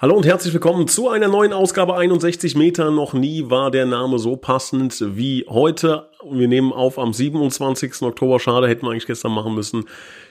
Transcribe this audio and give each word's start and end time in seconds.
Hallo 0.00 0.14
und 0.14 0.26
herzlich 0.26 0.54
willkommen 0.54 0.86
zu 0.86 1.08
einer 1.08 1.26
neuen 1.26 1.52
Ausgabe 1.52 1.96
61 1.96 2.54
Meter. 2.54 2.92
Noch 2.92 3.14
nie 3.14 3.50
war 3.50 3.72
der 3.72 3.84
Name 3.84 4.20
so 4.20 4.36
passend 4.36 5.02
wie 5.16 5.44
heute. 5.48 6.12
Wir 6.22 6.46
nehmen 6.46 6.72
auf 6.72 7.00
am 7.00 7.12
27. 7.12 8.02
Oktober. 8.02 8.38
Schade, 8.38 8.68
hätten 8.68 8.86
wir 8.86 8.92
eigentlich 8.92 9.08
gestern 9.08 9.32
machen 9.32 9.56
müssen. 9.56 9.86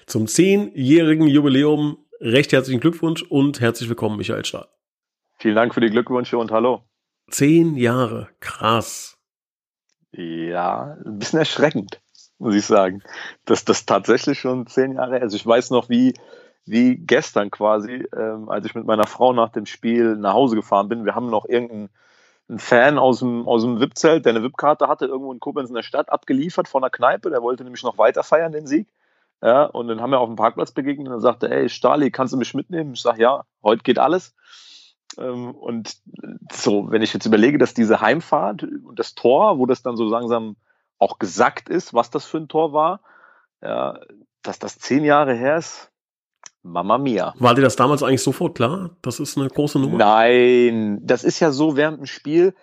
Zum 0.05 0.27
zehnjährigen 0.27 1.27
Jubiläum. 1.27 1.98
Recht 2.21 2.53
herzlichen 2.53 2.80
Glückwunsch 2.80 3.23
und 3.23 3.59
herzlich 3.59 3.90
willkommen, 3.90 4.16
Michael 4.16 4.45
Stahl. 4.45 4.70
Vielen 5.38 5.55
Dank 5.55 5.73
für 5.73 5.81
die 5.81 5.90
Glückwünsche 5.90 6.38
und 6.38 6.49
hallo. 6.52 6.84
Zehn 7.29 7.76
Jahre. 7.76 8.29
Krass. 8.40 9.18
Ja, 10.13 10.95
ein 11.05 11.20
bisschen 11.20 11.40
erschreckend, 11.40 11.99
muss 12.38 12.55
ich 12.55 12.65
sagen. 12.65 13.04
Dass 13.43 13.65
das 13.65 13.85
tatsächlich 13.85 14.40
schon 14.40 14.65
zehn 14.68 14.93
Jahre, 14.93 15.20
also 15.20 15.35
ich 15.35 15.45
weiß 15.45 15.71
noch, 15.71 15.90
wie, 15.90 16.13
wie 16.67 16.98
gestern 16.98 17.52
quasi, 17.52 18.07
ähm, 18.16 18.49
als 18.49 18.66
ich 18.66 18.76
mit 18.76 18.85
meiner 18.85 19.07
Frau 19.07 19.34
nach 19.34 19.49
dem 19.49 19.66
Spiel 19.66 20.16
nach 20.16 20.34
Hause 20.34 20.55
gefahren 20.55 20.90
bin. 20.90 21.05
Wir 21.05 21.16
haben 21.16 21.30
noch 21.30 21.45
irgendeinen 21.45 21.90
Fan 22.57 22.98
aus 22.98 23.20
dem, 23.20 23.48
aus 23.48 23.63
dem 23.63 23.80
VIP-Zelt, 23.80 24.26
der 24.26 24.31
eine 24.31 24.43
VIP-Karte 24.43 24.88
hatte, 24.88 25.05
irgendwo 25.05 25.31
in 25.31 25.40
Koblenz 25.40 25.70
in 25.70 25.76
der 25.76 25.84
Stadt 25.84 26.12
abgeliefert 26.12 26.67
von 26.67 26.81
der 26.81 26.91
Kneipe. 26.91 27.30
Der 27.30 27.41
wollte 27.41 27.63
nämlich 27.63 27.84
noch 27.84 27.98
weiter 27.98 28.23
feiern, 28.23 28.52
den 28.52 28.67
Sieg. 28.67 28.88
Ja, 29.41 29.66
und 29.66 29.88
dann 29.88 30.02
haben 30.02 30.09
wir 30.09 30.20
auf 30.20 30.30
dem 30.30 30.35
Parkplatz 30.35 30.71
begegnet 30.71 31.07
und 31.07 31.13
dann 31.13 31.21
sagte, 31.21 31.51
ey, 31.51 31.70
Stali, 31.70 32.10
kannst 32.10 32.34
du 32.34 32.38
mich 32.38 32.54
mitnehmen? 32.54 32.93
Ich 32.93 33.01
sage, 33.01 33.21
ja, 33.21 33.43
heute 33.62 33.84
geht 33.84 33.99
alles. 33.99 34.35
Ähm, 35.18 35.51
und 35.51 35.95
so, 36.51 36.91
wenn 36.91 37.01
ich 37.01 37.13
jetzt 37.13 37.26
überlege, 37.26 37.57
dass 37.57 37.73
diese 37.73 38.01
Heimfahrt 38.01 38.63
und 38.63 38.98
das 38.98 39.15
Tor, 39.15 39.60
wo 39.60 39.65
das 39.65 39.84
dann 39.84 39.95
so 39.95 40.05
langsam 40.05 40.55
auch 40.98 41.20
gesackt 41.20 41.70
ist, 41.70 41.93
was 41.93 42.10
das 42.10 42.26
für 42.26 42.38
ein 42.38 42.48
Tor 42.48 42.73
war, 42.73 43.01
ja, 43.62 43.99
dass 44.41 44.60
das 44.60 44.79
zehn 44.79 45.04
Jahre 45.04 45.34
her 45.34 45.57
ist, 45.57 45.91
Mama 46.68 46.98
Mia. 46.98 47.34
War 47.40 47.55
dir 47.55 47.62
das 47.62 47.76
damals 47.76 48.04
eigentlich 48.04 48.23
sofort 48.23 48.55
klar? 48.55 48.91
Das 49.01 49.20
ist 49.20 49.37
eine 49.37 49.48
große 49.48 49.79
Nummer? 49.79 49.98
Nein, 49.98 50.99
das 51.01 51.23
ist 51.23 51.40
ja 51.40 51.51
so 51.51 51.76
während 51.76 51.99
dem 51.99 52.05
Spiel 52.05 52.54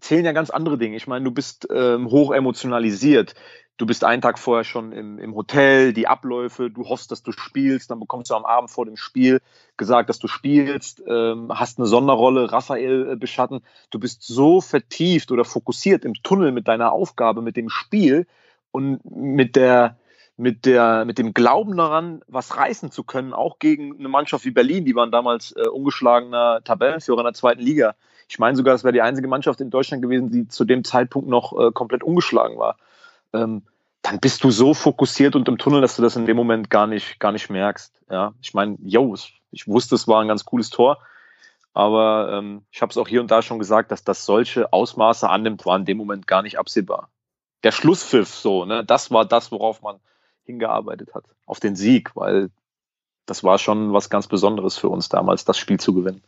zählen 0.00 0.24
ja 0.24 0.32
ganz 0.32 0.50
andere 0.50 0.78
Dinge. 0.78 0.96
Ich 0.96 1.06
meine, 1.06 1.24
du 1.24 1.30
bist 1.30 1.66
ähm, 1.72 2.10
hoch 2.10 2.32
emotionalisiert. 2.32 3.34
Du 3.76 3.86
bist 3.86 4.02
einen 4.02 4.22
Tag 4.22 4.40
vorher 4.40 4.64
schon 4.64 4.90
im, 4.90 5.18
im 5.20 5.36
Hotel, 5.36 5.92
die 5.92 6.08
Abläufe, 6.08 6.68
du 6.68 6.88
hoffst, 6.88 7.12
dass 7.12 7.22
du 7.22 7.30
spielst, 7.30 7.92
dann 7.92 8.00
bekommst 8.00 8.30
du 8.30 8.34
am 8.34 8.44
Abend 8.44 8.72
vor 8.72 8.84
dem 8.86 8.96
Spiel 8.96 9.40
gesagt, 9.76 10.08
dass 10.08 10.18
du 10.18 10.26
spielst, 10.26 11.00
ähm, 11.06 11.52
hast 11.54 11.78
eine 11.78 11.86
Sonderrolle, 11.86 12.50
Raphael 12.50 13.12
äh, 13.12 13.16
beschatten. 13.16 13.60
Du 13.90 14.00
bist 14.00 14.24
so 14.24 14.60
vertieft 14.60 15.30
oder 15.30 15.44
fokussiert 15.44 16.04
im 16.04 16.14
Tunnel 16.14 16.50
mit 16.50 16.66
deiner 16.66 16.90
Aufgabe, 16.90 17.40
mit 17.40 17.56
dem 17.56 17.68
Spiel 17.68 18.26
und 18.72 19.00
mit 19.04 19.54
der, 19.54 19.96
mit, 20.38 20.66
der, 20.66 21.04
mit 21.04 21.18
dem 21.18 21.34
Glauben 21.34 21.76
daran, 21.76 22.22
was 22.28 22.56
reißen 22.56 22.92
zu 22.92 23.02
können, 23.02 23.32
auch 23.32 23.58
gegen 23.58 23.98
eine 23.98 24.08
Mannschaft 24.08 24.44
wie 24.44 24.52
Berlin, 24.52 24.84
die 24.84 24.94
waren 24.94 25.10
damals 25.10 25.52
äh, 25.52 25.66
ungeschlagener 25.66 26.62
Tabellenführer 26.62 27.18
in 27.18 27.24
der 27.24 27.34
zweiten 27.34 27.60
Liga. 27.60 27.96
Ich 28.28 28.38
meine 28.38 28.56
sogar, 28.56 28.74
es 28.74 28.84
wäre 28.84 28.92
die 28.92 29.02
einzige 29.02 29.26
Mannschaft 29.26 29.60
in 29.60 29.70
Deutschland 29.70 30.00
gewesen, 30.00 30.30
die 30.30 30.46
zu 30.46 30.64
dem 30.64 30.84
Zeitpunkt 30.84 31.28
noch 31.28 31.58
äh, 31.58 31.72
komplett 31.72 32.04
ungeschlagen 32.04 32.56
war. 32.56 32.76
Ähm, 33.32 33.62
dann 34.02 34.20
bist 34.20 34.44
du 34.44 34.52
so 34.52 34.74
fokussiert 34.74 35.34
und 35.34 35.48
im 35.48 35.58
Tunnel, 35.58 35.80
dass 35.80 35.96
du 35.96 36.02
das 36.02 36.14
in 36.14 36.24
dem 36.24 36.36
Moment 36.36 36.70
gar 36.70 36.86
nicht, 36.86 37.18
gar 37.18 37.32
nicht 37.32 37.50
merkst. 37.50 37.92
Ja, 38.08 38.32
ich 38.40 38.54
meine, 38.54 38.78
yo, 38.80 39.16
ich 39.50 39.66
wusste, 39.66 39.96
es 39.96 40.06
war 40.06 40.22
ein 40.22 40.28
ganz 40.28 40.44
cooles 40.44 40.70
Tor, 40.70 40.98
aber 41.74 42.30
ähm, 42.32 42.62
ich 42.70 42.80
habe 42.80 42.90
es 42.90 42.96
auch 42.96 43.08
hier 43.08 43.20
und 43.20 43.32
da 43.32 43.42
schon 43.42 43.58
gesagt, 43.58 43.90
dass 43.90 44.04
das 44.04 44.24
solche 44.24 44.72
Ausmaße 44.72 45.28
annimmt, 45.28 45.66
war 45.66 45.76
in 45.76 45.84
dem 45.84 45.98
Moment 45.98 46.28
gar 46.28 46.42
nicht 46.42 46.60
absehbar. 46.60 47.08
Der 47.64 47.72
Schlusspfiff, 47.72 48.28
so, 48.28 48.64
ne, 48.64 48.84
das 48.84 49.10
war 49.10 49.24
das, 49.24 49.50
worauf 49.50 49.82
man 49.82 49.98
hingearbeitet 50.48 51.14
hat, 51.14 51.24
auf 51.46 51.60
den 51.60 51.76
Sieg, 51.76 52.16
weil 52.16 52.50
das 53.26 53.44
war 53.44 53.58
schon 53.58 53.92
was 53.92 54.10
ganz 54.10 54.26
Besonderes 54.26 54.76
für 54.76 54.88
uns 54.88 55.08
damals, 55.08 55.44
das 55.44 55.58
Spiel 55.58 55.78
zu 55.78 55.94
gewinnen. 55.94 56.22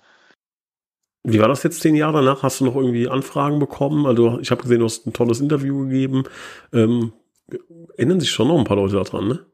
Wie 1.25 1.41
war 1.41 1.49
das 1.49 1.63
jetzt 1.63 1.81
zehn 1.81 1.95
Jahre 1.97 2.23
danach? 2.25 2.43
Hast 2.43 2.61
du 2.61 2.65
noch 2.65 2.77
irgendwie 2.77 3.09
Anfragen 3.09 3.59
bekommen? 3.59 4.07
Also 4.07 4.39
ich 4.41 4.51
habe 4.51 4.63
gesehen, 4.63 4.79
du 4.79 4.87
hast 4.87 5.07
ein 5.07 5.13
tolles 5.13 5.41
Interview 5.41 5.85
gegeben. 5.85 6.25
Ähm, 6.73 7.13
erinnern 7.97 8.21
sich 8.21 8.31
schon 8.31 8.49
noch 8.49 8.59
ein 8.59 8.65
paar 8.65 8.77
Leute 8.77 8.95
daran, 8.95 9.29
ne? 9.29 9.47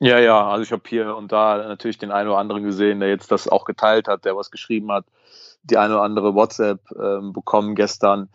Ja, 0.00 0.18
ja, 0.18 0.48
also 0.48 0.62
ich 0.62 0.70
habe 0.70 0.82
hier 0.86 1.16
und 1.16 1.32
da 1.32 1.56
natürlich 1.56 1.98
den 1.98 2.12
einen 2.12 2.28
oder 2.28 2.38
anderen 2.38 2.62
gesehen, 2.62 3.00
der 3.00 3.08
jetzt 3.08 3.32
das 3.32 3.48
auch 3.48 3.64
geteilt 3.64 4.06
hat, 4.06 4.24
der 4.24 4.36
was 4.36 4.50
geschrieben 4.50 4.92
hat, 4.92 5.06
die 5.64 5.76
eine 5.76 5.94
oder 5.94 6.04
andere 6.04 6.34
WhatsApp 6.34 6.80
ähm, 6.92 7.32
bekommen 7.32 7.74
gestern 7.74 8.28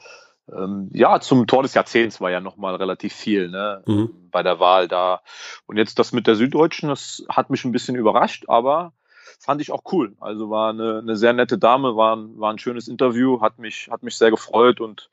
ähm, 0.52 0.90
ja, 0.94 1.20
zum 1.20 1.48
Tor 1.48 1.64
des 1.64 1.74
Jahrzehnts 1.74 2.20
war 2.20 2.32
ja 2.32 2.40
nochmal 2.40 2.76
relativ 2.76 3.14
viel 3.14 3.50
ne, 3.50 3.82
mhm. 3.86 4.30
bei 4.32 4.44
der 4.44 4.60
Wahl 4.60 4.88
da. 4.88 5.22
Und 5.66 5.78
jetzt 5.78 6.00
das 6.00 6.12
mit 6.12 6.28
der 6.28 6.36
Süddeutschen, 6.36 6.90
das 6.90 7.24
hat 7.30 7.50
mich 7.50 7.64
ein 7.64 7.72
bisschen 7.72 7.96
überrascht, 7.96 8.46
aber 8.48 8.94
fand 9.40 9.62
ich 9.62 9.72
auch 9.72 9.84
cool. 9.92 10.16
Also 10.20 10.50
war 10.50 10.70
eine, 10.70 11.00
eine 11.00 11.16
sehr 11.16 11.34
nette 11.34 11.58
Dame, 11.58 11.96
war, 11.96 12.16
ein, 12.16 12.40
war 12.40 12.52
ein 12.52 12.60
schönes 12.60 12.88
Interview, 12.88 13.42
hat 13.42 13.60
mich, 13.60 13.90
hat 13.90 14.04
mich 14.04 14.18
sehr 14.18 14.32
gefreut 14.32 14.82
und 14.82 15.10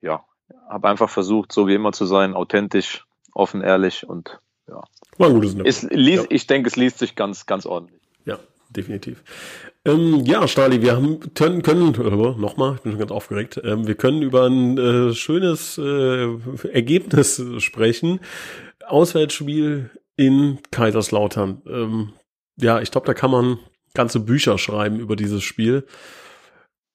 ja, 0.00 0.24
habe 0.68 0.88
einfach 0.88 1.10
versucht, 1.10 1.52
so 1.52 1.66
wie 1.66 1.74
immer 1.74 1.92
zu 1.92 2.06
sein, 2.06 2.34
authentisch, 2.34 3.04
offen, 3.34 3.62
ehrlich 3.62 4.08
und 4.08 4.38
ja. 4.68 4.82
War 5.16 5.28
ein 5.28 5.34
gutes 5.34 5.52
Interview. 5.52 5.68
Es 5.68 5.82
liest, 5.82 6.24
ja. 6.24 6.30
Ich 6.30 6.46
denke, 6.46 6.68
es 6.68 6.76
liest 6.76 6.98
sich 6.98 7.16
ganz, 7.16 7.46
ganz 7.46 7.66
ordentlich. 7.66 8.00
Ja, 8.24 8.38
definitiv. 8.68 9.22
Ähm, 9.84 10.24
ja, 10.24 10.46
Stali, 10.46 10.82
wir 10.82 10.96
haben, 10.96 11.34
können, 11.34 11.62
können 11.62 11.92
nochmal, 12.40 12.74
ich 12.76 12.82
bin 12.82 12.92
schon 12.92 12.98
ganz 12.98 13.10
aufgeregt, 13.10 13.60
ähm, 13.64 13.86
wir 13.86 13.94
können 13.94 14.22
über 14.22 14.46
ein 14.46 14.78
äh, 14.78 15.14
schönes 15.14 15.78
äh, 15.78 16.28
Ergebnis 16.72 17.42
sprechen. 17.58 18.20
Auswärtsspiel 18.86 19.90
in 20.16 20.58
Kaiserslautern. 20.70 21.62
Ähm, 21.66 22.12
ja, 22.56 22.80
ich 22.80 22.90
glaube, 22.90 23.06
da 23.06 23.14
kann 23.14 23.30
man 23.30 23.58
ganze 23.94 24.20
Bücher 24.20 24.58
schreiben 24.58 24.98
über 24.98 25.16
dieses 25.16 25.42
Spiel. 25.42 25.84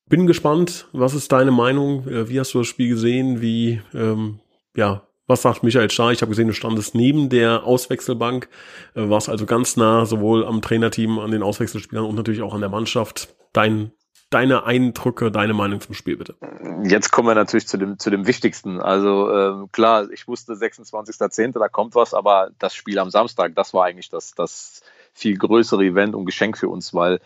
Bin 0.10 0.28
gespannt, 0.28 0.88
was 0.92 1.14
ist 1.14 1.32
deine 1.32 1.52
Meinung? 1.52 2.08
Äh, 2.08 2.30
wie 2.30 2.40
hast 2.40 2.54
du 2.54 2.60
das 2.60 2.68
Spiel 2.68 2.90
gesehen? 2.90 3.42
Wie, 3.42 3.82
ähm, 3.94 4.40
ja, 4.76 5.08
was 5.28 5.42
sagt 5.42 5.64
Michael 5.64 5.90
Starr? 5.90 6.12
Ich 6.12 6.22
habe 6.22 6.30
gesehen, 6.30 6.48
du 6.48 6.54
standest 6.54 6.96
neben 6.96 7.30
der 7.30 7.64
Auswechselbank, 7.64 8.50
äh, 8.96 9.10
warst 9.10 9.30
also 9.30 9.46
ganz 9.46 9.78
nah 9.78 10.06
sowohl 10.06 10.46
am 10.46 10.62
Trainerteam, 10.62 11.20
an 11.20 11.32
den 11.32 11.44
Auswechselspielern 11.44 12.06
und 12.06 12.16
natürlich 12.16 12.42
auch 12.42 12.54
an 12.54 12.62
der 12.62 12.70
Mannschaft. 12.70 13.34
Dein, 13.54 13.92
deine 14.30 14.66
Eindrücke, 14.66 15.32
deine 15.32 15.54
Meinung 15.54 15.80
zum 15.80 15.94
Spiel 15.94 16.18
bitte. 16.18 16.36
Jetzt 16.84 17.12
kommen 17.12 17.28
wir 17.28 17.36
natürlich 17.36 17.68
zu 17.68 17.78
dem, 17.78 18.00
zu 18.00 18.10
dem 18.10 18.28
Wichtigsten. 18.28 18.82
Also 18.82 19.32
ähm, 19.32 19.70
klar, 19.72 20.10
ich 20.12 20.28
wusste 20.28 20.54
26.10., 20.54 21.58
da 21.58 21.70
kommt 21.70 21.96
was, 21.96 22.14
aber 22.14 22.50
das 22.60 22.76
Spiel 22.76 23.00
am 23.00 23.10
Samstag, 23.10 23.56
das 23.56 23.74
war 23.74 23.86
eigentlich 23.86 24.10
das, 24.10 24.32
das 24.32 24.82
viel 25.14 25.38
größere 25.38 25.84
Event 25.86 26.16
und 26.16 26.26
Geschenk 26.26 26.58
für 26.58 26.68
uns, 26.68 26.94
weil 26.94 27.20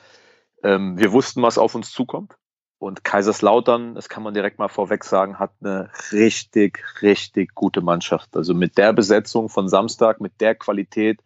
ähm, 0.63 0.99
wir 0.99 1.11
wussten, 1.13 1.41
was 1.41 1.57
auf 1.57 1.75
uns 1.75 1.91
zukommt. 1.91 2.35
Und 2.79 3.03
Kaiserslautern, 3.03 3.95
das 3.95 4.07
kann 4.07 4.21
man 4.21 4.35
direkt 4.35 4.59
mal 4.59 4.67
vorweg 4.67 5.03
sagen, 5.03 5.39
hat 5.39 5.51
eine 5.61 5.89
richtig, 6.11 6.83
richtig 7.01 7.55
gute 7.55 7.81
Mannschaft. 7.81 8.37
Also 8.37 8.53
mit 8.53 8.77
der 8.77 8.93
Besetzung 8.93 9.49
von 9.49 9.67
Samstag, 9.67 10.21
mit 10.21 10.39
der 10.41 10.53
Qualität, 10.53 11.21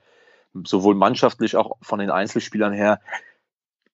sowohl 0.66 0.96
mannschaftlich 0.96 1.58
auch 1.58 1.78
von 1.82 2.00
den 2.00 2.10
Einzelspielern 2.10 2.72
her, 2.72 3.02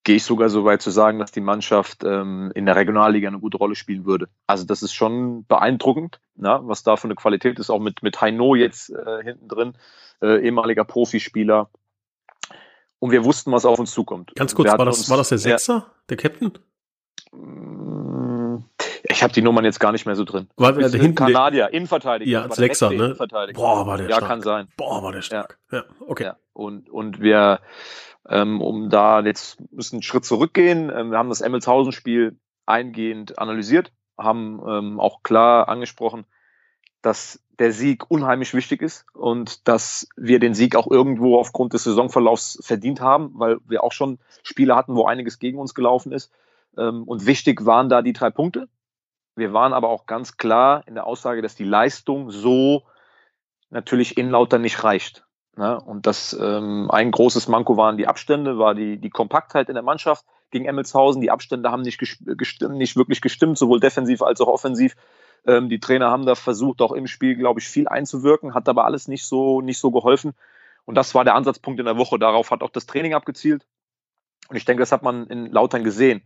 gehe 0.04 0.18
ich 0.18 0.24
sogar 0.24 0.50
so 0.50 0.64
weit 0.64 0.82
zu 0.82 0.90
sagen, 0.90 1.20
dass 1.20 1.32
die 1.32 1.42
Mannschaft 1.42 2.04
ähm, 2.06 2.52
in 2.56 2.66
der 2.66 2.78
Regionalliga 2.78 3.28
eine 3.28 3.40
gute 3.40 3.58
Rolle 3.58 3.76
spielen 3.76 4.06
würde. 4.06 4.30
Also 4.46 4.64
das 4.64 4.82
ist 4.82 4.94
schon 4.94 5.46
beeindruckend, 5.48 6.22
na, 6.36 6.66
was 6.66 6.84
da 6.84 6.96
für 6.96 7.06
eine 7.06 7.16
Qualität 7.16 7.60
ist, 7.60 7.70
auch 7.70 7.80
mit, 7.82 8.04
mit 8.04 8.22
Heino 8.22 8.56
jetzt 8.56 8.90
äh, 8.90 9.24
hinten 9.24 9.50
drin, 9.50 9.74
äh, 10.22 10.46
ehemaliger 10.46 10.86
Profispieler. 10.86 11.70
Und 13.00 13.12
wir 13.12 13.26
wussten, 13.26 13.52
was 13.52 13.66
auf 13.66 13.80
uns 13.80 13.92
zukommt. 13.92 14.34
Ganz 14.36 14.56
kurz, 14.56 14.70
war 14.70 14.86
das, 14.86 15.00
uns, 15.00 15.10
war 15.10 15.18
das 15.18 15.30
der 15.30 15.40
Sechser, 15.40 15.74
ja, 15.74 15.92
der 16.10 16.18
Captain? 16.18 16.54
Ich 19.10 19.24
habe 19.24 19.34
die 19.34 19.42
Nummern 19.42 19.66
jetzt 19.66 19.80
gar 19.80 19.92
nicht 19.92 20.06
mehr 20.06 20.16
so 20.16 20.24
drin. 20.24 20.50
War 20.58 20.74
der 20.74 20.90
hinten 20.90 21.16
Kanadier, 21.16 21.70
Innenverteidiger. 21.72 22.30
Ja, 22.30 22.54
Sechser, 22.54 22.92
ne? 22.92 23.16
Boah, 23.54 23.88
war 23.88 23.98
der 23.98 24.08
ja, 24.10 24.16
stark. 24.16 24.22
Ja, 24.22 24.28
kann 24.28 24.42
sein. 24.42 24.68
Boah, 24.78 25.04
war 25.04 25.12
der 25.12 25.22
stark. 25.22 25.58
Ja, 25.72 25.80
ja 25.80 25.84
okay. 26.08 26.24
Ja. 26.26 26.38
Und, 26.54 26.90
und 26.90 27.22
wir, 27.22 27.62
ähm, 28.28 28.62
um 28.62 28.90
da 28.90 29.22
jetzt 29.22 29.58
müssen 29.72 29.98
einen 29.98 30.04
Schritt 30.04 30.26
zurückgehen, 30.26 30.92
ähm, 30.94 31.12
wir 31.12 31.18
haben 31.18 31.30
das 31.30 31.42
Emmelshausen-Spiel 31.42 32.38
eingehend 32.66 33.40
analysiert, 33.40 33.92
haben 34.18 34.62
ähm, 34.68 35.00
auch 35.00 35.24
klar 35.24 35.70
angesprochen, 35.70 36.26
dass 37.02 37.42
der 37.60 37.72
Sieg 37.72 38.10
unheimlich 38.10 38.54
wichtig 38.54 38.82
ist 38.82 39.06
und 39.14 39.68
dass 39.68 40.08
wir 40.16 40.40
den 40.40 40.54
Sieg 40.54 40.76
auch 40.76 40.90
irgendwo 40.90 41.40
aufgrund 41.40 41.74
des 41.74 41.84
Saisonverlaufs 41.86 42.60
verdient 42.62 43.02
haben, 43.02 43.32
weil 43.36 43.58
wir 43.68 43.84
auch 43.84 43.92
schon 43.92 44.20
Spiele 44.44 44.76
hatten, 44.76 44.96
wo 44.96 45.06
einiges 45.06 45.40
gegen 45.40 45.58
uns 45.58 45.74
gelaufen 45.74 46.12
ist. 46.12 46.32
Ähm, 46.78 47.04
und 47.04 47.26
wichtig 47.26 47.66
waren 47.66 47.90
da 47.90 48.02
die 48.02 48.14
drei 48.14 48.30
Punkte. 48.30 48.68
Wir 49.36 49.54
waren 49.54 49.74
aber 49.74 49.90
auch 49.90 50.08
ganz 50.08 50.38
klar 50.38 50.84
in 50.88 50.96
der 50.96 51.06
Aussage, 51.06 51.42
dass 51.42 51.56
die 51.56 51.64
Leistung 51.64 52.32
so 52.32 52.84
natürlich 53.70 54.18
in 54.18 54.32
Lautern 54.32 54.62
nicht 54.62 54.84
reicht. 54.84 55.26
Ne? 55.56 55.80
Und 55.80 56.06
das 56.06 56.38
ähm, 56.40 56.90
ein 56.92 57.12
großes 57.12 57.48
Manko 57.48 57.78
waren 57.78 57.98
die 57.98 58.08
Abstände, 58.08 58.58
war 58.58 58.76
die, 58.76 58.98
die 58.98 59.10
Kompaktheit 59.10 59.70
in 59.70 59.76
der 59.76 59.84
Mannschaft 59.84 60.26
gegen 60.52 60.66
Emmelshausen. 60.66 61.22
Die 61.22 61.32
Abstände 61.32 61.72
haben 61.72 61.82
nicht, 61.82 62.00
gestimmt, 62.00 62.78
nicht 62.78 62.96
wirklich 62.96 63.22
gestimmt, 63.22 63.58
sowohl 63.58 63.80
defensiv 63.80 64.22
als 64.22 64.42
auch 64.42 64.48
offensiv. 64.48 64.96
Ähm, 65.46 65.70
die 65.70 65.80
Trainer 65.80 66.12
haben 66.12 66.26
da 66.26 66.36
versucht, 66.36 66.82
auch 66.82 66.92
im 66.92 67.08
Spiel, 67.08 67.36
glaube 67.36 67.60
ich, 67.60 67.68
viel 67.68 67.88
einzuwirken, 67.88 68.54
hat 68.54 68.70
aber 68.70 68.86
alles 68.86 69.08
nicht 69.08 69.26
so, 69.26 69.62
nicht 69.62 69.80
so 69.80 69.92
geholfen. 69.92 70.34
Und 70.86 70.96
das 70.96 71.16
war 71.16 71.26
der 71.26 71.36
Ansatzpunkt 71.36 71.80
in 71.80 71.86
der 71.86 71.98
Woche. 71.98 72.18
Darauf 72.18 72.52
hat 72.52 72.62
auch 72.62 72.70
das 72.70 72.86
Training 72.86 73.14
abgezielt. 73.14 73.66
Und 74.50 74.56
ich 74.56 74.66
denke, 74.66 74.82
das 74.82 74.92
hat 74.92 75.04
man 75.04 75.28
in 75.28 75.48
Lautern 75.48 75.84
gesehen. 75.84 76.22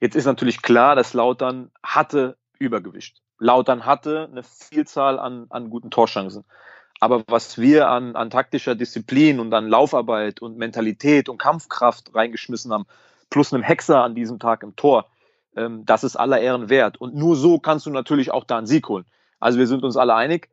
Jetzt 0.00 0.16
ist 0.16 0.26
natürlich 0.26 0.62
klar, 0.62 0.94
dass 0.94 1.14
Lautern 1.14 1.70
hatte 1.82 2.36
Übergewicht. 2.58 3.22
Lautern 3.38 3.86
hatte 3.86 4.28
eine 4.30 4.42
Vielzahl 4.42 5.18
an, 5.18 5.46
an 5.50 5.70
guten 5.70 5.90
Torchancen. 5.90 6.44
Aber 7.00 7.24
was 7.26 7.58
wir 7.58 7.88
an, 7.88 8.16
an 8.16 8.30
taktischer 8.30 8.74
Disziplin 8.74 9.40
und 9.40 9.52
an 9.52 9.68
Laufarbeit 9.68 10.40
und 10.40 10.56
Mentalität 10.56 11.28
und 11.28 11.38
Kampfkraft 11.38 12.14
reingeschmissen 12.14 12.72
haben, 12.72 12.86
plus 13.28 13.52
einem 13.52 13.62
Hexer 13.62 14.02
an 14.02 14.14
diesem 14.14 14.38
Tag 14.38 14.62
im 14.62 14.76
Tor, 14.76 15.06
ähm, 15.56 15.84
das 15.84 16.04
ist 16.04 16.16
aller 16.16 16.40
Ehren 16.40 16.68
wert. 16.68 16.98
Und 16.98 17.14
nur 17.14 17.36
so 17.36 17.58
kannst 17.58 17.86
du 17.86 17.90
natürlich 17.90 18.30
auch 18.30 18.44
da 18.44 18.58
einen 18.58 18.66
Sieg 18.66 18.88
holen. 18.88 19.04
Also 19.40 19.58
wir 19.58 19.66
sind 19.66 19.84
uns 19.84 19.96
alle 19.96 20.14
einig, 20.14 20.48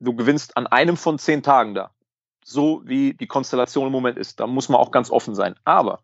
du 0.00 0.14
gewinnst 0.14 0.56
an 0.56 0.66
einem 0.66 0.96
von 0.96 1.18
zehn 1.18 1.42
Tagen 1.42 1.74
da. 1.74 1.90
So 2.44 2.82
wie 2.84 3.14
die 3.14 3.26
Konstellation 3.26 3.86
im 3.86 3.92
Moment 3.92 4.18
ist. 4.18 4.40
Da 4.40 4.46
muss 4.46 4.68
man 4.68 4.80
auch 4.80 4.90
ganz 4.90 5.10
offen 5.10 5.34
sein. 5.34 5.54
Aber 5.64 6.00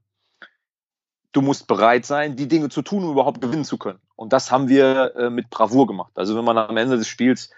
du 1.34 1.42
musst 1.42 1.66
bereit 1.66 2.06
sein, 2.06 2.36
die 2.36 2.48
Dinge 2.48 2.70
zu 2.70 2.81
tun, 2.81 3.04
um 3.04 3.10
überhaupt 3.10 3.42
gewinnen 3.42 3.64
zu 3.64 3.76
können. 3.76 3.98
Und 4.16 4.32
das 4.32 4.50
haben 4.50 4.69
wir 4.69 5.14
äh, 5.16 5.31
mit 5.31 5.50
Bravour 5.50 5.86
gemacht. 5.86 6.12
Also 6.14 6.36
wenn 6.36 6.44
man 6.44 6.56
am 6.56 6.76
Ende 6.76 6.96
des 6.96 7.08
Spiels 7.08 7.50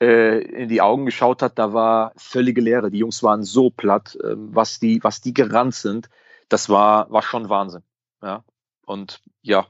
äh, 0.00 0.40
in 0.42 0.68
die 0.68 0.82
Augen 0.82 1.06
geschaut 1.06 1.42
hat, 1.42 1.58
da 1.58 1.72
war 1.72 2.12
völlige 2.16 2.60
Leere. 2.60 2.90
Die 2.90 2.98
Jungs 2.98 3.22
waren 3.22 3.42
so 3.42 3.70
platt, 3.70 4.16
äh, 4.22 4.34
was 4.36 4.78
die, 4.78 5.02
was 5.02 5.22
die 5.22 5.32
gerannt 5.32 5.74
sind. 5.74 6.10
Das 6.50 6.68
war, 6.68 7.10
war 7.10 7.22
schon 7.22 7.48
Wahnsinn. 7.48 7.82
Ja. 8.22 8.44
Und 8.84 9.22
ja, 9.40 9.66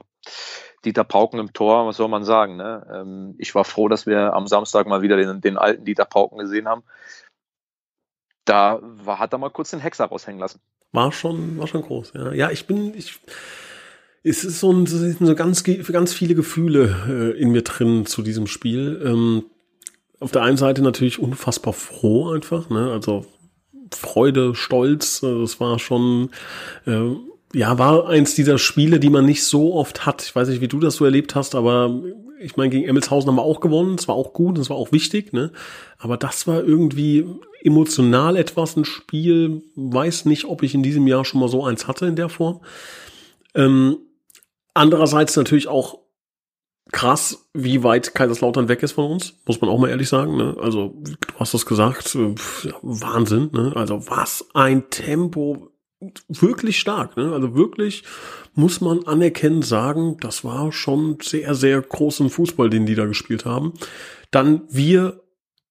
Dieter 0.83 1.05
Pauken 1.05 1.39
im 1.39 1.53
Tor, 1.53 1.87
was 1.87 1.97
soll 1.97 2.09
man 2.09 2.25
sagen? 2.25 2.57
Ne? 2.57 2.85
Ähm, 2.93 3.35
ich 3.37 3.55
war 3.55 3.63
froh, 3.63 3.87
dass 3.87 4.05
wir 4.05 4.33
am 4.33 4.47
Samstag 4.47 4.85
mal 4.85 5.01
wieder 5.01 5.15
den, 5.15 5.39
den 5.39 5.57
alten 5.57 5.85
Dieter 5.85 6.05
Pauken 6.05 6.37
gesehen 6.39 6.67
haben. 6.67 6.83
Da 8.43 8.79
war, 8.81 9.19
hat 9.19 9.33
er 9.33 9.39
mal 9.39 9.49
kurz 9.49 9.71
den 9.71 9.79
Hexer 9.79 10.05
raushängen 10.05 10.41
lassen. 10.41 10.59
War 10.95 11.11
schon, 11.11 11.57
war 11.57 11.67
schon 11.67 11.81
groß, 11.81 12.13
ja. 12.15 12.33
Ja, 12.33 12.51
ich 12.51 12.65
bin, 12.65 12.93
ich, 12.95 13.19
es 14.23 14.43
ist 14.43 14.59
so, 14.59 14.71
ein, 14.71 14.85
so 14.87 15.35
ganz, 15.35 15.63
ganz 15.63 16.13
viele 16.13 16.35
Gefühle 16.35 17.33
äh, 17.35 17.39
in 17.39 17.51
mir 17.51 17.61
drin 17.61 18.05
zu 18.05 18.21
diesem 18.21 18.47
Spiel. 18.47 19.01
Ähm, 19.05 19.43
auf 20.19 20.31
der 20.31 20.41
einen 20.41 20.57
Seite 20.57 20.81
natürlich 20.81 21.19
unfassbar 21.19 21.73
froh 21.73 22.31
einfach, 22.31 22.69
ne? 22.69 22.91
Also 22.91 23.25
Freude, 23.91 24.55
Stolz, 24.55 25.21
äh, 25.21 25.41
das 25.41 25.59
war 25.59 25.77
schon, 25.77 26.29
äh, 26.87 27.11
ja, 27.53 27.77
war 27.77 28.09
eins 28.09 28.35
dieser 28.35 28.57
Spiele, 28.57 28.99
die 28.99 29.09
man 29.09 29.25
nicht 29.25 29.43
so 29.43 29.75
oft 29.75 30.05
hat. 30.05 30.23
Ich 30.23 30.35
weiß 30.35 30.47
nicht, 30.49 30.61
wie 30.61 30.67
du 30.67 30.79
das 30.79 30.95
so 30.95 31.05
erlebt 31.05 31.35
hast, 31.35 31.53
aber 31.55 32.01
ich 32.39 32.57
meine, 32.57 32.69
gegen 32.69 32.87
Emmelshausen 32.87 33.29
haben 33.29 33.37
wir 33.37 33.43
auch 33.43 33.59
gewonnen. 33.59 33.95
Es 33.95 34.07
war 34.07 34.15
auch 34.15 34.33
gut, 34.33 34.57
es 34.57 34.69
war 34.69 34.77
auch 34.77 34.91
wichtig, 34.91 35.33
ne? 35.33 35.51
Aber 35.97 36.17
das 36.17 36.47
war 36.47 36.63
irgendwie 36.63 37.25
emotional 37.63 38.37
etwas 38.37 38.75
ein 38.75 38.85
Spiel. 38.85 39.63
Weiß 39.75 40.25
nicht, 40.25 40.45
ob 40.45 40.63
ich 40.63 40.75
in 40.75 40.83
diesem 40.83 41.07
Jahr 41.07 41.25
schon 41.25 41.39
mal 41.39 41.49
so 41.49 41.65
eins 41.65 41.87
hatte 41.87 42.05
in 42.05 42.15
der 42.15 42.29
Form. 42.29 42.61
Ähm, 43.53 43.97
andererseits 44.73 45.35
natürlich 45.35 45.67
auch 45.67 45.99
krass, 46.91 47.49
wie 47.53 47.83
weit 47.83 48.13
Kaiserslautern 48.13 48.67
weg 48.67 48.83
ist 48.83 48.93
von 48.93 49.11
uns, 49.11 49.33
muss 49.45 49.59
man 49.59 49.69
auch 49.69 49.79
mal 49.79 49.89
ehrlich 49.89 50.09
sagen. 50.09 50.37
Ne? 50.37 50.55
Also, 50.61 50.93
du 51.01 51.39
hast 51.39 51.53
das 51.53 51.65
gesagt, 51.65 52.15
äh, 52.15 52.35
Wahnsinn. 52.81 53.49
Ne? 53.53 53.73
Also, 53.75 54.07
was 54.09 54.45
ein 54.53 54.89
Tempo, 54.89 55.71
wirklich 56.27 56.79
stark. 56.79 57.17
Ne? 57.17 57.31
Also 57.31 57.55
wirklich 57.55 58.03
muss 58.53 58.81
man 58.81 59.05
anerkennen, 59.05 59.61
sagen, 59.61 60.17
das 60.19 60.43
war 60.43 60.71
schon 60.71 61.17
sehr, 61.21 61.55
sehr 61.55 61.81
großen 61.81 62.29
Fußball, 62.29 62.69
den 62.69 62.85
die 62.85 62.95
da 62.95 63.05
gespielt 63.05 63.45
haben. 63.45 63.73
Dann 64.31 64.63
wir 64.69 65.21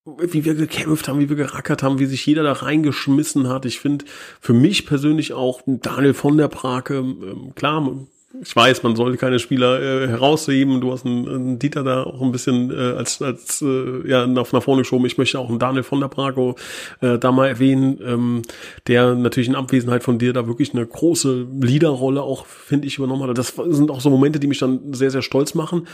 wie 0.06 0.44
wir 0.44 0.54
gekämpft 0.54 1.08
haben, 1.08 1.18
wie 1.18 1.30
wir 1.30 1.36
gerackert 1.36 1.82
haben, 1.82 1.98
wie 1.98 2.04
sich 2.04 2.26
jeder 2.26 2.42
da 2.42 2.52
reingeschmissen 2.52 3.48
hat. 3.48 3.64
Ich 3.64 3.80
finde 3.80 4.04
für 4.38 4.52
mich 4.52 4.84
persönlich 4.84 5.32
auch 5.32 5.62
Daniel 5.66 6.12
von 6.12 6.36
der 6.36 6.48
Brake, 6.48 6.96
ähm, 6.96 7.54
klar, 7.54 8.06
ich 8.42 8.54
weiß, 8.54 8.82
man 8.82 8.96
sollte 8.96 9.16
keine 9.16 9.38
Spieler 9.38 9.80
äh, 9.80 10.08
herausheben. 10.08 10.80
Du 10.80 10.92
hast 10.92 11.06
einen, 11.06 11.28
einen 11.28 11.58
Dieter 11.58 11.84
da 11.84 12.02
auch 12.02 12.20
ein 12.20 12.32
bisschen 12.32 12.70
äh, 12.70 12.96
als, 12.96 13.22
als 13.22 13.62
äh, 13.62 14.08
ja, 14.08 14.26
nach, 14.26 14.50
nach 14.52 14.62
vorne 14.62 14.82
geschoben. 14.82 15.06
Ich 15.06 15.18
möchte 15.18 15.38
auch 15.38 15.48
einen 15.48 15.58
Daniel 15.58 15.84
von 15.84 16.00
der 16.00 16.08
Brago 16.08 16.56
äh, 17.00 17.18
da 17.18 17.30
mal 17.30 17.46
erwähnen, 17.46 17.98
ähm, 18.04 18.42
der 18.88 19.14
natürlich 19.14 19.48
in 19.48 19.54
Abwesenheit 19.54 20.02
von 20.02 20.18
dir 20.18 20.32
da 20.32 20.46
wirklich 20.46 20.74
eine 20.74 20.84
große 20.84 21.46
Leaderrolle 21.60 22.22
auch, 22.22 22.46
finde 22.46 22.88
ich, 22.88 22.98
übernommen 22.98 23.28
hat. 23.28 23.38
Das 23.38 23.54
sind 23.68 23.90
auch 23.90 24.00
so 24.00 24.10
Momente, 24.10 24.40
die 24.40 24.46
mich 24.46 24.58
dann 24.58 24.92
sehr, 24.92 25.10
sehr 25.10 25.22
stolz 25.22 25.54
machen. 25.54 25.86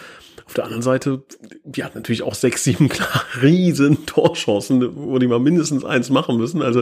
Auf 0.47 0.55
der 0.55 0.65
anderen 0.65 0.83
Seite, 0.83 1.23
die 1.65 1.85
hat 1.85 1.95
natürlich 1.95 2.23
auch 2.23 2.35
sechs, 2.35 2.65
sieben 2.65 2.89
klar 2.91 3.23
riesen 3.43 4.07
Torchancen, 4.07 4.97
wo 4.97 5.19
die 5.19 5.27
mal 5.27 5.39
mindestens 5.39 5.85
eins 5.85 6.11
machen 6.11 6.39
müssen. 6.39 6.63
Also 6.63 6.81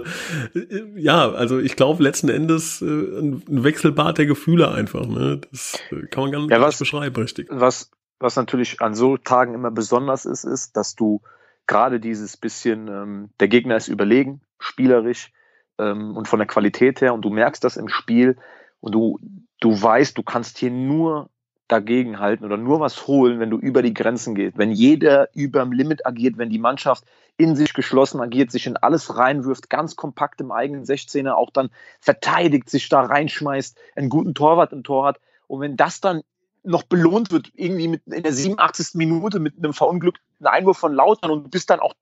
äh, 0.54 0.84
ja, 0.96 1.31
also 1.32 1.58
ich 1.58 1.76
glaube 1.76 2.02
letzten 2.02 2.28
Endes 2.28 2.81
äh, 2.81 2.87
ein 2.87 3.43
Wechselbad 3.49 4.19
der 4.19 4.26
Gefühle 4.26 4.70
einfach. 4.70 5.06
Ne? 5.06 5.40
Das 5.50 5.81
äh, 5.91 6.06
kann 6.06 6.25
man 6.25 6.33
gar 6.33 6.41
nicht 6.41 6.50
ja, 6.50 6.61
was, 6.61 6.79
beschreiben, 6.79 7.17
richtig. 7.17 7.49
Was, 7.50 7.91
was 8.19 8.37
natürlich 8.37 8.81
an 8.81 8.95
so 8.95 9.17
Tagen 9.17 9.55
immer 9.55 9.71
besonders 9.71 10.25
ist, 10.25 10.45
ist, 10.45 10.77
dass 10.77 10.95
du 10.95 11.23
gerade 11.67 12.00
dieses 12.00 12.37
bisschen, 12.37 12.89
ähm, 12.89 13.31
der 13.41 13.49
Gegner 13.49 13.77
ist 13.77 13.89
überlegen, 13.89 14.41
spielerisch 14.59 15.33
ähm, 15.79 16.17
und 16.17 16.29
von 16.29 16.39
der 16.39 16.49
Qualität 16.49 17.00
her 17.00 17.15
und 17.15 17.23
du 17.23 17.31
merkst 17.31 17.62
das 17.62 17.77
im 17.77 17.89
Spiel 17.89 18.37
und 18.81 18.95
du, 18.95 19.19
du 19.61 19.81
weißt, 19.81 20.17
du 20.17 20.23
kannst 20.23 20.59
hier 20.59 20.71
nur 20.71 21.31
dagegen 21.69 22.19
halten 22.19 22.45
oder 22.45 22.56
nur 22.56 22.81
was 22.81 23.06
holen, 23.06 23.41
wenn 23.41 23.50
du 23.50 23.59
über 23.59 23.83
die 23.83 23.93
Grenzen 23.93 24.35
gehst, 24.35 24.56
wenn 24.56 24.71
jeder 24.71 25.29
über 25.35 25.62
dem 25.62 25.73
Limit 25.73 26.06
agiert, 26.06 26.39
wenn 26.39 26.49
die 26.49 26.59
Mannschaft 26.59 27.05
in 27.37 27.55
sich 27.55 27.75
geschlossen 27.75 28.21
agiert, 28.21 28.50
sich 28.50 28.67
in 28.67 28.79
alles 28.79 29.17
reinwirft, 29.17 29.69
ganz 29.69 29.95
kompakt 29.95 30.41
im 30.41 30.50
eigenen 30.50 30.85
16er 30.85 31.33
auch 31.33 31.50
dann 31.50 31.69
verteidigt, 32.00 32.71
sich 32.71 32.89
da 32.89 33.03
reinschmeißt, 33.03 33.79
einen 33.97 34.09
guten 34.09 34.35
Torwart 34.35 34.73
im 34.73 34.83
Tor 34.83 35.06
hat, 35.06 35.21
und 35.49 35.61
wenn 35.61 35.77
das 35.77 36.00
dann 36.00 36.23
noch 36.62 36.85
belohnt 36.85 37.33
wird, 37.33 37.50
irgendwie 37.55 37.89
mit, 37.89 38.06
in 38.06 38.23
der 38.23 38.33
87. 38.33 38.95
Minute 38.95 39.41
mit 39.41 39.56
einem 39.56 39.73
verunglückten 39.73 40.47
Einwurf 40.47 40.79
von 40.79 40.95
Lautern 40.95 41.31
und 41.31 41.45
du 41.45 41.50
bist 41.50 41.71
dann 41.71 41.81
auch 41.81 41.95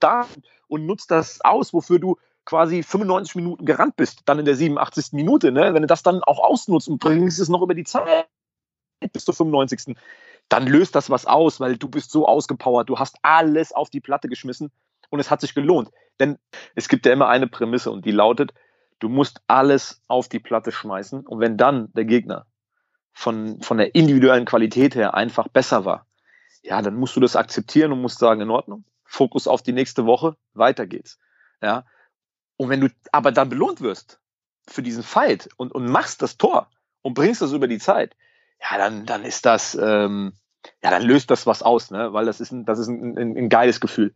da 0.00 0.26
und 0.68 0.86
nutzt 0.86 1.10
das 1.10 1.40
aus, 1.42 1.72
wofür 1.72 1.98
du 1.98 2.16
quasi 2.44 2.82
95 2.82 3.36
Minuten 3.36 3.64
gerannt 3.64 3.96
bist, 3.96 4.22
dann 4.24 4.38
in 4.38 4.44
der 4.44 4.56
87. 4.56 5.12
Minute, 5.12 5.52
ne? 5.52 5.74
wenn 5.74 5.82
du 5.82 5.86
das 5.86 6.02
dann 6.02 6.22
auch 6.22 6.38
ausnutzt 6.38 6.88
und 6.88 6.98
bringst 6.98 7.38
es 7.38 7.48
noch 7.48 7.62
über 7.62 7.74
die 7.74 7.84
Zeit 7.84 8.28
bis 9.12 9.24
zur 9.24 9.34
95. 9.34 9.96
Dann 10.48 10.66
löst 10.66 10.94
das 10.94 11.10
was 11.10 11.26
aus, 11.26 11.60
weil 11.60 11.76
du 11.76 11.88
bist 11.88 12.10
so 12.10 12.26
ausgepowert, 12.26 12.88
du 12.88 12.98
hast 12.98 13.16
alles 13.22 13.72
auf 13.72 13.90
die 13.90 14.00
Platte 14.00 14.28
geschmissen 14.28 14.72
und 15.10 15.20
es 15.20 15.30
hat 15.30 15.40
sich 15.40 15.54
gelohnt. 15.54 15.90
Denn 16.18 16.38
es 16.74 16.88
gibt 16.88 17.06
ja 17.06 17.12
immer 17.12 17.28
eine 17.28 17.46
Prämisse 17.46 17.90
und 17.90 18.04
die 18.04 18.10
lautet, 18.10 18.52
du 18.98 19.08
musst 19.08 19.42
alles 19.46 20.02
auf 20.08 20.28
die 20.28 20.40
Platte 20.40 20.72
schmeißen 20.72 21.26
und 21.26 21.40
wenn 21.40 21.56
dann 21.56 21.92
der 21.92 22.04
Gegner 22.04 22.46
von, 23.20 23.60
von 23.60 23.76
der 23.76 23.94
individuellen 23.94 24.46
Qualität 24.46 24.94
her 24.94 25.12
einfach 25.12 25.46
besser 25.46 25.84
war, 25.84 26.06
ja, 26.62 26.80
dann 26.80 26.96
musst 26.96 27.14
du 27.16 27.20
das 27.20 27.36
akzeptieren 27.36 27.92
und 27.92 28.00
musst 28.00 28.18
sagen, 28.18 28.40
in 28.40 28.48
Ordnung, 28.50 28.84
Fokus 29.04 29.46
auf 29.46 29.62
die 29.62 29.74
nächste 29.74 30.06
Woche, 30.06 30.36
weiter 30.54 30.86
geht's. 30.86 31.18
Ja. 31.60 31.84
Und 32.56 32.70
wenn 32.70 32.80
du 32.80 32.88
aber 33.12 33.30
dann 33.30 33.50
belohnt 33.50 33.82
wirst 33.82 34.20
für 34.66 34.82
diesen 34.82 35.02
Fight 35.02 35.50
und, 35.58 35.72
und 35.72 35.84
machst 35.84 36.22
das 36.22 36.38
Tor 36.38 36.70
und 37.02 37.12
bringst 37.12 37.42
das 37.42 37.52
über 37.52 37.68
die 37.68 37.78
Zeit, 37.78 38.16
ja, 38.58 38.78
dann, 38.78 39.04
dann 39.04 39.24
ist 39.24 39.44
das, 39.44 39.74
ähm, 39.74 40.32
ja, 40.82 40.90
dann 40.90 41.02
löst 41.02 41.30
das 41.30 41.46
was 41.46 41.62
aus, 41.62 41.90
ne? 41.90 42.14
Weil 42.14 42.24
das 42.24 42.40
ist 42.40 42.52
ein, 42.52 42.64
das 42.64 42.78
ist 42.78 42.88
ein, 42.88 43.18
ein, 43.18 43.36
ein 43.36 43.48
geiles 43.50 43.80
Gefühl. 43.80 44.14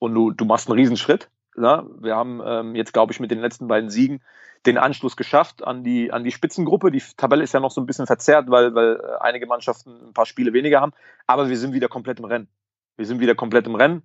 Und 0.00 0.14
du, 0.14 0.32
du 0.32 0.44
machst 0.44 0.68
einen 0.68 0.78
Riesenschritt. 0.78 1.30
Ne? 1.56 1.86
Wir 2.00 2.16
haben 2.16 2.40
ähm, 2.44 2.74
jetzt, 2.74 2.92
glaube 2.92 3.12
ich, 3.12 3.20
mit 3.20 3.30
den 3.30 3.40
letzten 3.40 3.68
beiden 3.68 3.90
Siegen 3.90 4.22
den 4.66 4.78
Anschluss 4.78 5.16
geschafft 5.16 5.64
an 5.64 5.82
die, 5.82 6.12
an 6.12 6.24
die 6.24 6.30
Spitzengruppe. 6.30 6.90
Die 6.90 7.02
Tabelle 7.16 7.42
ist 7.42 7.52
ja 7.52 7.60
noch 7.60 7.70
so 7.70 7.80
ein 7.80 7.86
bisschen 7.86 8.06
verzerrt, 8.06 8.48
weil, 8.48 8.74
weil 8.74 8.96
äh, 8.96 9.20
einige 9.20 9.46
Mannschaften 9.46 10.08
ein 10.08 10.12
paar 10.12 10.26
Spiele 10.26 10.52
weniger 10.52 10.80
haben. 10.80 10.92
Aber 11.26 11.48
wir 11.48 11.58
sind 11.58 11.72
wieder 11.72 11.88
komplett 11.88 12.20
im 12.20 12.24
Rennen. 12.26 12.48
Wir 12.96 13.06
sind 13.06 13.20
wieder 13.20 13.34
komplett 13.34 13.66
im 13.66 13.74
Rennen. 13.74 14.02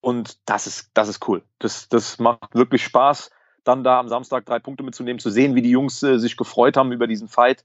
Und 0.00 0.38
das 0.48 0.66
ist, 0.66 0.90
das 0.94 1.08
ist 1.08 1.26
cool. 1.28 1.42
Das, 1.58 1.88
das 1.88 2.18
macht 2.18 2.54
wirklich 2.54 2.84
Spaß, 2.84 3.30
dann 3.64 3.84
da 3.84 3.98
am 3.98 4.08
Samstag 4.08 4.46
drei 4.46 4.58
Punkte 4.58 4.84
mitzunehmen, 4.84 5.18
zu 5.18 5.30
sehen, 5.30 5.54
wie 5.54 5.62
die 5.62 5.70
Jungs 5.70 6.02
äh, 6.02 6.18
sich 6.18 6.36
gefreut 6.36 6.76
haben 6.76 6.92
über 6.92 7.06
diesen 7.06 7.28
Fight. 7.28 7.64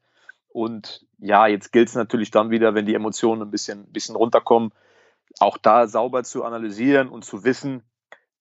Und 0.50 1.06
ja, 1.20 1.48
jetzt 1.48 1.72
gilt 1.72 1.88
es 1.88 1.96
natürlich 1.96 2.32
dann 2.32 2.50
wieder, 2.50 2.74
wenn 2.74 2.86
die 2.86 2.96
Emotionen 2.96 3.44
ein 3.44 3.52
bisschen, 3.52 3.86
bisschen 3.86 4.16
runterkommen, 4.16 4.74
auch 5.40 5.58
da 5.58 5.88
sauber 5.88 6.24
zu 6.24 6.44
analysieren 6.44 7.08
und 7.08 7.24
zu 7.24 7.46
wissen, 7.46 7.84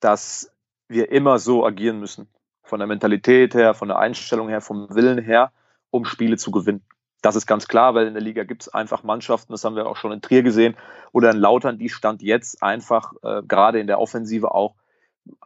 dass 0.01 0.53
wir 0.89 1.13
immer 1.13 1.39
so 1.39 1.65
agieren 1.65 2.01
müssen 2.01 2.29
von 2.63 2.81
der 2.81 2.89
Mentalität 2.89 3.55
her, 3.55 3.75
von 3.75 3.89
der 3.89 3.99
Einstellung 3.99 4.49
her, 4.49 4.61
vom 4.61 4.95
Willen 4.95 5.23
her, 5.23 5.53
um 5.91 6.05
Spiele 6.05 6.37
zu 6.37 6.51
gewinnen. 6.51 6.83
Das 7.23 7.37
ist 7.37 7.47
ganz 7.47 7.69
klar, 7.69 7.95
weil 7.95 8.07
in 8.07 8.15
der 8.15 8.23
Liga 8.23 8.45
gibt 8.45 8.63
es 8.63 8.69
einfach 8.69 9.03
Mannschaften, 9.03 9.53
das 9.53 9.65
haben 9.65 9.77
wir 9.77 9.87
auch 9.87 9.97
schon 9.97 10.13
in 10.13 10.23
Trier 10.23 10.43
gesehen, 10.43 10.77
oder 11.13 11.31
in 11.31 11.37
Lautern, 11.37 11.79
die 11.79 11.91
stand 11.91 12.23
jetzt 12.23 12.63
einfach 12.63 13.13
äh, 13.23 13.43
gerade 13.43 13.79
in 13.79 13.87
der 13.87 14.01
Offensive 14.01 14.55
auch 14.55 14.75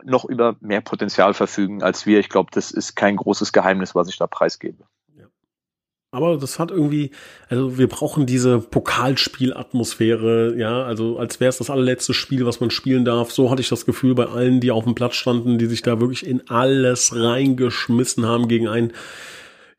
noch 0.03 0.25
über 0.25 0.57
mehr 0.61 0.81
Potenzial 0.81 1.35
verfügen 1.35 1.83
als 1.83 2.07
wir. 2.07 2.21
Ich 2.21 2.29
glaube, 2.29 2.51
das 2.53 2.71
ist 2.71 2.95
kein 2.95 3.17
großes 3.17 3.53
Geheimnis, 3.53 3.95
was 3.95 4.09
ich 4.09 4.17
da 4.17 4.27
preisgebe. 4.27 4.85
Aber 6.15 6.37
das 6.37 6.59
hat 6.59 6.71
irgendwie, 6.71 7.11
also 7.49 7.77
wir 7.77 7.89
brauchen 7.89 8.25
diese 8.25 8.61
Pokalspielatmosphäre, 8.61 10.55
ja, 10.57 10.85
also 10.85 11.19
als 11.19 11.41
wäre 11.41 11.49
es 11.49 11.59
das 11.59 11.71
allerletzte 11.71 12.15
Spiel, 12.15 12.47
was 12.47 12.61
man 12.61 12.71
spielen 12.71 13.05
darf. 13.05 13.33
So 13.33 13.51
hatte 13.51 13.61
ich 13.61 13.69
das 13.69 13.85
Gefühl 13.85 14.15
bei 14.15 14.27
allen, 14.27 14.61
die 14.61 14.71
auf 14.71 14.85
dem 14.85 14.95
Platz 14.95 15.17
standen, 15.17 15.59
die 15.59 15.67
sich 15.67 15.83
da 15.83 16.01
wirklich 16.01 16.27
in 16.27 16.49
alles 16.49 17.15
reingeschmissen 17.15 18.27
haben 18.27 18.47
gegen 18.49 18.69
einen, 18.69 18.93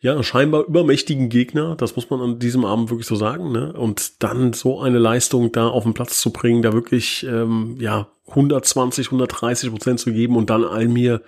ja, 0.02 0.22
scheinbar 0.22 0.66
übermächtigen 0.66 1.30
Gegner. 1.30 1.76
Das 1.76 1.96
muss 1.96 2.10
man 2.10 2.22
an 2.22 2.40
diesem 2.40 2.66
Abend 2.66 2.90
wirklich 2.90 3.08
so 3.08 3.16
sagen, 3.16 3.52
ne? 3.52 3.74
Und 3.74 4.22
dann 4.22 4.54
so 4.54 4.80
eine 4.80 5.00
Leistung 5.00 5.52
da 5.52 5.68
auf 5.68 5.84
den 5.84 5.94
Platz 5.94 6.20
zu 6.20 6.32
bringen, 6.32 6.62
da 6.62 6.74
wirklich, 6.74 7.26
ähm, 7.28 7.78
ja, 7.80 8.08
120, 8.28 9.08
130 9.08 9.72
Prozent 9.72 10.00
zu 10.00 10.12
geben 10.12 10.36
und 10.36 10.50
dann 10.50 10.64
all 10.64 10.88
mir 10.88 11.22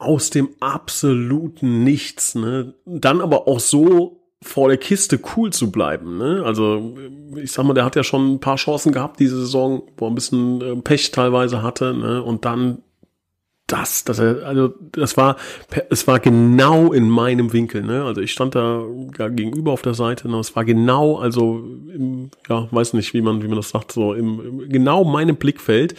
aus 0.00 0.30
dem 0.30 0.48
absoluten 0.60 1.84
Nichts, 1.84 2.34
ne? 2.34 2.74
Dann 2.86 3.20
aber 3.20 3.46
auch 3.46 3.60
so 3.60 4.20
vor 4.42 4.68
der 4.68 4.78
Kiste 4.78 5.20
cool 5.36 5.52
zu 5.52 5.70
bleiben, 5.70 6.16
ne? 6.16 6.42
Also 6.44 6.96
ich 7.36 7.52
sag 7.52 7.64
mal, 7.64 7.74
der 7.74 7.84
hat 7.84 7.96
ja 7.96 8.02
schon 8.02 8.34
ein 8.34 8.40
paar 8.40 8.56
Chancen 8.56 8.92
gehabt 8.92 9.20
diese 9.20 9.36
Saison, 9.36 9.82
wo 9.98 10.06
er 10.06 10.10
ein 10.10 10.14
bisschen 10.14 10.60
äh, 10.62 10.76
Pech 10.76 11.10
teilweise 11.10 11.62
hatte, 11.62 11.94
ne? 11.94 12.22
Und 12.22 12.44
dann 12.46 12.82
das, 13.72 14.04
das, 14.04 14.18
also 14.18 14.74
das 14.92 15.16
war, 15.16 15.36
es 15.90 16.06
war 16.06 16.18
genau 16.18 16.92
in 16.92 17.08
meinem 17.08 17.52
Winkel, 17.52 17.82
ne? 17.82 18.04
Also 18.04 18.20
ich 18.20 18.32
stand 18.32 18.54
da 18.54 18.82
ja, 19.18 19.28
gegenüber 19.28 19.72
auf 19.72 19.82
der 19.82 19.94
Seite, 19.94 20.28
ne? 20.28 20.38
Es 20.38 20.56
war 20.56 20.64
genau, 20.64 21.18
also 21.18 21.62
im, 21.94 22.30
ja, 22.48 22.66
weiß 22.70 22.94
nicht, 22.94 23.14
wie 23.14 23.22
man, 23.22 23.42
wie 23.42 23.48
man 23.48 23.56
das 23.56 23.70
sagt, 23.70 23.92
so 23.92 24.14
im, 24.14 24.60
im 24.60 24.68
genau 24.68 25.04
meinem 25.04 25.36
Blickfeld 25.36 25.94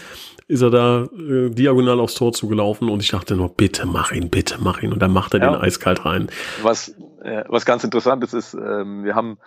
ist 0.47 0.61
er 0.61 0.69
da 0.69 1.03
äh, 1.03 1.49
diagonal 1.49 2.01
aufs 2.01 2.15
Tor 2.15 2.33
zugelaufen 2.33 2.89
und 2.89 3.01
ich 3.01 3.09
dachte 3.09 3.37
nur, 3.37 3.47
bitte 3.47 3.85
mach 3.85 4.11
ihn, 4.11 4.29
bitte 4.29 4.57
mach 4.59 4.81
ihn. 4.81 4.91
Und 4.91 4.99
dann 5.01 5.13
macht 5.13 5.33
er 5.33 5.39
ja. 5.39 5.51
den 5.51 5.61
eiskalt 5.61 6.03
rein. 6.05 6.27
Was, 6.61 6.89
äh, 7.23 7.45
was 7.47 7.65
ganz 7.65 7.85
interessant 7.85 8.21
ist, 8.25 8.33
ist, 8.33 8.53
ähm, 8.53 9.05
wir 9.05 9.15
haben 9.15 9.37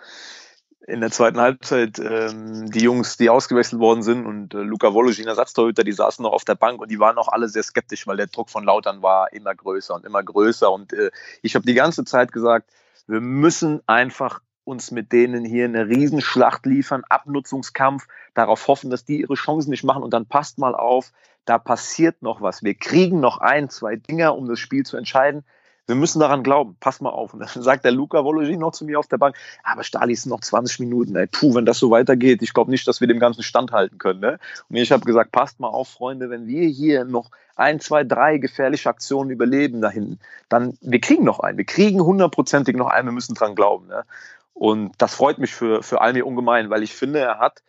in 0.87 1.01
der 1.01 1.11
zweiten 1.11 1.39
Halbzeit 1.39 1.99
ähm, 1.99 2.69
die 2.69 2.81
Jungs, 2.81 3.17
die 3.17 3.29
ausgewechselt 3.29 3.79
worden 3.79 4.03
sind 4.03 4.25
und 4.25 4.53
äh, 4.53 4.57
Luca 4.59 4.93
Wologin, 4.93 5.27
Ersatztorhüter, 5.27 5.83
die 5.83 5.91
saßen 5.91 6.21
noch 6.21 6.31
auf 6.31 6.45
der 6.45 6.55
Bank 6.55 6.79
und 6.79 6.91
die 6.91 6.99
waren 6.99 7.17
auch 7.17 7.27
alle 7.27 7.49
sehr 7.49 7.63
skeptisch, 7.63 8.05
weil 8.05 8.17
der 8.17 8.27
Druck 8.27 8.49
von 8.49 8.63
Lautern 8.63 9.01
war 9.01 9.33
immer 9.33 9.55
größer 9.55 9.95
und 9.95 10.05
immer 10.05 10.21
größer. 10.21 10.71
Und 10.71 10.93
äh, 10.93 11.09
ich 11.41 11.55
habe 11.55 11.65
die 11.65 11.73
ganze 11.73 12.05
Zeit 12.05 12.31
gesagt, 12.31 12.69
wir 13.07 13.19
müssen 13.19 13.81
einfach 13.87 14.41
uns 14.63 14.91
mit 14.91 15.11
denen 15.11 15.43
hier 15.43 15.65
eine 15.65 15.87
Riesenschlacht 15.87 16.65
liefern, 16.65 17.03
Abnutzungskampf, 17.07 18.07
darauf 18.33 18.67
hoffen, 18.67 18.89
dass 18.89 19.05
die 19.05 19.21
ihre 19.21 19.35
Chancen 19.35 19.69
nicht 19.69 19.83
machen 19.83 20.03
und 20.03 20.13
dann 20.13 20.27
passt 20.27 20.57
mal 20.57 20.75
auf, 20.75 21.11
da 21.45 21.57
passiert 21.57 22.21
noch 22.21 22.41
was. 22.41 22.63
Wir 22.63 22.75
kriegen 22.75 23.19
noch 23.19 23.39
ein, 23.39 23.69
zwei 23.69 23.95
Dinger, 23.95 24.35
um 24.35 24.47
das 24.47 24.59
Spiel 24.59 24.83
zu 24.83 24.97
entscheiden. 24.97 25.43
Wir 25.87 25.95
müssen 25.95 26.19
daran 26.19 26.43
glauben. 26.43 26.75
Pass 26.79 27.01
mal 27.01 27.09
auf. 27.09 27.33
Und 27.33 27.41
dann 27.41 27.49
sagt 27.63 27.85
der 27.85 27.91
Luca 27.91 28.23
Vologin 28.23 28.59
noch 28.59 28.71
zu 28.71 28.85
mir 28.85 28.99
auf 28.99 29.07
der 29.07 29.17
Bank, 29.17 29.35
aber 29.63 29.83
Stali 29.83 30.15
sind 30.15 30.29
noch 30.29 30.41
20 30.41 30.79
Minuten. 30.79 31.15
Ey. 31.15 31.27
Puh, 31.27 31.53
wenn 31.55 31.65
das 31.65 31.79
so 31.79 31.91
weitergeht, 31.91 32.41
ich 32.41 32.53
glaube 32.53 32.71
nicht, 32.71 32.87
dass 32.87 33.01
wir 33.01 33.07
dem 33.07 33.19
Ganzen 33.19 33.43
standhalten 33.43 33.97
können. 33.97 34.19
Ne? 34.19 34.39
Und 34.69 34.75
ich 34.75 34.91
habe 34.91 35.05
gesagt, 35.05 35.31
passt 35.31 35.59
mal 35.59 35.67
auf, 35.67 35.89
Freunde, 35.89 36.29
wenn 36.29 36.47
wir 36.47 36.67
hier 36.67 37.05
noch 37.05 37.29
ein, 37.55 37.79
zwei, 37.79 38.03
drei 38.03 38.37
gefährliche 38.37 38.89
Aktionen 38.89 39.29
überleben 39.29 39.81
da 39.81 39.89
hinten, 39.89 40.19
dann, 40.49 40.77
wir 40.81 40.99
kriegen 40.99 41.23
noch 41.23 41.39
einen. 41.39 41.57
Wir 41.57 41.65
kriegen 41.65 42.01
hundertprozentig 42.01 42.75
noch 42.75 42.87
einen. 42.87 43.07
Wir 43.07 43.13
müssen 43.13 43.35
dran 43.35 43.55
glauben. 43.55 43.87
Ne? 43.87 44.03
Und 44.53 44.93
das 44.97 45.13
freut 45.15 45.37
mich 45.37 45.53
für, 45.53 45.83
für 45.83 46.01
Almir 46.01 46.25
ungemein, 46.25 46.69
weil 46.69 46.83
ich 46.83 46.93
finde, 46.93 47.19
er 47.19 47.39
hat 47.39 47.61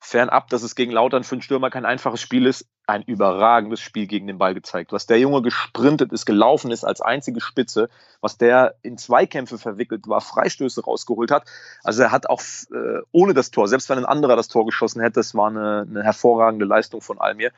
fernab, 0.00 0.48
dass 0.48 0.62
es 0.62 0.74
gegen 0.74 0.92
Lautern 0.92 1.24
für 1.24 1.34
einen 1.34 1.42
Stürmer 1.42 1.68
kein 1.68 1.84
einfaches 1.84 2.20
Spiel 2.20 2.46
ist, 2.46 2.66
ein 2.86 3.02
überragendes 3.02 3.80
Spiel 3.80 4.06
gegen 4.06 4.26
den 4.26 4.38
Ball 4.38 4.54
gezeigt. 4.54 4.92
Was 4.92 5.06
der 5.06 5.18
Junge 5.18 5.42
gesprintet 5.42 6.10
ist, 6.12 6.24
gelaufen 6.24 6.70
ist 6.70 6.84
als 6.84 7.02
einzige 7.02 7.40
Spitze, 7.40 7.90
was 8.20 8.38
der 8.38 8.76
in 8.82 8.96
Zweikämpfe 8.96 9.58
verwickelt 9.58 10.08
war, 10.08 10.22
Freistöße 10.22 10.82
rausgeholt 10.82 11.30
hat. 11.30 11.44
Also 11.84 12.02
er 12.02 12.12
hat 12.12 12.28
auch 12.28 12.40
äh, 12.72 13.02
ohne 13.12 13.34
das 13.34 13.50
Tor, 13.50 13.68
selbst 13.68 13.90
wenn 13.90 13.98
ein 13.98 14.06
anderer 14.06 14.36
das 14.36 14.48
Tor 14.48 14.64
geschossen 14.64 15.02
hätte, 15.02 15.20
das 15.20 15.34
war 15.34 15.48
eine, 15.48 15.86
eine 15.88 16.02
hervorragende 16.02 16.64
Leistung 16.64 17.02
von 17.02 17.20
Almir. 17.20 17.52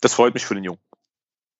Das 0.00 0.12
freut 0.12 0.34
mich 0.34 0.44
für 0.44 0.54
den 0.54 0.64
Jungen. 0.64 0.80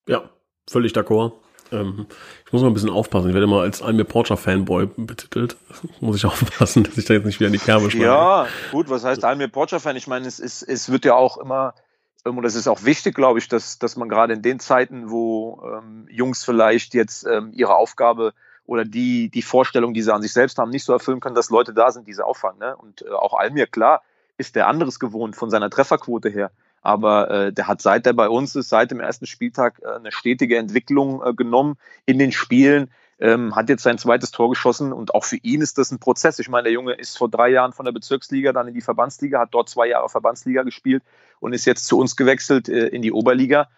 Ja, 0.09 0.29
völlig 0.69 0.93
d'accord. 0.93 1.33
Ähm, 1.73 2.07
ich 2.47 2.53
muss 2.53 2.63
mal 2.63 2.69
ein 2.69 2.75
bisschen 2.75 2.91
aufpassen. 2.91 3.29
Ich 3.29 3.35
werde 3.35 3.45
immer 3.45 3.61
als 3.61 3.83
Almir 3.83 4.05
Porcher 4.05 4.37
Fanboy 4.37 4.87
betitelt. 4.97 5.57
Muss 6.01 6.17
ich 6.17 6.25
aufpassen, 6.25 6.85
dass 6.85 6.97
ich 6.97 7.05
da 7.05 7.15
jetzt 7.15 7.27
nicht 7.27 7.41
wieder 7.41 7.49
in 7.49 7.53
die 7.53 7.59
Kerbe 7.59 7.91
schlage. 7.91 8.05
Ja, 8.05 8.47
gut, 8.71 8.89
was 8.89 9.05
heißt 9.05 9.25
Almir 9.25 9.49
Porcher 9.49 9.81
Fan? 9.81 9.97
Ich 9.97 10.07
meine, 10.07 10.27
es, 10.27 10.39
ist, 10.39 10.63
es 10.63 10.91
wird 10.91 11.05
ja 11.05 11.15
auch 11.15 11.39
immer, 11.39 11.75
und 12.25 12.43
das 12.43 12.55
ist 12.55 12.69
auch 12.69 12.85
wichtig, 12.85 13.15
glaube 13.15 13.39
ich, 13.39 13.49
dass, 13.49 13.79
dass 13.79 13.97
man 13.97 14.09
gerade 14.09 14.33
in 14.33 14.43
den 14.43 14.61
Zeiten, 14.61 15.11
wo 15.11 15.63
ähm, 15.65 16.07
Jungs 16.11 16.45
vielleicht 16.45 16.95
jetzt 16.95 17.27
ähm, 17.27 17.51
ihre 17.53 17.75
Aufgabe 17.75 18.33
oder 18.67 18.85
die, 18.85 19.29
die 19.29 19.43
Vorstellung, 19.43 19.95
die 19.95 20.03
sie 20.03 20.13
an 20.13 20.23
sich 20.23 20.33
selbst 20.33 20.59
haben, 20.59 20.71
nicht 20.71 20.85
so 20.85 20.93
erfüllen 20.93 21.21
können, 21.21 21.37
dass 21.37 21.51
Leute 21.51 21.73
da 21.73 21.91
sind, 21.91 22.09
die 22.09 22.15
sie 22.15 22.25
auffangen. 22.25 22.59
Ne? 22.59 22.77
Und 22.77 23.03
äh, 23.03 23.11
auch 23.11 23.35
Almir, 23.35 23.67
klar, 23.67 24.03
ist 24.39 24.57
der 24.57 24.67
anderes 24.67 24.99
gewohnt 24.99 25.37
von 25.37 25.51
seiner 25.51 25.71
Trefferquote 25.71 26.29
her. 26.29 26.51
Aber 26.87 27.31
äh, 27.33 27.53
der 27.53 27.67
hat 27.67 27.83
seit 27.83 28.07
er 28.07 28.13
bei 28.13 28.29
uns 28.29 28.55
ist, 28.55 28.69
seit 28.69 28.93
dem 28.93 29.01
ersten 29.01 29.27
Spieltag 29.27 29.81
äh, 29.83 29.97
eine 29.97 30.13
stetige 30.13 30.57
Entwicklung 30.57 31.21
äh, 31.21 31.35
genommen 31.35 31.79
in 32.05 32.17
den 32.21 32.31
Spielen. 32.31 32.93
Ähm, 33.19 33.57
hat 33.57 33.69
jetzt 33.69 33.83
sein 33.83 33.99
zweites 33.99 34.31
Tor 34.31 34.51
geschossen 34.51 34.93
und 34.93 35.13
auch 35.13 35.25
für 35.25 35.39
ihn 35.43 35.63
ist 35.63 35.79
das 35.79 35.91
ein 35.91 35.99
Prozess. 35.99 36.39
Ich 36.39 36.49
meine, 36.49 36.65
der 36.65 36.73
Junge 36.73 36.93
ist 36.93 37.19
vor 37.19 37.29
drei 37.29 37.49
Jahren 37.49 37.73
von 37.73 37.87
der 37.87 37.93
Bezirksliga 37.93 38.53
dann 38.53 38.69
in 38.69 38.75
die 38.75 38.83
Verbandsliga, 38.83 39.41
hat 39.41 39.49
dort 39.53 39.69
zwei 39.69 39.89
Jahre 39.89 40.09
Verbandsliga 40.09 40.63
gespielt 40.63 41.03
und 41.41 41.55
ist 41.55 41.65
jetzt 41.65 41.87
zu 41.87 41.99
uns 41.99 42.15
gewechselt 42.15 42.69
äh, 42.69 42.87
in 42.87 43.03
die 43.03 43.11
Oberliga 43.11 43.69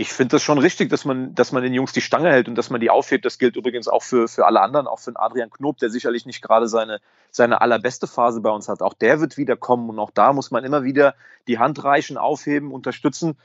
ich 0.00 0.12
finde 0.12 0.36
das 0.36 0.44
schon 0.44 0.58
richtig, 0.58 0.90
dass 0.90 1.04
man, 1.04 1.34
dass 1.34 1.50
man 1.50 1.64
den 1.64 1.74
Jungs 1.74 1.92
die 1.92 2.00
Stange 2.00 2.30
hält 2.30 2.48
und 2.48 2.54
dass 2.54 2.70
man 2.70 2.80
die 2.80 2.88
aufhebt. 2.88 3.24
Das 3.24 3.36
gilt 3.36 3.56
übrigens 3.56 3.88
auch 3.88 4.04
für, 4.04 4.28
für 4.28 4.46
alle 4.46 4.60
anderen, 4.60 4.86
auch 4.86 5.00
für 5.00 5.10
Adrian 5.16 5.50
Knob, 5.50 5.78
der 5.78 5.90
sicherlich 5.90 6.24
nicht 6.24 6.40
gerade 6.40 6.68
seine, 6.68 7.00
seine 7.32 7.60
allerbeste 7.60 8.06
Phase 8.06 8.40
bei 8.40 8.50
uns 8.50 8.68
hat. 8.68 8.80
Auch 8.80 8.94
der 8.94 9.20
wird 9.20 9.36
wieder 9.36 9.56
kommen 9.56 9.90
und 9.90 9.98
auch 9.98 10.12
da 10.12 10.32
muss 10.32 10.52
man 10.52 10.62
immer 10.62 10.84
wieder 10.84 11.16
die 11.48 11.58
Hand 11.58 11.82
reichen, 11.82 12.16
aufheben, 12.16 12.70
unterstützen. 12.70 13.36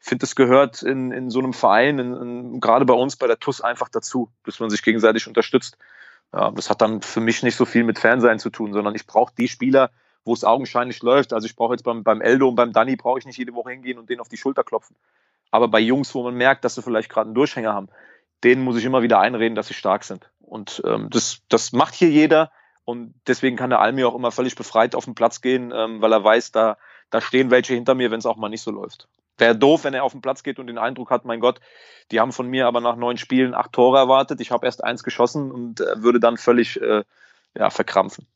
Ich 0.00 0.08
finde, 0.08 0.22
das 0.22 0.34
gehört 0.34 0.82
in, 0.82 1.12
in 1.12 1.30
so 1.30 1.38
einem 1.38 1.52
Verein, 1.52 2.00
in, 2.00 2.14
in, 2.14 2.60
gerade 2.60 2.86
bei 2.86 2.94
uns 2.94 3.14
bei 3.14 3.28
der 3.28 3.38
TUS 3.38 3.60
einfach 3.60 3.88
dazu, 3.88 4.28
dass 4.44 4.58
man 4.58 4.68
sich 4.68 4.82
gegenseitig 4.82 5.28
unterstützt. 5.28 5.78
Ja, 6.32 6.50
das 6.50 6.70
hat 6.70 6.82
dann 6.82 7.02
für 7.02 7.20
mich 7.20 7.44
nicht 7.44 7.54
so 7.54 7.64
viel 7.64 7.84
mit 7.84 8.00
Fernsehen 8.00 8.40
zu 8.40 8.50
tun, 8.50 8.72
sondern 8.72 8.96
ich 8.96 9.06
brauche 9.06 9.32
die 9.38 9.46
Spieler, 9.46 9.92
wo 10.24 10.32
es 10.32 10.42
augenscheinlich 10.42 11.02
läuft. 11.02 11.32
Also 11.32 11.46
ich 11.46 11.54
brauche 11.54 11.74
jetzt 11.74 11.84
beim, 11.84 12.02
beim 12.02 12.20
Eldo 12.20 12.48
und 12.48 12.56
beim 12.56 12.72
Danny 12.72 12.96
brauche 12.96 13.20
ich 13.20 13.26
nicht 13.26 13.38
jede 13.38 13.54
Woche 13.54 13.70
hingehen 13.70 13.98
und 13.98 14.10
den 14.10 14.18
auf 14.18 14.28
die 14.28 14.36
Schulter 14.36 14.64
klopfen. 14.64 14.96
Aber 15.50 15.68
bei 15.68 15.80
Jungs, 15.80 16.14
wo 16.14 16.22
man 16.22 16.34
merkt, 16.34 16.64
dass 16.64 16.74
sie 16.74 16.82
vielleicht 16.82 17.08
gerade 17.08 17.26
einen 17.26 17.34
Durchhänger 17.34 17.72
haben, 17.72 17.88
denen 18.44 18.62
muss 18.62 18.76
ich 18.76 18.84
immer 18.84 19.02
wieder 19.02 19.20
einreden, 19.20 19.54
dass 19.54 19.68
sie 19.68 19.74
stark 19.74 20.04
sind. 20.04 20.30
Und 20.40 20.82
ähm, 20.84 21.08
das, 21.10 21.42
das 21.48 21.72
macht 21.72 21.94
hier 21.94 22.10
jeder. 22.10 22.50
Und 22.84 23.14
deswegen 23.26 23.56
kann 23.56 23.70
der 23.70 23.80
Almi 23.80 24.04
auch 24.04 24.14
immer 24.14 24.32
völlig 24.32 24.54
befreit 24.56 24.94
auf 24.94 25.04
den 25.04 25.14
Platz 25.14 25.40
gehen, 25.40 25.72
ähm, 25.74 26.00
weil 26.00 26.12
er 26.12 26.24
weiß, 26.24 26.52
da, 26.52 26.76
da 27.10 27.20
stehen 27.20 27.50
welche 27.50 27.74
hinter 27.74 27.94
mir, 27.94 28.10
wenn 28.10 28.18
es 28.18 28.26
auch 28.26 28.36
mal 28.36 28.48
nicht 28.48 28.62
so 28.62 28.70
läuft. 28.70 29.08
Wäre 29.38 29.56
doof, 29.56 29.84
wenn 29.84 29.94
er 29.94 30.04
auf 30.04 30.12
den 30.12 30.22
Platz 30.22 30.42
geht 30.42 30.58
und 30.58 30.66
den 30.66 30.78
Eindruck 30.78 31.10
hat, 31.10 31.24
mein 31.24 31.40
Gott, 31.40 31.60
die 32.10 32.20
haben 32.20 32.32
von 32.32 32.48
mir 32.48 32.66
aber 32.66 32.80
nach 32.80 32.96
neun 32.96 33.16
Spielen 33.16 33.54
acht 33.54 33.72
Tore 33.72 33.98
erwartet. 33.98 34.40
Ich 34.40 34.50
habe 34.50 34.66
erst 34.66 34.82
eins 34.82 35.02
geschossen 35.02 35.50
und 35.50 35.80
äh, 35.80 36.02
würde 36.02 36.20
dann 36.20 36.36
völlig 36.36 36.80
äh, 36.80 37.04
ja, 37.56 37.70
verkrampfen. 37.70 38.26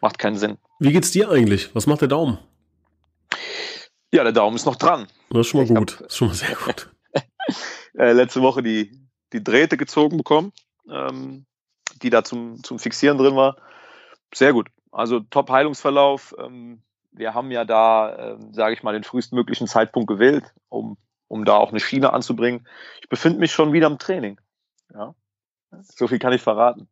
Macht 0.00 0.18
keinen 0.18 0.36
Sinn. 0.36 0.58
Wie 0.78 0.92
geht's 0.92 1.10
dir 1.10 1.30
eigentlich? 1.30 1.74
Was 1.74 1.86
macht 1.86 2.00
der 2.02 2.08
Daumen? 2.08 2.38
Ja, 4.12 4.22
der 4.22 4.32
Daumen 4.32 4.56
ist 4.56 4.66
noch 4.66 4.76
dran. 4.76 5.06
Das 5.30 5.40
ist 5.40 5.46
schon 5.48 5.60
mal 5.60 5.64
ich 5.64 5.74
gut. 5.74 6.00
das 6.00 6.08
ist 6.08 6.16
schon 6.16 6.28
mal 6.28 6.34
sehr 6.34 6.56
gut. 6.56 6.90
äh, 7.98 8.12
letzte 8.12 8.40
Woche 8.40 8.62
die, 8.62 9.06
die 9.32 9.44
Drähte 9.44 9.76
gezogen 9.76 10.16
bekommen, 10.16 10.52
ähm, 10.90 11.46
die 12.02 12.10
da 12.10 12.24
zum, 12.24 12.62
zum 12.64 12.78
Fixieren 12.78 13.18
drin 13.18 13.36
war. 13.36 13.56
Sehr 14.34 14.52
gut. 14.52 14.68
Also 14.90 15.20
Top-Heilungsverlauf. 15.20 16.34
Ähm, 16.38 16.82
wir 17.12 17.34
haben 17.34 17.50
ja 17.50 17.64
da, 17.64 18.34
ähm, 18.34 18.54
sage 18.54 18.74
ich 18.74 18.82
mal, 18.82 18.92
den 18.92 19.04
frühestmöglichen 19.04 19.66
Zeitpunkt 19.66 20.08
gewählt, 20.08 20.54
um, 20.68 20.96
um 21.26 21.44
da 21.44 21.56
auch 21.56 21.70
eine 21.70 21.80
Schiene 21.80 22.12
anzubringen. 22.12 22.66
Ich 23.02 23.08
befinde 23.08 23.38
mich 23.38 23.52
schon 23.52 23.72
wieder 23.72 23.88
im 23.88 23.98
Training. 23.98 24.40
Ja. 24.94 25.14
So 25.82 26.08
viel 26.08 26.18
kann 26.18 26.32
ich 26.32 26.40
verraten 26.40 26.88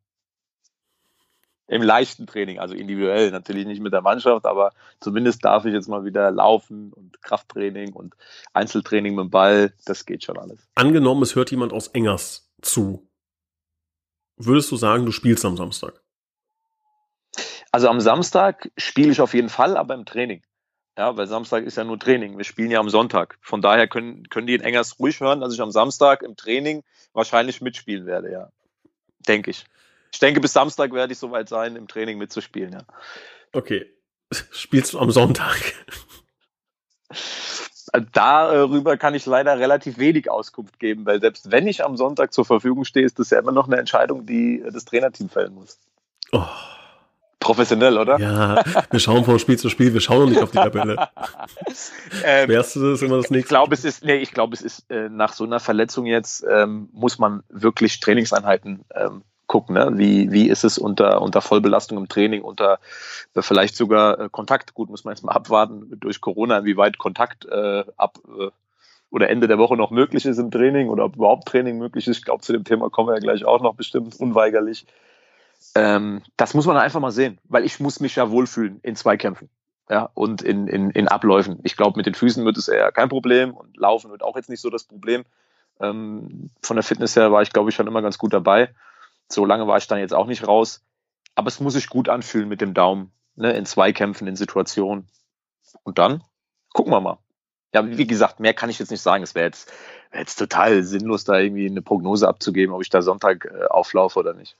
im 1.69 1.83
leichten 1.83 2.27
Training, 2.27 2.59
also 2.59 2.75
individuell, 2.75 3.31
natürlich 3.31 3.67
nicht 3.67 3.81
mit 3.81 3.93
der 3.93 4.03
Mannschaft, 4.03 4.47
aber 4.47 4.73
zumindest 5.01 5.45
darf 5.45 5.65
ich 5.65 5.73
jetzt 5.73 5.89
mal 5.89 6.05
wieder 6.05 6.31
laufen 6.31 6.93
und 6.93 7.21
Krafttraining 7.23 7.93
und 7.93 8.15
Einzeltraining 8.53 9.15
mit 9.15 9.25
dem 9.25 9.31
Ball, 9.31 9.73
das 9.85 10.07
geht 10.07 10.23
schon 10.23 10.39
alles. 10.39 10.61
Angenommen, 10.75 11.23
es 11.23 11.35
hört 11.35 11.51
jemand 11.51 11.73
aus 11.73 11.89
Engers 11.89 12.49
zu. 12.63 13.09
Würdest 14.37 14.71
du 14.71 14.77
sagen, 14.77 15.07
du 15.07 15.13
spielst 15.13 15.45
am 15.45 15.57
Samstag? 15.57 16.01
Also 17.73 17.89
am 17.89 18.01
Samstag 18.01 18.71
spiele 18.77 19.11
ich 19.11 19.21
auf 19.21 19.35
jeden 19.35 19.49
Fall, 19.49 19.77
aber 19.77 19.95
im 19.95 20.05
Training. 20.05 20.43
Ja, 20.97 21.17
weil 21.17 21.27
Samstag 21.27 21.65
ist 21.65 21.77
ja 21.77 21.85
nur 21.85 21.99
Training. 21.99 22.39
Wir 22.39 22.45
spielen 22.45 22.71
ja 22.71 22.81
am 22.81 22.89
Sonntag. 22.89 23.37
Von 23.43 23.61
daher 23.61 23.87
können, 23.87 24.29
können 24.31 24.47
die 24.47 24.55
in 24.55 24.63
Engers 24.63 24.99
ruhig 24.99 25.21
hören, 25.21 25.41
dass 25.41 25.53
ich 25.53 25.61
am 25.61 25.71
Samstag 25.71 26.23
im 26.23 26.37
Training 26.37 26.85
wahrscheinlich 27.13 27.61
mitspielen 27.61 28.07
werde, 28.07 28.31
ja. 28.31 28.51
Denke 29.27 29.51
ich 29.51 29.67
ich 30.17 30.21
denke, 30.21 30.41
bis 30.41 30.55
Samstag 30.55 30.95
werde 30.95 31.13
ich 31.13 31.19
soweit 31.19 31.47
sein, 31.47 31.77
im 31.77 31.89
Training 31.89 32.17
mitzuspielen, 32.17 32.73
ja. 32.73 32.79
Okay. 33.53 33.85
Spielst 34.51 34.95
du 34.95 34.99
am 34.99 35.11
Sonntag? 35.11 35.75
darüber 38.13 38.97
kann 38.97 39.15
ich 39.15 39.27
leider 39.27 39.59
relativ 39.59 39.99
wenig 39.99 40.31
Auskunft 40.31 40.79
geben, 40.79 41.05
weil 41.05 41.21
selbst 41.21 41.51
wenn 41.51 41.67
ich 41.67 41.85
am 41.85 41.99
Sonntag 41.99 42.33
zur 42.33 42.47
Verfügung 42.47 42.85
stehe, 42.85 43.05
ist 43.05 43.19
das 43.19 43.29
ja 43.29 43.39
immer 43.39 43.53
noch 43.53 43.67
eine 43.67 43.77
Entscheidung, 43.77 44.25
die 44.25 44.65
das 44.71 44.87
Trainerteam 44.87 45.29
fällen 45.29 45.55
muss. 45.55 45.79
Oh. 46.33 46.43
Professionell, 47.39 47.99
oder? 47.99 48.19
Ja, 48.19 48.63
wir 48.91 49.01
schauen 49.01 49.25
von 49.25 49.39
Spiel 49.39 49.59
zu 49.59 49.69
Spiel, 49.69 49.93
wir 49.93 50.01
schauen 50.01 50.21
noch 50.21 50.29
nicht 50.31 50.43
auf 50.43 50.51
die 50.51 50.59
Tabelle. 50.59 50.97
ähm, 52.25 52.47
Schwerste 52.47 52.87
ist 52.93 53.03
immer 53.03 53.19
das 53.19 53.31
nächste. 53.31 53.39
Ich 53.39 53.49
glaube, 53.49 53.75
es 53.75 53.85
ist, 53.85 54.03
nee, 54.03 54.17
ich 54.17 54.33
glaube, 54.33 54.55
es 54.55 54.63
ist 54.63 54.91
äh, 54.91 55.11
nach 55.11 55.35
so 55.35 55.45
einer 55.45 55.61
Verletzung 55.61 56.07
jetzt 56.07 56.45
ähm, 56.51 56.89
muss 56.93 57.19
man 57.19 57.43
wirklich 57.51 58.01
Trainingseinheiten 58.01 58.85
ähm, 58.95 59.23
gucken, 59.47 59.75
ne? 59.75 59.93
wie, 59.95 60.33
wie 60.33 60.49
ist 60.49 60.65
es 60.65 60.79
unter, 60.79 61.23
unter 61.23 61.41
Vollbelastung 61.41 61.99
im 61.99 62.09
Training, 62.09 62.43
unter 62.43 62.79
äh, 63.35 63.43
vielleicht 63.43 63.77
sogar 63.77 64.19
äh, 64.19 64.29
Kontakt. 64.31 64.75
Gut, 64.75 64.91
muss 64.91 65.05
man 65.05 65.15
jetzt 65.15 65.25
mal 65.25 65.33
abwarten 65.37 65.99
durch 66.01 66.21
Corona, 66.21 66.59
inwieweit 66.59 66.99
Kontakt 66.99 67.47
äh, 67.47 67.85
ab 67.97 68.19
äh, 68.39 68.51
oder 69.11 69.31
Ende 69.31 69.47
der 69.47 69.59
Woche 69.59 69.77
noch 69.77 69.91
möglich 69.91 70.27
ist 70.27 70.39
im 70.39 70.51
Training 70.51 70.89
oder 70.89 71.05
ob 71.05 71.17
überhaupt 71.17 71.47
Training 71.49 71.79
möglich 71.79 72.09
ist. 72.09 72.19
Ich 72.19 72.25
glaube, 72.25 72.43
zu 72.43 72.53
dem 72.53 72.65
Thema 72.65 72.91
kommen 72.91 73.09
wir 73.09 73.15
ja 73.15 73.21
gleich 73.21 73.45
auch 73.45 73.63
noch 73.63 73.75
bestimmt 73.75 74.19
unweigerlich. 74.19 74.85
Ähm, 75.75 76.23
das 76.37 76.55
muss 76.55 76.67
man 76.67 76.77
einfach 76.77 77.01
mal 77.01 77.13
sehen, 77.13 77.39
weil 77.45 77.65
ich 77.65 77.81
muss 77.81 78.01
mich 78.01 78.17
ja 78.17 78.31
wohlfühlen 78.31 78.81
in 78.83 78.97
Zweikämpfen. 78.97 79.49
Ja, 79.89 80.11
und 80.15 80.43
in, 80.43 80.67
in, 80.67 80.91
in 80.91 81.07
Abläufen. 81.07 81.61
Ich 81.63 81.77
glaube, 81.77 81.97
mit 81.97 82.07
den 82.07 82.15
Füßen 82.15 82.45
wird 82.45 82.57
es 82.57 82.67
eher 82.67 82.91
kein 82.91 83.09
Problem 83.09 83.55
und 83.55 83.77
Laufen 83.77 84.11
wird 84.11 84.25
auch 84.25 84.35
jetzt 84.35 84.51
nicht 84.51 84.61
so 84.61 84.69
das 84.69 84.83
Problem. 84.83 85.25
Ähm, 85.81 86.51
von 86.61 86.77
der 86.77 86.83
Fitness 86.83 87.15
her 87.15 87.31
war 87.31 87.43
ich, 87.43 87.53
glaube 87.53 87.71
ich, 87.71 87.77
schon 87.77 87.87
immer 87.87 88.03
ganz 88.03 88.19
gut 88.19 88.33
dabei. 88.33 88.71
So 89.29 89.45
lange 89.45 89.67
war 89.67 89.79
ich 89.79 89.87
dann 89.87 89.99
jetzt 89.99 90.15
auch 90.15 90.27
nicht 90.27 90.47
raus. 90.47 90.85
Aber 91.35 91.49
es 91.49 91.61
muss 91.61 91.75
sich 91.75 91.89
gut 91.89 92.09
anfühlen 92.09 92.49
mit 92.49 92.61
dem 92.61 92.75
Daumen, 92.75 93.13
ne, 93.35 93.53
in 93.53 93.67
Zweikämpfen, 93.67 94.27
in 94.27 94.37
Situationen. 94.37 95.07
Und 95.83 95.99
dann 95.99 96.25
gucken 96.73 96.93
wir 96.93 97.01
mal. 97.01 97.19
Ja, 97.75 97.87
wie 97.87 98.07
gesagt, 98.07 98.41
mehr 98.41 98.55
kann 98.55 98.71
ich 98.71 98.79
jetzt 98.79 98.91
nicht 98.91 99.03
sagen. 99.03 99.23
Es 99.23 99.35
wäre 99.35 99.47
jetzt, 99.47 99.71
wär 100.11 100.21
jetzt 100.21 100.37
total 100.37 100.83
sinnlos, 100.83 101.25
da 101.25 101.39
irgendwie 101.39 101.67
eine 101.67 101.83
Prognose 101.83 102.27
abzugeben, 102.27 102.75
ob 102.75 102.81
ich 102.81 102.89
da 102.89 103.03
Sonntag 103.03 103.45
äh, 103.45 103.67
auflaufe 103.67 104.19
oder 104.19 104.33
nicht. 104.33 104.57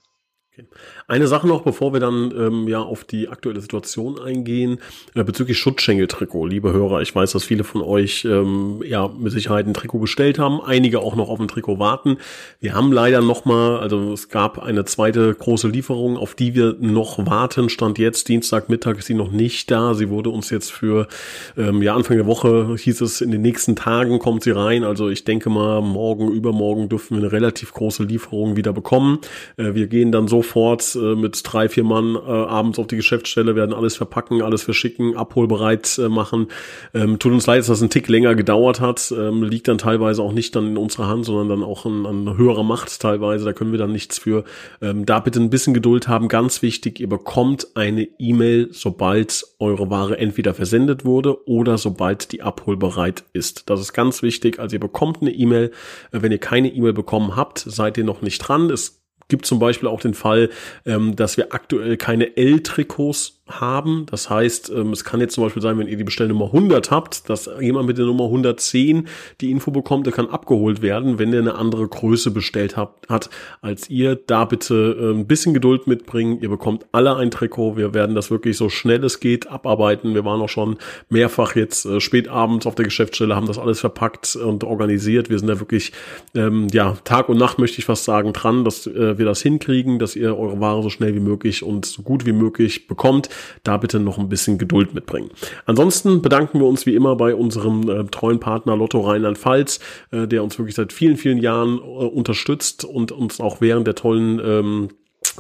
Okay. 0.59 0.69
Eine 1.07 1.27
Sache 1.29 1.47
noch, 1.47 1.63
bevor 1.63 1.93
wir 1.93 2.01
dann 2.01 2.33
ähm, 2.35 2.67
ja 2.67 2.81
auf 2.81 3.05
die 3.05 3.29
aktuelle 3.29 3.61
Situation 3.61 4.19
eingehen, 4.19 4.79
äh, 5.15 5.23
bezüglich 5.23 5.59
Schutzschenkel-Trikot. 5.59 6.47
Liebe 6.47 6.73
Hörer, 6.73 7.03
ich 7.03 7.15
weiß, 7.15 7.33
dass 7.33 7.45
viele 7.45 7.63
von 7.63 7.83
euch 7.83 8.25
ähm, 8.25 8.83
ja 8.83 9.09
mit 9.09 9.33
Sicherheit 9.33 9.67
ein 9.67 9.75
Trikot 9.75 9.99
bestellt 9.99 10.39
haben, 10.39 10.63
einige 10.63 11.01
auch 11.01 11.15
noch 11.15 11.29
auf 11.29 11.41
ein 11.41 11.49
Trikot 11.49 11.79
warten. 11.79 12.17
Wir 12.59 12.75
haben 12.75 12.91
leider 12.91 13.21
noch 13.21 13.45
mal, 13.45 13.79
also 13.81 14.15
es 14.15 14.31
gab 14.31 14.59
eine 14.59 14.87
zweite 14.87 15.35
große 15.35 15.69
Lieferung, 15.69 16.17
auf 16.17 16.35
die 16.35 16.55
wir 16.55 16.77
noch 16.81 17.27
warten. 17.27 17.69
Stand 17.69 17.99
jetzt 17.99 18.29
Dienstagmittag 18.29 18.97
ist 18.97 19.07
sie 19.07 19.15
noch 19.15 19.31
nicht 19.31 19.71
da. 19.71 19.93
Sie 19.93 20.09
wurde 20.09 20.31
uns 20.31 20.49
jetzt 20.49 20.73
für 20.73 21.07
ähm, 21.59 21.83
ja 21.83 21.95
Anfang 21.95 22.17
der 22.17 22.27
Woche 22.27 22.75
hieß 22.79 23.03
es 23.03 23.21
in 23.21 23.31
den 23.31 23.43
nächsten 23.43 23.77
Tagen 23.77 24.19
kommt 24.19 24.43
sie 24.43 24.53
rein. 24.53 24.85
Also 24.85 25.11
ich 25.11 25.25
denke 25.25 25.51
mal 25.51 25.83
morgen 25.83 26.33
übermorgen 26.33 26.89
dürfen 26.89 27.19
wir 27.19 27.25
eine 27.25 27.33
relativ 27.33 27.75
große 27.75 28.05
Lieferung 28.05 28.57
wieder 28.57 28.73
bekommen. 28.73 29.19
Äh, 29.59 29.75
wir 29.75 29.87
gehen 29.89 30.13
dann 30.13 30.29
so 30.29 30.46
sofort 30.47 30.95
äh, 30.95 31.15
mit 31.15 31.41
drei, 31.45 31.69
vier 31.69 31.85
Mann 31.85 32.15
äh, 32.15 32.31
abends 32.31 32.79
auf 32.79 32.87
die 32.87 32.97
Geschäftsstelle, 32.97 33.57
werden 33.57 33.75
alles 33.75 33.97
verpacken, 33.97 34.43
alles 34.43 34.63
verschicken, 34.63 35.17
abholbereit 35.17 35.99
äh, 35.99 36.09
machen. 36.09 36.49
Ähm, 36.95 37.19
tut 37.19 37.33
uns 37.33 37.47
leid, 37.47 37.61
dass 37.61 37.67
das 37.67 37.83
ein 37.83 37.91
Tick 37.91 38.09
länger 38.09 38.35
gedauert 38.35 38.81
hat. 38.81 39.13
Ähm, 39.17 39.43
liegt 39.43 39.69
dann 39.69 39.79
teilweise 39.79 40.23
auch 40.23 40.33
nicht 40.33 40.55
dann 40.55 40.69
in 40.69 40.77
unserer 40.77 41.09
Hand, 41.09 41.25
sondern 41.25 41.49
dann 41.49 41.63
auch 41.63 41.85
an, 41.85 42.07
an 42.07 42.37
höherer 42.37 42.63
Macht 42.63 43.01
teilweise. 43.01 43.45
Da 43.45 43.53
können 43.53 43.73
wir 43.73 43.79
dann 43.79 43.93
nichts 43.93 44.19
für. 44.19 44.45
Ähm, 44.81 45.05
da 45.05 45.21
bitte 45.21 45.41
ein 45.41 45.51
bisschen 45.51 45.75
Geduld 45.75 46.09
haben. 46.09 46.29
Ganz 46.29 46.63
wichtig, 46.63 47.01
ihr 47.01 47.09
bekommt 47.09 47.69
eine 47.75 48.09
E-Mail, 48.19 48.69
sobald 48.71 49.45
eure 49.59 49.91
Ware 49.91 50.19
entweder 50.19 50.55
versendet 50.55 51.05
wurde 51.05 51.47
oder 51.49 51.77
sobald 51.79 52.33
die 52.33 52.43
abholbereit 52.43 53.25
ist. 53.33 53.69
Das 53.69 53.81
ist 53.81 53.93
ganz 53.93 54.23
wichtig. 54.23 54.61
Also 54.61 54.77
ihr 54.77 54.81
bekommt 54.81 55.23
eine 55.23 55.33
E-Mail. 55.33 55.73
Äh, 56.13 56.23
wenn 56.23 56.33
ihr 56.33 56.39
keine 56.39 56.69
E-Mail 56.73 56.93
bekommen 56.93 57.37
habt, 57.37 57.59
seid 57.59 57.99
ihr 57.99 58.05
noch 58.05 58.23
nicht 58.23 58.39
dran. 58.39 58.71
Es 58.71 59.06
gibt 59.29 59.47
zum 59.47 59.59
Beispiel 59.59 59.89
auch 59.89 60.01
den 60.01 60.15
Fall, 60.15 60.51
ähm, 60.85 61.17
dass 61.17 61.37
wir 61.37 61.53
aktuell 61.53 61.97
keine 61.97 62.37
L-Trikots 62.37 63.36
haben. 63.49 64.07
Das 64.11 64.29
heißt, 64.29 64.71
ähm, 64.71 64.93
es 64.93 65.05
kann 65.05 65.21
jetzt 65.21 65.35
zum 65.35 65.45
Beispiel 65.45 65.63
sein, 65.63 65.79
wenn 65.79 65.87
ihr 65.87 65.97
die 65.97 66.05
Bestellnummer 66.05 66.47
100 66.47 66.91
habt, 66.91 67.29
dass 67.31 67.49
jemand 67.61 67.87
mit 67.87 67.97
der 67.97 68.07
Nummer 68.07 68.25
110 68.25 69.07
die 69.41 69.51
Info 69.51 69.71
bekommt, 69.71 70.07
der 70.07 70.13
kann 70.13 70.29
abgeholt 70.29 70.83
werden, 70.83 71.19
wenn 71.19 71.31
der 71.31 71.41
eine 71.41 71.55
andere 71.55 71.87
Größe 71.87 72.31
bestellt 72.31 72.77
hat, 72.77 72.91
hat 73.09 73.31
als 73.61 73.89
ihr. 73.89 74.17
Da 74.17 74.45
bitte 74.45 75.13
ein 75.15 75.27
bisschen 75.27 75.55
Geduld 75.55 75.87
mitbringen. 75.87 76.41
Ihr 76.41 76.49
bekommt 76.49 76.87
alle 76.93 77.17
ein 77.17 77.31
Trikot. 77.31 77.77
Wir 77.77 77.95
werden 77.95 78.15
das 78.17 78.31
wirklich 78.31 78.57
so 78.57 78.69
schnell 78.69 79.05
es 79.05 79.21
geht 79.21 79.47
abarbeiten. 79.47 80.15
Wir 80.15 80.25
waren 80.25 80.41
auch 80.41 80.49
schon 80.49 80.77
mehrfach 81.09 81.55
jetzt 81.55 81.87
äh, 81.87 82.01
spät 82.01 82.29
abends 82.29 82.67
auf 82.67 82.75
der 82.75 82.85
Geschäftsstelle, 82.85 83.37
haben 83.37 83.47
das 83.47 83.59
alles 83.59 83.81
verpackt 83.81 84.37
und 84.37 84.65
organisiert. 84.65 85.31
Wir 85.31 85.39
sind 85.39 85.49
da 85.49 85.61
wirklich, 85.61 85.93
ähm, 86.35 86.67
ja, 86.73 86.97
Tag 87.05 87.29
und 87.29 87.39
Nacht 87.39 87.59
möchte 87.59 87.79
ich 87.79 87.85
fast 87.85 88.05
sagen, 88.05 88.33
dran, 88.33 88.65
dass 88.65 88.87
äh, 88.87 89.19
wir 89.19 89.25
das 89.25 89.43
hinkriegen, 89.43 89.99
dass 89.99 90.17
ihr 90.17 90.37
eure 90.37 90.61
Ware 90.61 90.83
so 90.83 90.91
schnell 90.91 91.15
wie 91.15 91.21
möglich 91.21 91.63
und 91.63 91.87
so 91.87 92.03
gut 92.03 92.27
wie 92.27 92.33
möglich 92.33 92.89
bekommt 92.89 93.29
da 93.65 93.77
bitte 93.77 94.01
noch 94.01 94.19
ein 94.19 94.29
bisschen 94.29 94.59
Geduld 94.59 94.95
mitbringen. 94.95 95.31
Ansonsten 95.65 96.23
bedanken 96.23 96.61
wir 96.61 96.67
uns 96.67 96.87
wie 96.87 96.95
immer 96.95 97.17
bei 97.17 97.35
unserem 97.35 97.89
äh, 97.89 98.05
treuen 98.05 98.41
Partner 98.41 98.77
Lotto 98.77 99.01
Rheinland-Pfalz, 99.01 99.81
äh, 100.11 100.27
der 100.27 100.43
uns 100.43 100.59
wirklich 100.59 100.75
seit 100.75 100.93
vielen, 100.93 101.17
vielen 101.17 101.39
Jahren 101.39 101.79
äh, 101.79 101.81
unterstützt 101.81 102.85
und 102.85 103.13
uns 103.13 103.41
auch 103.41 103.61
während 103.61 103.87
der 103.87 103.95
tollen 103.95 104.41
ähm, 104.45 104.89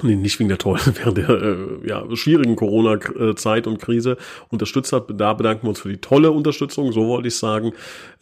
nee, 0.02 0.16
nicht 0.16 0.38
wegen 0.38 0.48
der 0.48 0.58
tollen, 0.58 0.80
während 0.94 1.18
der 1.18 1.28
äh, 1.28 1.56
ja, 1.86 2.04
schwierigen 2.14 2.56
Corona-Zeit 2.56 3.66
und 3.66 3.80
Krise 3.80 4.16
unterstützt 4.48 4.92
hat. 4.92 5.06
Da 5.14 5.32
bedanken 5.34 5.64
wir 5.64 5.70
uns 5.70 5.80
für 5.80 5.88
die 5.88 6.00
tolle 6.00 6.30
Unterstützung, 6.30 6.92
so 6.92 7.06
wollte 7.06 7.28
ich 7.28 7.36
sagen. 7.36 7.72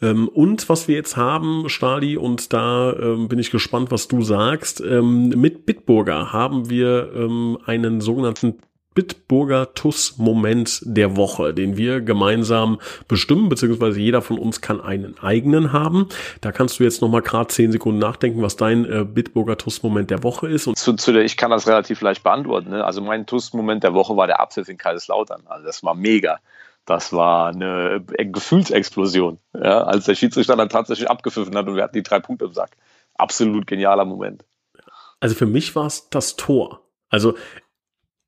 Ähm, 0.01 0.27
und 0.27 0.67
was 0.69 0.87
wir 0.87 0.95
jetzt 0.95 1.17
haben, 1.17 1.69
Stali, 1.69 2.17
und 2.17 2.53
da 2.53 2.93
ähm, 2.93 3.27
bin 3.27 3.39
ich 3.39 3.51
gespannt, 3.51 3.91
was 3.91 4.07
du 4.07 4.21
sagst, 4.21 4.81
ähm, 4.81 5.29
mit 5.29 5.65
Bitburger 5.65 6.31
haben 6.31 6.69
wir 6.69 7.11
ähm, 7.15 7.57
einen 7.65 8.01
sogenannten 8.01 8.55
Bitburger 8.95 9.73
TUS-Moment 9.73 10.81
der 10.85 11.17
Woche, 11.17 11.53
den 11.53 11.77
wir 11.77 12.01
gemeinsam 12.01 12.79
bestimmen, 13.07 13.49
beziehungsweise 13.49 13.99
jeder 13.99 14.21
von 14.21 14.39
uns 14.39 14.61
kann 14.61 14.81
einen 14.81 15.19
eigenen 15.19 15.73
haben. 15.73 16.07
Da 16.41 16.51
kannst 16.51 16.79
du 16.79 16.83
jetzt 16.83 17.01
nochmal 17.01 17.21
gerade 17.21 17.49
zehn 17.49 17.71
Sekunden 17.71 17.99
nachdenken, 17.99 18.41
was 18.41 18.55
dein 18.55 18.85
äh, 18.85 19.03
Bitburger 19.03 19.57
TUS-Moment 19.57 20.09
der 20.09 20.23
Woche 20.23 20.47
ist. 20.47 20.65
Und 20.65 20.77
zu, 20.77 20.93
zu 20.93 21.11
der, 21.11 21.23
ich 21.23 21.35
kann 21.37 21.51
das 21.51 21.67
relativ 21.67 22.01
leicht 22.01 22.23
beantworten. 22.23 22.69
Ne? 22.69 22.83
Also 22.83 23.01
mein 23.01 23.25
TUS-Moment 23.25 23.83
der 23.83 23.93
Woche 23.93 24.15
war 24.15 24.27
der 24.27 24.39
Abpfiff 24.39 24.69
in 24.69 24.77
Kaiserslautern. 24.77 25.43
Also 25.45 25.65
das 25.65 25.83
war 25.83 25.93
mega. 25.93 26.39
Das 26.85 27.11
war 27.11 27.49
eine 27.49 28.01
Gefühlsexplosion, 28.05 29.39
ja? 29.53 29.83
als 29.83 30.05
der 30.05 30.15
Schiedsrichter 30.15 30.55
dann 30.55 30.69
tatsächlich 30.69 31.09
abgepfiffen 31.09 31.55
hat 31.55 31.67
und 31.67 31.75
wir 31.75 31.83
hatten 31.83 31.97
die 31.97 32.03
drei 32.03 32.19
Punkte 32.19 32.45
im 32.45 32.53
Sack. 32.53 32.77
Absolut 33.15 33.67
genialer 33.67 34.05
Moment. 34.05 34.45
Also 35.19 35.35
für 35.35 35.47
mich 35.47 35.75
war 35.75 35.87
es 35.87 36.09
das 36.09 36.35
Tor. 36.35 36.81
Also 37.09 37.35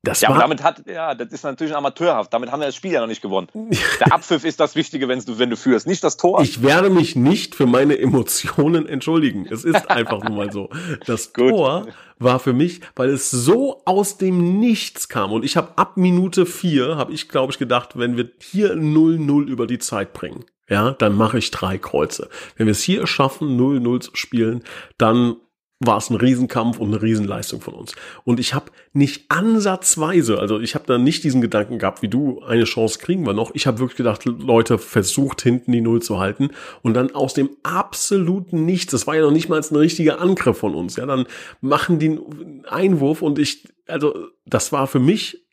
das 0.02 0.20
ja, 0.20 0.28
aber 0.28 0.38
damit 0.38 0.62
hat, 0.62 0.86
ja, 0.86 1.14
das 1.14 1.32
ist 1.32 1.42
natürlich 1.42 1.74
amateurhaft. 1.74 2.32
Damit 2.32 2.52
haben 2.52 2.60
wir 2.60 2.66
das 2.66 2.76
Spiel 2.76 2.92
ja 2.92 3.00
noch 3.00 3.08
nicht 3.08 3.20
gewonnen. 3.20 3.48
Der 4.00 4.12
Abpfiff 4.12 4.44
ist 4.44 4.60
das 4.60 4.76
Wichtige, 4.76 5.08
wenn 5.08 5.18
du, 5.20 5.38
wenn 5.38 5.50
du 5.50 5.56
führst, 5.56 5.88
nicht 5.88 6.04
das 6.04 6.16
Tor. 6.16 6.40
Ich 6.40 6.62
werde 6.62 6.88
mich 6.88 7.16
nicht 7.16 7.56
für 7.56 7.66
meine 7.66 7.98
Emotionen 7.98 8.86
entschuldigen. 8.86 9.46
Es 9.50 9.64
ist 9.64 9.90
einfach 9.90 10.22
nur 10.22 10.36
mal 10.36 10.52
so. 10.52 10.70
Das 11.06 11.32
Tor 11.32 11.88
war 12.20 12.38
für 12.38 12.52
mich, 12.52 12.80
weil 12.94 13.10
es 13.10 13.30
so 13.30 13.82
aus 13.86 14.18
dem 14.18 14.60
Nichts 14.60 15.08
kam. 15.08 15.32
Und 15.32 15.44
ich 15.44 15.56
habe 15.56 15.76
ab 15.76 15.96
Minute 15.96 16.46
vier, 16.46 16.96
habe 16.96 17.12
ich, 17.12 17.28
glaube 17.28 17.52
ich, 17.52 17.58
gedacht, 17.58 17.98
wenn 17.98 18.16
wir 18.16 18.30
hier 18.40 18.74
0-0 18.74 19.46
über 19.46 19.66
die 19.66 19.80
Zeit 19.80 20.12
bringen, 20.12 20.44
ja, 20.68 20.92
dann 20.92 21.16
mache 21.16 21.38
ich 21.38 21.50
drei 21.50 21.76
Kreuze. 21.76 22.28
Wenn 22.56 22.66
wir 22.66 22.72
es 22.72 22.82
hier 22.82 23.06
schaffen, 23.06 23.58
0-0 23.58 24.00
zu 24.00 24.10
spielen, 24.14 24.62
dann 24.96 25.36
war 25.80 25.98
es 25.98 26.10
ein 26.10 26.16
Riesenkampf 26.16 26.78
und 26.78 26.88
eine 26.88 27.00
Riesenleistung 27.00 27.60
von 27.60 27.74
uns. 27.74 27.94
Und 28.24 28.40
ich 28.40 28.52
habe 28.52 28.72
nicht 28.92 29.30
ansatzweise, 29.30 30.40
also 30.40 30.58
ich 30.58 30.74
habe 30.74 30.86
da 30.86 30.98
nicht 30.98 31.22
diesen 31.22 31.40
Gedanken 31.40 31.78
gehabt, 31.78 32.02
wie 32.02 32.08
du, 32.08 32.42
eine 32.42 32.64
Chance 32.64 32.98
kriegen 32.98 33.24
wir 33.24 33.32
noch. 33.32 33.54
Ich 33.54 33.68
habe 33.68 33.78
wirklich 33.78 33.96
gedacht, 33.96 34.24
Leute, 34.24 34.78
versucht 34.78 35.42
hinten 35.42 35.70
die 35.70 35.80
Null 35.80 36.02
zu 36.02 36.18
halten. 36.18 36.50
Und 36.82 36.94
dann 36.94 37.14
aus 37.14 37.34
dem 37.34 37.50
absoluten 37.62 38.64
Nichts, 38.64 38.90
das 38.90 39.06
war 39.06 39.14
ja 39.14 39.22
noch 39.22 39.30
nicht 39.30 39.48
mal 39.48 39.60
ein 39.60 39.76
richtiger 39.76 40.20
Angriff 40.20 40.58
von 40.58 40.74
uns, 40.74 40.96
ja, 40.96 41.06
dann 41.06 41.26
machen 41.60 41.98
die 42.00 42.08
einen 42.08 42.64
Einwurf 42.66 43.22
und 43.22 43.38
ich, 43.38 43.68
also 43.86 44.28
das 44.46 44.72
war 44.72 44.88
für 44.88 44.98
mich, 44.98 45.44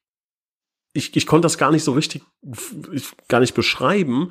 ich, 0.94 1.16
ich 1.16 1.28
konnte 1.28 1.46
das 1.46 1.58
gar 1.58 1.72
nicht 1.72 1.84
so 1.84 1.92
richtig, 1.92 2.24
ich, 2.92 3.10
gar 3.28 3.42
nicht 3.42 3.54
beschreiben, 3.54 4.30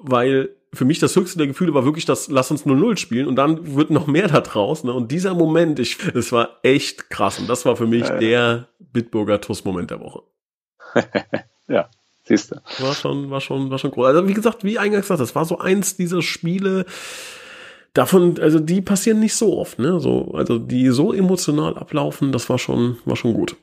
weil 0.00 0.56
für 0.74 0.84
mich 0.84 0.98
das 0.98 1.16
höchste 1.16 1.38
der 1.38 1.46
Gefühle 1.46 1.74
war 1.74 1.84
wirklich 1.84 2.04
das, 2.04 2.28
lass 2.28 2.50
uns 2.50 2.66
0-0 2.66 2.96
spielen 2.96 3.26
und 3.26 3.36
dann 3.36 3.76
wird 3.76 3.90
noch 3.90 4.06
mehr 4.06 4.28
da 4.28 4.40
draus. 4.40 4.84
Ne? 4.84 4.92
Und 4.92 5.10
dieser 5.10 5.34
Moment, 5.34 5.78
ich, 5.78 5.98
das 5.98 6.32
war 6.32 6.58
echt 6.62 7.10
krass. 7.10 7.38
Und 7.38 7.48
das 7.48 7.64
war 7.64 7.76
für 7.76 7.86
mich 7.86 8.08
ja, 8.08 8.18
der 8.18 8.68
Bitburger 8.78 9.40
TUS-Moment 9.40 9.90
der 9.90 10.00
Woche. 10.00 10.22
ja, 11.68 11.88
siehst 12.24 12.52
du. 12.52 12.56
War 12.78 12.94
schon, 12.94 13.30
war 13.30 13.40
schon, 13.40 13.70
war 13.70 13.78
schon 13.78 13.90
groß. 13.90 14.06
Also 14.06 14.28
wie 14.28 14.34
gesagt, 14.34 14.64
wie 14.64 14.78
eingangs 14.78 15.06
gesagt, 15.06 15.20
das 15.20 15.34
war 15.34 15.44
so 15.44 15.58
eins 15.58 15.96
dieser 15.96 16.22
Spiele, 16.22 16.84
davon, 17.94 18.38
also 18.40 18.58
die 18.58 18.82
passieren 18.82 19.20
nicht 19.20 19.34
so 19.34 19.56
oft, 19.56 19.78
ne? 19.78 20.00
So, 20.00 20.32
also 20.34 20.58
die 20.58 20.90
so 20.90 21.12
emotional 21.12 21.78
ablaufen, 21.78 22.32
das 22.32 22.50
war 22.50 22.58
schon, 22.58 22.98
war 23.04 23.16
schon 23.16 23.32
gut. 23.32 23.56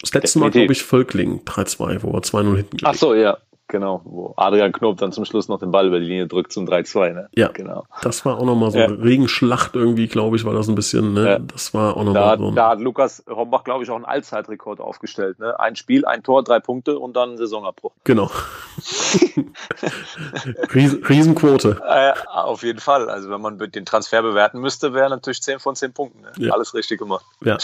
Das 0.00 0.12
letzte 0.12 0.38
Mal, 0.38 0.50
glaube 0.50 0.72
ich, 0.72 0.82
Völkling 0.82 1.40
3-2, 1.44 2.02
wo 2.02 2.12
wir 2.12 2.20
2-0 2.20 2.56
hinten 2.56 2.76
gelegen. 2.76 2.84
Ach 2.84 2.94
so, 2.94 3.14
ja. 3.14 3.38
Genau, 3.68 4.00
wo 4.04 4.32
Adrian 4.38 4.72
Knob 4.72 4.96
dann 4.96 5.12
zum 5.12 5.26
Schluss 5.26 5.48
noch 5.48 5.58
den 5.58 5.70
Ball 5.70 5.86
über 5.86 6.00
die 6.00 6.06
Linie 6.06 6.26
drückt 6.26 6.52
zum 6.52 6.66
3-2. 6.66 7.12
Ne? 7.12 7.28
Ja, 7.34 7.48
genau. 7.48 7.84
Das 8.00 8.24
war 8.24 8.38
auch 8.38 8.44
nochmal 8.46 8.70
so 8.70 8.78
ja. 8.78 8.86
eine 8.86 9.02
Regenschlacht 9.02 9.76
irgendwie, 9.76 10.08
glaube 10.08 10.36
ich, 10.36 10.46
war 10.46 10.54
das 10.54 10.68
ein 10.68 10.74
bisschen. 10.74 11.12
Ne? 11.12 11.28
Ja. 11.28 11.38
Das 11.38 11.74
war 11.74 11.94
auch 11.98 12.02
nochmal 12.02 12.38
so. 12.38 12.50
Da 12.52 12.70
hat 12.70 12.80
Lukas 12.80 13.22
Hombach, 13.28 13.64
glaube 13.64 13.84
ich, 13.84 13.90
auch 13.90 13.96
einen 13.96 14.06
Allzeitrekord 14.06 14.80
aufgestellt. 14.80 15.38
Ne? 15.38 15.60
Ein 15.60 15.76
Spiel, 15.76 16.06
ein 16.06 16.22
Tor, 16.22 16.42
drei 16.44 16.60
Punkte 16.60 16.98
und 16.98 17.14
dann 17.14 17.36
Saisonabbruch. 17.36 17.92
Genau. 18.04 18.30
Riesen, 20.74 21.04
Riesenquote. 21.04 21.78
Äh, 21.86 22.12
auf 22.26 22.62
jeden 22.62 22.80
Fall. 22.80 23.10
Also 23.10 23.28
wenn 23.28 23.42
man 23.42 23.58
den 23.58 23.84
Transfer 23.84 24.22
bewerten 24.22 24.60
müsste, 24.60 24.94
wäre 24.94 25.10
natürlich 25.10 25.42
10 25.42 25.58
von 25.58 25.76
10 25.76 25.92
Punkten. 25.92 26.22
Ne? 26.22 26.32
Ja. 26.38 26.54
Alles 26.54 26.72
richtig 26.72 26.98
gemacht. 26.98 27.26
Ja. 27.42 27.58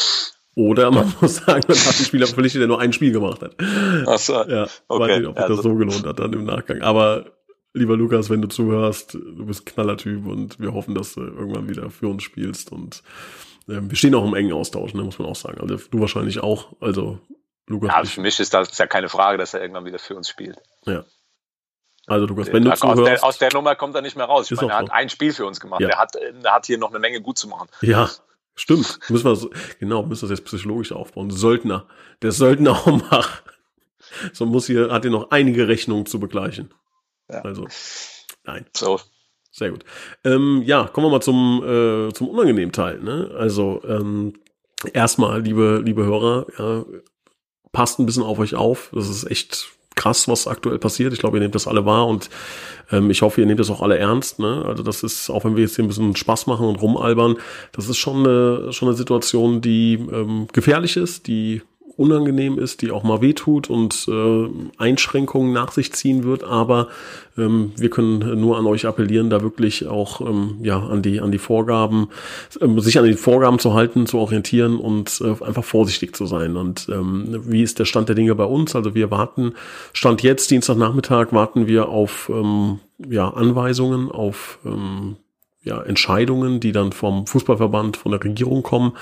Oder 0.55 0.91
man 0.91 1.13
muss 1.21 1.37
sagen, 1.37 1.65
man 1.67 1.77
hat 1.77 1.97
einen 1.97 2.05
Spieler 2.05 2.27
verpflichtet, 2.27 2.61
der 2.61 2.69
nur 2.69 2.81
ein 2.81 2.93
Spiel 2.93 3.13
gemacht 3.13 3.43
hat. 3.43 3.57
Ach 4.07 4.19
so. 4.19 4.35
Ja, 4.35 4.67
okay. 4.89 5.01
weiß 5.01 5.19
nicht, 5.19 5.29
ob 5.29 5.39
ja, 5.39 5.49
das 5.49 5.63
so 5.63 5.75
gelohnt 5.75 6.07
hat 6.07 6.19
dann 6.19 6.33
im 6.33 6.45
Nachgang. 6.45 6.83
Aber 6.83 7.27
lieber 7.73 7.97
Lukas, 7.97 8.31
wenn 8.31 8.41
du 8.41 8.49
zuhörst, 8.49 9.15
du 9.15 9.47
bist 9.47 9.67
Knallertyp 9.67 10.27
und 10.27 10.61
wir 10.61 10.73
hoffen, 10.73 10.95
dass 10.95 11.15
du 11.15 11.23
irgendwann 11.23 11.69
wieder 11.69 11.91
für 11.91 12.09
uns 12.09 12.23
spielst 12.23 12.73
und 12.73 13.03
äh, 13.69 13.81
wir 13.81 13.97
stehen 13.97 14.15
auch 14.15 14.25
im 14.25 14.35
engen 14.35 14.53
Austausch, 14.53 14.95
ne, 14.95 15.03
muss 15.03 15.19
man 15.19 15.29
auch 15.29 15.37
sagen. 15.37 15.61
Also 15.61 15.77
du 15.91 16.01
wahrscheinlich 16.01 16.41
auch. 16.41 16.73
Also 16.81 17.19
Lukas. 17.67 17.91
Ja, 17.91 18.05
für 18.05 18.21
mich 18.21 18.39
ist 18.39 18.55
das 18.55 18.77
ja 18.79 18.87
keine 18.87 19.09
Frage, 19.09 19.39
dass 19.39 19.55
er 19.55 19.61
irgendwann 19.61 19.85
wieder 19.85 19.99
für 19.99 20.15
uns 20.15 20.29
spielt. 20.29 20.59
Ja. 20.87 21.05
Also 22.07 22.27
Lukas, 22.27 22.53
wenn 22.53 22.65
du 22.65 22.71
aus 22.71 22.81
zuhörst, 22.81 23.07
der, 23.07 23.25
aus 23.25 23.39
der 23.39 23.53
Nummer 23.53 23.75
kommt 23.77 23.95
er 23.95 24.03
nicht 24.03 24.17
mehr 24.17 24.27
raus. 24.27 24.51
Ich 24.51 24.61
meine, 24.61 24.73
er 24.73 24.79
hat 24.79 24.93
ein 24.93 25.09
Spiel 25.09 25.33
für 25.33 25.47
uns 25.47 25.59
gemacht. 25.59 25.81
Ja. 25.81 25.89
Er, 25.89 25.99
hat, 25.99 26.15
er 26.17 26.53
hat 26.53 26.67
hier 26.67 26.77
noch 26.77 26.91
eine 26.91 26.99
Menge 26.99 27.23
gut 27.23 27.39
zu 27.39 27.49
machen. 27.49 27.69
Ja, 27.81 28.11
Stimmt, 28.55 29.01
müssen 29.09 29.25
wir 29.25 29.37
so, 29.37 29.51
genau, 29.81 30.05
müssen 30.05 30.23
wir 30.23 30.29
das 30.29 30.39
jetzt 30.39 30.47
psychologisch 30.47 30.93
aufbauen. 30.93 31.31
Söldner, 31.31 31.87
der 32.23 32.33
Söldner 32.33 32.85
Hombach. 32.87 33.43
So 34.33 34.47
muss 34.47 34.67
hier, 34.67 34.91
hat 34.91 35.03
hier 35.03 35.11
noch 35.11 35.31
einige 35.31 35.67
Rechnungen 35.67 36.07
zu 36.07 36.21
begleichen. 36.21 36.73
Ja. 37.29 37.41
Also, 37.41 37.67
nein. 38.45 38.67
So. 38.77 39.01
Sehr 39.51 39.71
gut. 39.71 39.85
Ähm, 40.25 40.63
ja, 40.65 40.85
kommen 40.85 41.07
wir 41.07 41.11
mal 41.13 41.21
zum, 41.21 41.63
äh, 41.65 42.13
zum 42.13 42.29
unangenehmen 42.29 42.73
Teil. 42.73 42.99
Ne? 43.01 43.31
Also, 43.37 43.83
ähm, 43.85 44.35
erstmal, 44.93 45.43
liebe, 45.43 45.81
liebe 45.85 46.05
Hörer, 46.05 46.47
ja, 46.59 46.85
passt 47.73 47.99
ein 47.99 48.07
bisschen 48.07 48.23
auf 48.23 48.39
euch 48.39 48.55
auf. 48.55 48.91
Das 48.93 49.09
ist 49.09 49.31
echt 49.31 49.69
krass, 49.95 50.29
was 50.29 50.47
aktuell 50.47 50.79
passiert. 50.79 51.13
Ich 51.13 51.19
glaube, 51.19 51.37
ihr 51.37 51.43
nehmt 51.43 51.55
das 51.55 51.67
alle 51.67 51.85
wahr 51.87 52.07
und 52.07 52.31
ähm, 52.91 53.11
ich 53.11 53.23
hoffe, 53.23 53.41
ihr 53.41 53.47
nehmt 53.47 53.61
das 53.61 53.71
auch 53.71 53.83
alle 53.83 53.99
ernst. 53.99 54.39
Ne? 54.39 54.65
Also 54.67 54.83
das 54.83 55.03
ist, 55.03 55.31
auch 55.31 55.45
wenn 55.45 55.57
wir 55.57 55.63
jetzt 55.63 55.77
hier 55.77 55.85
ein 55.85 55.89
bisschen 55.89 56.17
Spaß 56.17 56.47
machen 56.47 56.67
und 56.67 56.77
rumalbern, 56.77 57.37
das 57.73 57.89
ist 57.89 57.99
schon 57.99 58.27
eine, 58.27 58.73
schon 58.73 58.89
eine 58.89 58.97
Situation, 58.97 59.61
die 59.61 59.95
ähm, 59.95 60.49
gefährlich 60.53 60.97
ist, 60.97 61.27
die 61.27 61.63
unangenehm 61.97 62.59
ist, 62.59 62.83
die 62.83 62.91
auch 62.91 63.03
mal 63.03 63.21
wehtut 63.21 63.71
und 63.71 64.07
äh, 64.09 64.49
Einschränkungen 64.79 65.53
nach 65.53 65.73
sich 65.73 65.93
ziehen 65.93 66.25
wird. 66.25 66.45
Aber 66.45 66.89
ähm, 67.37 67.73
wir 67.77 67.91
können 67.91 68.41
nur 68.41 68.59
an 68.59 68.67
euch 68.67 68.87
appellieren, 68.87 69.31
da 69.31 69.43
wirklich 69.43 69.87
auch 69.87 70.21
ähm, 70.21 70.57
ja 70.63 70.79
an 70.79 71.03
die 71.03 71.21
an 71.21 71.33
die 71.33 71.39
Vorgaben, 71.39 72.09
ähm, 72.61 72.79
sich 72.81 72.99
an 72.99 73.05
die 73.05 73.15
Vorgaben 73.15 73.59
zu 73.59 73.75
halten, 73.75 74.07
zu 74.07 74.19
orientieren 74.19 74.79
und 74.79 75.21
äh, 75.21 75.45
einfach 75.45 75.65
vorsichtig 75.65 76.15
zu 76.17 76.27
sein. 76.27 76.57
Und 76.57 76.89
ähm, 76.91 77.43
wie 77.47 77.63
ist 77.63 77.79
der 77.79 77.85
Stand 77.85 78.09
der 78.09 78.17
Dinge 78.17 78.35
bei 78.35 78.45
uns? 78.45 78.75
Also 78.75 78.95
wir 78.95 79.11
warten 79.11 79.55
Stand 79.93 80.23
jetzt 80.23 80.51
Dienstagnachmittag 80.51 81.33
warten 81.33 81.67
wir 81.67 81.89
auf 81.89 82.31
ähm, 82.33 82.81
ja 83.09 83.29
Anweisungen 83.29 84.11
auf 84.11 84.59
ähm, 84.65 85.17
ja, 85.65 85.83
Entscheidungen, 85.83 86.61
die 86.61 86.73
dann 86.73 86.93
vom 86.93 87.27
Fußballverband, 87.27 87.97
von 87.97 88.13
der 88.13 88.23
Regierung 88.23 88.63
kommen. 88.63 88.93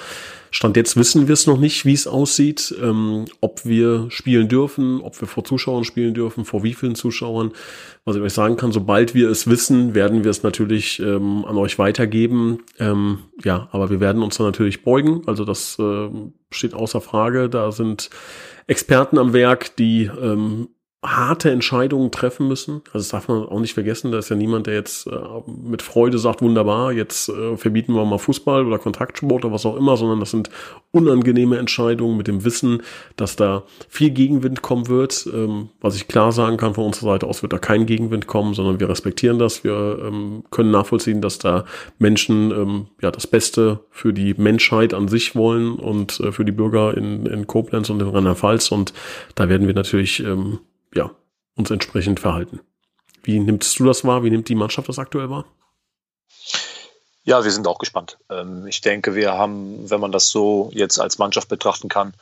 Stand 0.52 0.76
jetzt 0.76 0.96
wissen 0.96 1.28
wir 1.28 1.32
es 1.32 1.46
noch 1.46 1.58
nicht, 1.58 1.84
wie 1.84 1.92
es 1.92 2.06
aussieht, 2.06 2.74
ähm, 2.80 3.24
ob 3.40 3.64
wir 3.64 4.06
spielen 4.10 4.48
dürfen, 4.48 5.00
ob 5.00 5.20
wir 5.20 5.26
vor 5.26 5.44
Zuschauern 5.44 5.84
spielen 5.84 6.14
dürfen, 6.14 6.44
vor 6.44 6.62
wie 6.62 6.74
vielen 6.74 6.94
Zuschauern. 6.94 7.52
Was 8.04 8.16
ich 8.16 8.22
euch 8.22 8.32
sagen 8.32 8.56
kann, 8.56 8.70
sobald 8.70 9.14
wir 9.14 9.28
es 9.28 9.48
wissen, 9.48 9.94
werden 9.94 10.24
wir 10.24 10.30
es 10.30 10.42
natürlich 10.42 11.00
ähm, 11.00 11.44
an 11.46 11.56
euch 11.56 11.78
weitergeben. 11.78 12.60
Ähm, 12.78 13.18
ja, 13.42 13.68
aber 13.72 13.90
wir 13.90 14.00
werden 14.00 14.22
uns 14.22 14.36
da 14.36 14.44
natürlich 14.44 14.84
beugen. 14.84 15.22
Also 15.26 15.44
das 15.44 15.78
äh, 15.78 16.10
steht 16.50 16.74
außer 16.74 17.00
Frage. 17.00 17.48
Da 17.48 17.72
sind 17.72 18.10
Experten 18.66 19.18
am 19.18 19.32
Werk, 19.32 19.74
die 19.76 20.04
ähm, 20.04 20.68
harte 21.04 21.50
Entscheidungen 21.50 22.12
treffen 22.12 22.46
müssen. 22.46 22.82
Also 22.92 22.98
das 22.98 23.08
darf 23.08 23.26
man 23.26 23.44
auch 23.44 23.58
nicht 23.58 23.74
vergessen. 23.74 24.12
Da 24.12 24.18
ist 24.18 24.28
ja 24.28 24.36
niemand, 24.36 24.68
der 24.68 24.74
jetzt 24.74 25.08
äh, 25.08 25.10
mit 25.46 25.82
Freude 25.82 26.16
sagt, 26.16 26.42
wunderbar, 26.42 26.92
jetzt 26.92 27.28
äh, 27.28 27.56
verbieten 27.56 27.92
wir 27.94 28.04
mal 28.04 28.18
Fußball 28.18 28.64
oder 28.64 28.78
Kontaktsport 28.78 29.44
oder 29.44 29.52
was 29.52 29.66
auch 29.66 29.76
immer, 29.76 29.96
sondern 29.96 30.20
das 30.20 30.30
sind 30.30 30.48
unangenehme 30.92 31.58
Entscheidungen 31.58 32.16
mit 32.16 32.28
dem 32.28 32.44
Wissen, 32.44 32.82
dass 33.16 33.34
da 33.34 33.64
viel 33.88 34.10
Gegenwind 34.10 34.62
kommen 34.62 34.86
wird. 34.86 35.28
Ähm, 35.32 35.70
was 35.80 35.96
ich 35.96 36.06
klar 36.06 36.30
sagen 36.30 36.56
kann 36.56 36.74
von 36.74 36.84
unserer 36.84 37.14
Seite 37.14 37.26
aus, 37.26 37.42
wird 37.42 37.52
da 37.52 37.58
kein 37.58 37.86
Gegenwind 37.86 38.28
kommen, 38.28 38.54
sondern 38.54 38.78
wir 38.78 38.88
respektieren 38.88 39.40
das. 39.40 39.64
Wir 39.64 39.98
ähm, 40.04 40.44
können 40.52 40.70
nachvollziehen, 40.70 41.20
dass 41.20 41.38
da 41.38 41.64
Menschen 41.98 42.52
ähm, 42.52 42.86
ja 43.00 43.10
das 43.10 43.26
Beste 43.26 43.80
für 43.90 44.12
die 44.12 44.34
Menschheit 44.34 44.94
an 44.94 45.08
sich 45.08 45.34
wollen 45.34 45.74
und 45.74 46.20
äh, 46.20 46.30
für 46.30 46.44
die 46.44 46.52
Bürger 46.52 46.96
in, 46.96 47.26
in 47.26 47.48
Koblenz 47.48 47.90
und 47.90 48.00
in 48.00 48.08
Rheinland-Pfalz. 48.08 48.70
Und 48.70 48.92
da 49.34 49.48
werden 49.48 49.66
wir 49.66 49.74
natürlich 49.74 50.20
ähm, 50.20 50.60
ja, 50.94 51.10
uns 51.56 51.70
entsprechend 51.70 52.20
verhalten. 52.20 52.60
Wie 53.22 53.38
nimmst 53.38 53.78
du 53.78 53.84
das 53.84 54.04
wahr? 54.04 54.24
Wie 54.24 54.30
nimmt 54.30 54.48
die 54.48 54.54
Mannschaft 54.54 54.88
das 54.88 54.98
aktuell 54.98 55.30
wahr? 55.30 55.44
Ja, 57.24 57.44
wir 57.44 57.52
sind 57.52 57.68
auch 57.68 57.78
gespannt. 57.78 58.18
Ähm, 58.30 58.66
ich 58.66 58.80
denke, 58.80 59.14
wir 59.14 59.32
haben, 59.34 59.88
wenn 59.88 60.00
man 60.00 60.10
das 60.10 60.28
so 60.30 60.70
jetzt 60.72 60.98
als 60.98 61.18
Mannschaft 61.18 61.48
betrachten 61.48 61.88
kann, 61.88 62.14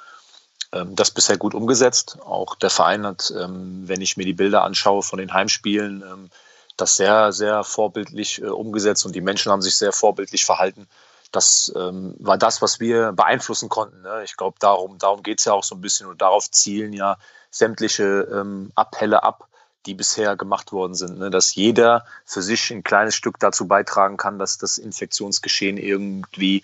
ähm, 0.73 0.95
das 0.95 1.11
bisher 1.11 1.39
gut 1.39 1.55
umgesetzt. 1.55 2.19
Auch 2.21 2.55
der 2.55 2.71
Verein 2.71 3.07
hat, 3.07 3.33
ähm, 3.37 3.89
wenn 3.89 4.03
ich 4.03 4.19
mir 4.19 4.25
die 4.25 4.35
Bilder 4.35 4.63
anschaue 4.63 5.03
von 5.03 5.19
den 5.19 5.33
Heimspielen, 5.33 6.31
das 6.77 6.97
sehr, 6.97 7.33
sehr 7.33 7.65
vorbildlich 7.65 8.43
äh, 8.43 8.47
umgesetzt 8.47 9.07
und 9.07 9.15
die 9.15 9.21
Menschen 9.23 9.51
haben 9.51 9.63
sich 9.63 9.77
sehr 9.77 9.93
vorbildlich 9.93 10.45
verhalten. 10.45 10.87
Das 11.33 11.73
war 11.77 12.37
das, 12.39 12.61
was 12.61 12.81
wir 12.81 13.13
beeinflussen 13.13 13.69
konnten. 13.69 14.03
Ne? 14.03 14.23
Ich 14.25 14.37
glaube, 14.37 14.57
darum, 14.59 14.99
darum 14.99 15.23
geht 15.23 15.39
es 15.39 15.45
ja 15.45 15.53
auch 15.53 15.63
so 15.63 15.77
ein 15.77 15.81
bisschen 15.81 16.09
und 16.09 16.21
darauf 16.21 16.51
zielen 16.51 16.93
ja 16.93 17.19
sämtliche 17.51 18.29
ähm, 18.33 18.73
Appelle 18.75 19.23
ab, 19.23 19.49
die 19.87 19.95
bisher 19.95 20.37
gemacht 20.37 20.73
worden 20.73 20.95
sind, 20.95 21.19
ne? 21.19 21.31
dass 21.31 21.55
jeder 21.55 22.05
für 22.25 22.43
sich 22.43 22.71
ein 22.71 22.85
kleines 22.85 23.15
Stück 23.15 23.39
dazu 23.39 23.67
beitragen 23.67 24.17
kann, 24.17 24.39
dass 24.39 24.59
das 24.59 24.79
Infektionsgeschehen 24.79 25.79
irgendwie, 25.79 26.63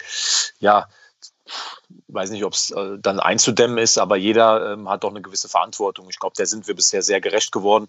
ja, 0.58 0.88
weiß 2.08 2.30
nicht, 2.30 2.44
ob 2.44 2.52
es 2.52 2.70
äh, 2.72 2.98
dann 2.98 3.20
einzudämmen 3.20 3.78
ist, 3.78 3.98
aber 3.98 4.16
jeder 4.16 4.72
ähm, 4.72 4.88
hat 4.88 5.04
doch 5.04 5.10
eine 5.10 5.22
gewisse 5.22 5.48
Verantwortung. 5.48 6.08
Ich 6.10 6.18
glaube, 6.18 6.34
der 6.36 6.46
sind 6.46 6.66
wir 6.66 6.74
bisher 6.74 7.02
sehr 7.02 7.20
gerecht 7.20 7.52
geworden. 7.52 7.88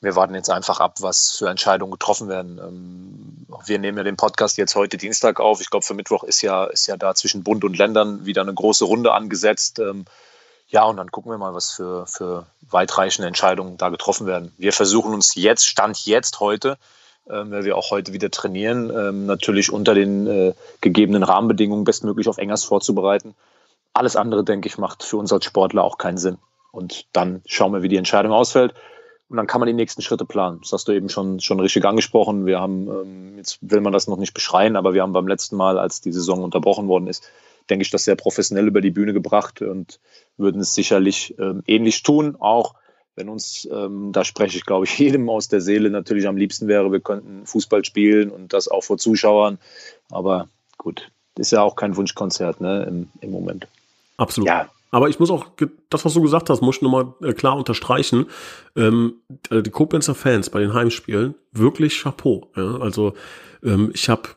Wir 0.00 0.16
warten 0.16 0.34
jetzt 0.34 0.50
einfach 0.50 0.80
ab, 0.80 0.96
was 1.00 1.32
für 1.32 1.48
Entscheidungen 1.48 1.92
getroffen 1.92 2.28
werden. 2.28 2.58
Ähm, 2.58 3.46
wir 3.64 3.78
nehmen 3.78 3.98
ja 3.98 4.04
den 4.04 4.16
Podcast 4.16 4.56
jetzt 4.58 4.74
heute 4.74 4.96
Dienstag 4.96 5.40
auf. 5.40 5.60
Ich 5.60 5.70
glaube, 5.70 5.86
für 5.86 5.94
Mittwoch 5.94 6.24
ist 6.24 6.42
ja, 6.42 6.64
ist 6.64 6.86
ja 6.86 6.96
da 6.96 7.14
zwischen 7.14 7.44
Bund 7.44 7.64
und 7.64 7.78
Ländern 7.78 8.24
wieder 8.24 8.42
eine 8.42 8.54
große 8.54 8.84
Runde 8.84 9.12
angesetzt. 9.12 9.78
Ähm, 9.78 10.04
ja, 10.70 10.84
und 10.84 10.96
dann 10.96 11.10
gucken 11.10 11.32
wir 11.32 11.38
mal, 11.38 11.54
was 11.54 11.72
für, 11.72 12.06
für 12.06 12.46
weitreichende 12.62 13.26
Entscheidungen 13.26 13.76
da 13.76 13.88
getroffen 13.88 14.26
werden. 14.26 14.52
Wir 14.56 14.72
versuchen 14.72 15.12
uns 15.12 15.34
jetzt, 15.34 15.66
Stand 15.66 16.06
jetzt 16.06 16.38
heute, 16.38 16.78
ähm, 17.28 17.50
weil 17.50 17.64
wir 17.64 17.76
auch 17.76 17.90
heute 17.90 18.12
wieder 18.12 18.30
trainieren, 18.30 18.90
ähm, 18.90 19.26
natürlich 19.26 19.72
unter 19.72 19.94
den 19.94 20.26
äh, 20.28 20.54
gegebenen 20.80 21.24
Rahmenbedingungen 21.24 21.84
bestmöglich 21.84 22.28
auf 22.28 22.38
Engers 22.38 22.64
vorzubereiten. 22.64 23.34
Alles 23.92 24.14
andere, 24.14 24.44
denke 24.44 24.68
ich, 24.68 24.78
macht 24.78 25.02
für 25.02 25.16
uns 25.16 25.32
als 25.32 25.44
Sportler 25.44 25.82
auch 25.82 25.98
keinen 25.98 26.18
Sinn. 26.18 26.38
Und 26.70 27.06
dann 27.12 27.42
schauen 27.46 27.72
wir, 27.72 27.82
wie 27.82 27.88
die 27.88 27.96
Entscheidung 27.96 28.32
ausfällt. 28.32 28.72
Und 29.28 29.36
dann 29.36 29.48
kann 29.48 29.60
man 29.60 29.66
die 29.66 29.72
nächsten 29.72 30.02
Schritte 30.02 30.24
planen. 30.24 30.60
Das 30.62 30.72
hast 30.72 30.86
du 30.86 30.92
eben 30.92 31.08
schon, 31.08 31.40
schon 31.40 31.58
richtig 31.58 31.84
angesprochen. 31.84 32.46
Wir 32.46 32.60
haben, 32.60 32.88
ähm, 32.88 33.36
jetzt 33.38 33.58
will 33.60 33.80
man 33.80 33.92
das 33.92 34.06
noch 34.06 34.18
nicht 34.18 34.34
beschreien, 34.34 34.76
aber 34.76 34.94
wir 34.94 35.02
haben 35.02 35.12
beim 35.12 35.26
letzten 35.26 35.56
Mal, 35.56 35.78
als 35.78 36.00
die 36.00 36.12
Saison 36.12 36.44
unterbrochen 36.44 36.86
worden 36.86 37.08
ist, 37.08 37.28
denke 37.70 37.84
ich, 37.84 37.90
das 37.90 38.04
sehr 38.04 38.16
professionell 38.16 38.66
über 38.66 38.80
die 38.80 38.90
Bühne 38.90 39.12
gebracht 39.12 39.62
und 39.62 40.00
würden 40.36 40.60
es 40.60 40.74
sicherlich 40.74 41.34
ähm, 41.38 41.62
ähnlich 41.66 42.02
tun. 42.02 42.36
Auch 42.38 42.74
wenn 43.16 43.28
uns, 43.28 43.68
ähm, 43.70 44.12
da 44.12 44.24
spreche 44.24 44.56
ich 44.56 44.66
glaube 44.66 44.86
ich 44.86 44.98
jedem 44.98 45.28
aus 45.28 45.48
der 45.48 45.60
Seele 45.60 45.90
natürlich 45.90 46.26
am 46.26 46.36
liebsten 46.36 46.68
wäre, 46.68 46.92
wir 46.92 47.00
könnten 47.00 47.46
Fußball 47.46 47.84
spielen 47.84 48.30
und 48.30 48.52
das 48.52 48.68
auch 48.68 48.82
vor 48.82 48.98
Zuschauern. 48.98 49.58
Aber 50.10 50.48
gut, 50.78 51.10
ist 51.36 51.52
ja 51.52 51.62
auch 51.62 51.76
kein 51.76 51.96
Wunschkonzert 51.96 52.60
ne, 52.60 52.84
im, 52.84 53.08
im 53.20 53.30
Moment. 53.30 53.66
Absolut. 54.16 54.48
Ja. 54.48 54.68
Aber 54.92 55.08
ich 55.08 55.20
muss 55.20 55.30
auch, 55.30 55.46
das, 55.88 56.04
was 56.04 56.14
du 56.14 56.20
gesagt 56.20 56.50
hast, 56.50 56.62
muss 56.62 56.76
ich 56.76 56.82
nochmal 56.82 57.14
äh, 57.22 57.32
klar 57.32 57.56
unterstreichen. 57.56 58.26
Ähm, 58.76 59.14
äh, 59.48 59.62
die 59.62 59.70
Koblenzer 59.70 60.16
Fans 60.16 60.50
bei 60.50 60.60
den 60.60 60.74
Heimspielen, 60.74 61.36
wirklich 61.52 62.02
Chapeau. 62.02 62.48
Ja? 62.56 62.78
Also 62.80 63.14
ähm, 63.62 63.92
ich 63.94 64.08
habe 64.08 64.30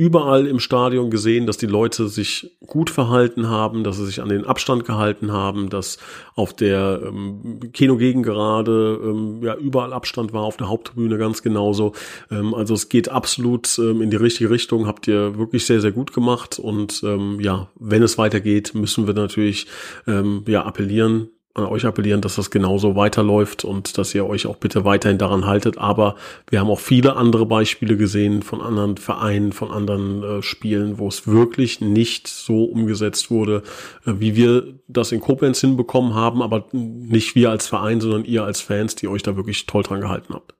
überall 0.00 0.46
im 0.46 0.60
Stadion 0.60 1.10
gesehen, 1.10 1.46
dass 1.46 1.58
die 1.58 1.66
Leute 1.66 2.08
sich 2.08 2.56
gut 2.66 2.88
verhalten 2.88 3.50
haben, 3.50 3.84
dass 3.84 3.98
sie 3.98 4.06
sich 4.06 4.22
an 4.22 4.30
den 4.30 4.46
Abstand 4.46 4.86
gehalten 4.86 5.30
haben, 5.30 5.68
dass 5.68 5.98
auf 6.34 6.54
der 6.54 7.02
ähm, 7.04 7.60
Kino-Gegengerade 7.74 8.98
ähm, 9.04 9.42
ja 9.42 9.54
überall 9.56 9.92
Abstand 9.92 10.32
war, 10.32 10.44
auf 10.44 10.56
der 10.56 10.70
Haupttribüne 10.70 11.18
ganz 11.18 11.42
genauso. 11.42 11.92
Ähm, 12.30 12.54
also 12.54 12.72
es 12.72 12.88
geht 12.88 13.10
absolut 13.10 13.78
ähm, 13.78 14.00
in 14.00 14.08
die 14.08 14.16
richtige 14.16 14.48
Richtung, 14.48 14.86
habt 14.86 15.06
ihr 15.06 15.36
wirklich 15.36 15.66
sehr, 15.66 15.82
sehr 15.82 15.92
gut 15.92 16.14
gemacht 16.14 16.58
und 16.58 17.02
ähm, 17.04 17.38
ja, 17.38 17.68
wenn 17.78 18.02
es 18.02 18.16
weitergeht, 18.16 18.74
müssen 18.74 19.06
wir 19.06 19.12
natürlich 19.12 19.66
ähm, 20.06 20.44
ja 20.46 20.64
appellieren, 20.64 21.28
an 21.54 21.64
euch 21.64 21.84
appellieren, 21.84 22.20
dass 22.20 22.36
das 22.36 22.50
genauso 22.50 22.94
weiterläuft 22.94 23.64
und 23.64 23.98
dass 23.98 24.14
ihr 24.14 24.24
euch 24.26 24.46
auch 24.46 24.56
bitte 24.56 24.84
weiterhin 24.84 25.18
daran 25.18 25.46
haltet. 25.46 25.78
Aber 25.78 26.14
wir 26.48 26.60
haben 26.60 26.70
auch 26.70 26.78
viele 26.78 27.16
andere 27.16 27.44
Beispiele 27.44 27.96
gesehen 27.96 28.42
von 28.42 28.60
anderen 28.60 28.96
Vereinen, 28.96 29.52
von 29.52 29.70
anderen 29.70 30.22
äh, 30.22 30.42
Spielen, 30.42 30.98
wo 30.98 31.08
es 31.08 31.26
wirklich 31.26 31.80
nicht 31.80 32.28
so 32.28 32.64
umgesetzt 32.64 33.30
wurde, 33.30 33.62
äh, 34.06 34.12
wie 34.18 34.36
wir 34.36 34.74
das 34.86 35.10
in 35.10 35.20
Koblenz 35.20 35.60
hinbekommen 35.60 36.14
haben, 36.14 36.40
aber 36.40 36.66
nicht 36.72 37.34
wir 37.34 37.50
als 37.50 37.66
Verein, 37.66 38.00
sondern 38.00 38.24
ihr 38.24 38.44
als 38.44 38.60
Fans, 38.60 38.94
die 38.94 39.08
euch 39.08 39.22
da 39.22 39.36
wirklich 39.36 39.66
toll 39.66 39.82
dran 39.82 40.00
gehalten 40.00 40.34
habt. 40.34 40.54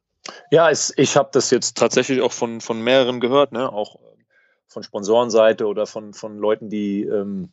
Ja, 0.51 0.71
es, 0.71 0.93
ich 0.97 1.17
habe 1.17 1.31
das 1.33 1.51
jetzt 1.51 1.77
tatsächlich 1.77 2.21
auch 2.21 2.33
von, 2.33 2.61
von 2.61 2.83
mehreren 2.83 3.21
gehört, 3.21 3.53
ne? 3.53 3.73
auch 3.73 3.97
von 4.67 4.83
Sponsorenseite 4.83 5.67
oder 5.67 5.87
von, 5.87 6.15
von 6.15 6.39
Leuten, 6.39 6.69
die 6.69 7.03
ähm, 7.03 7.53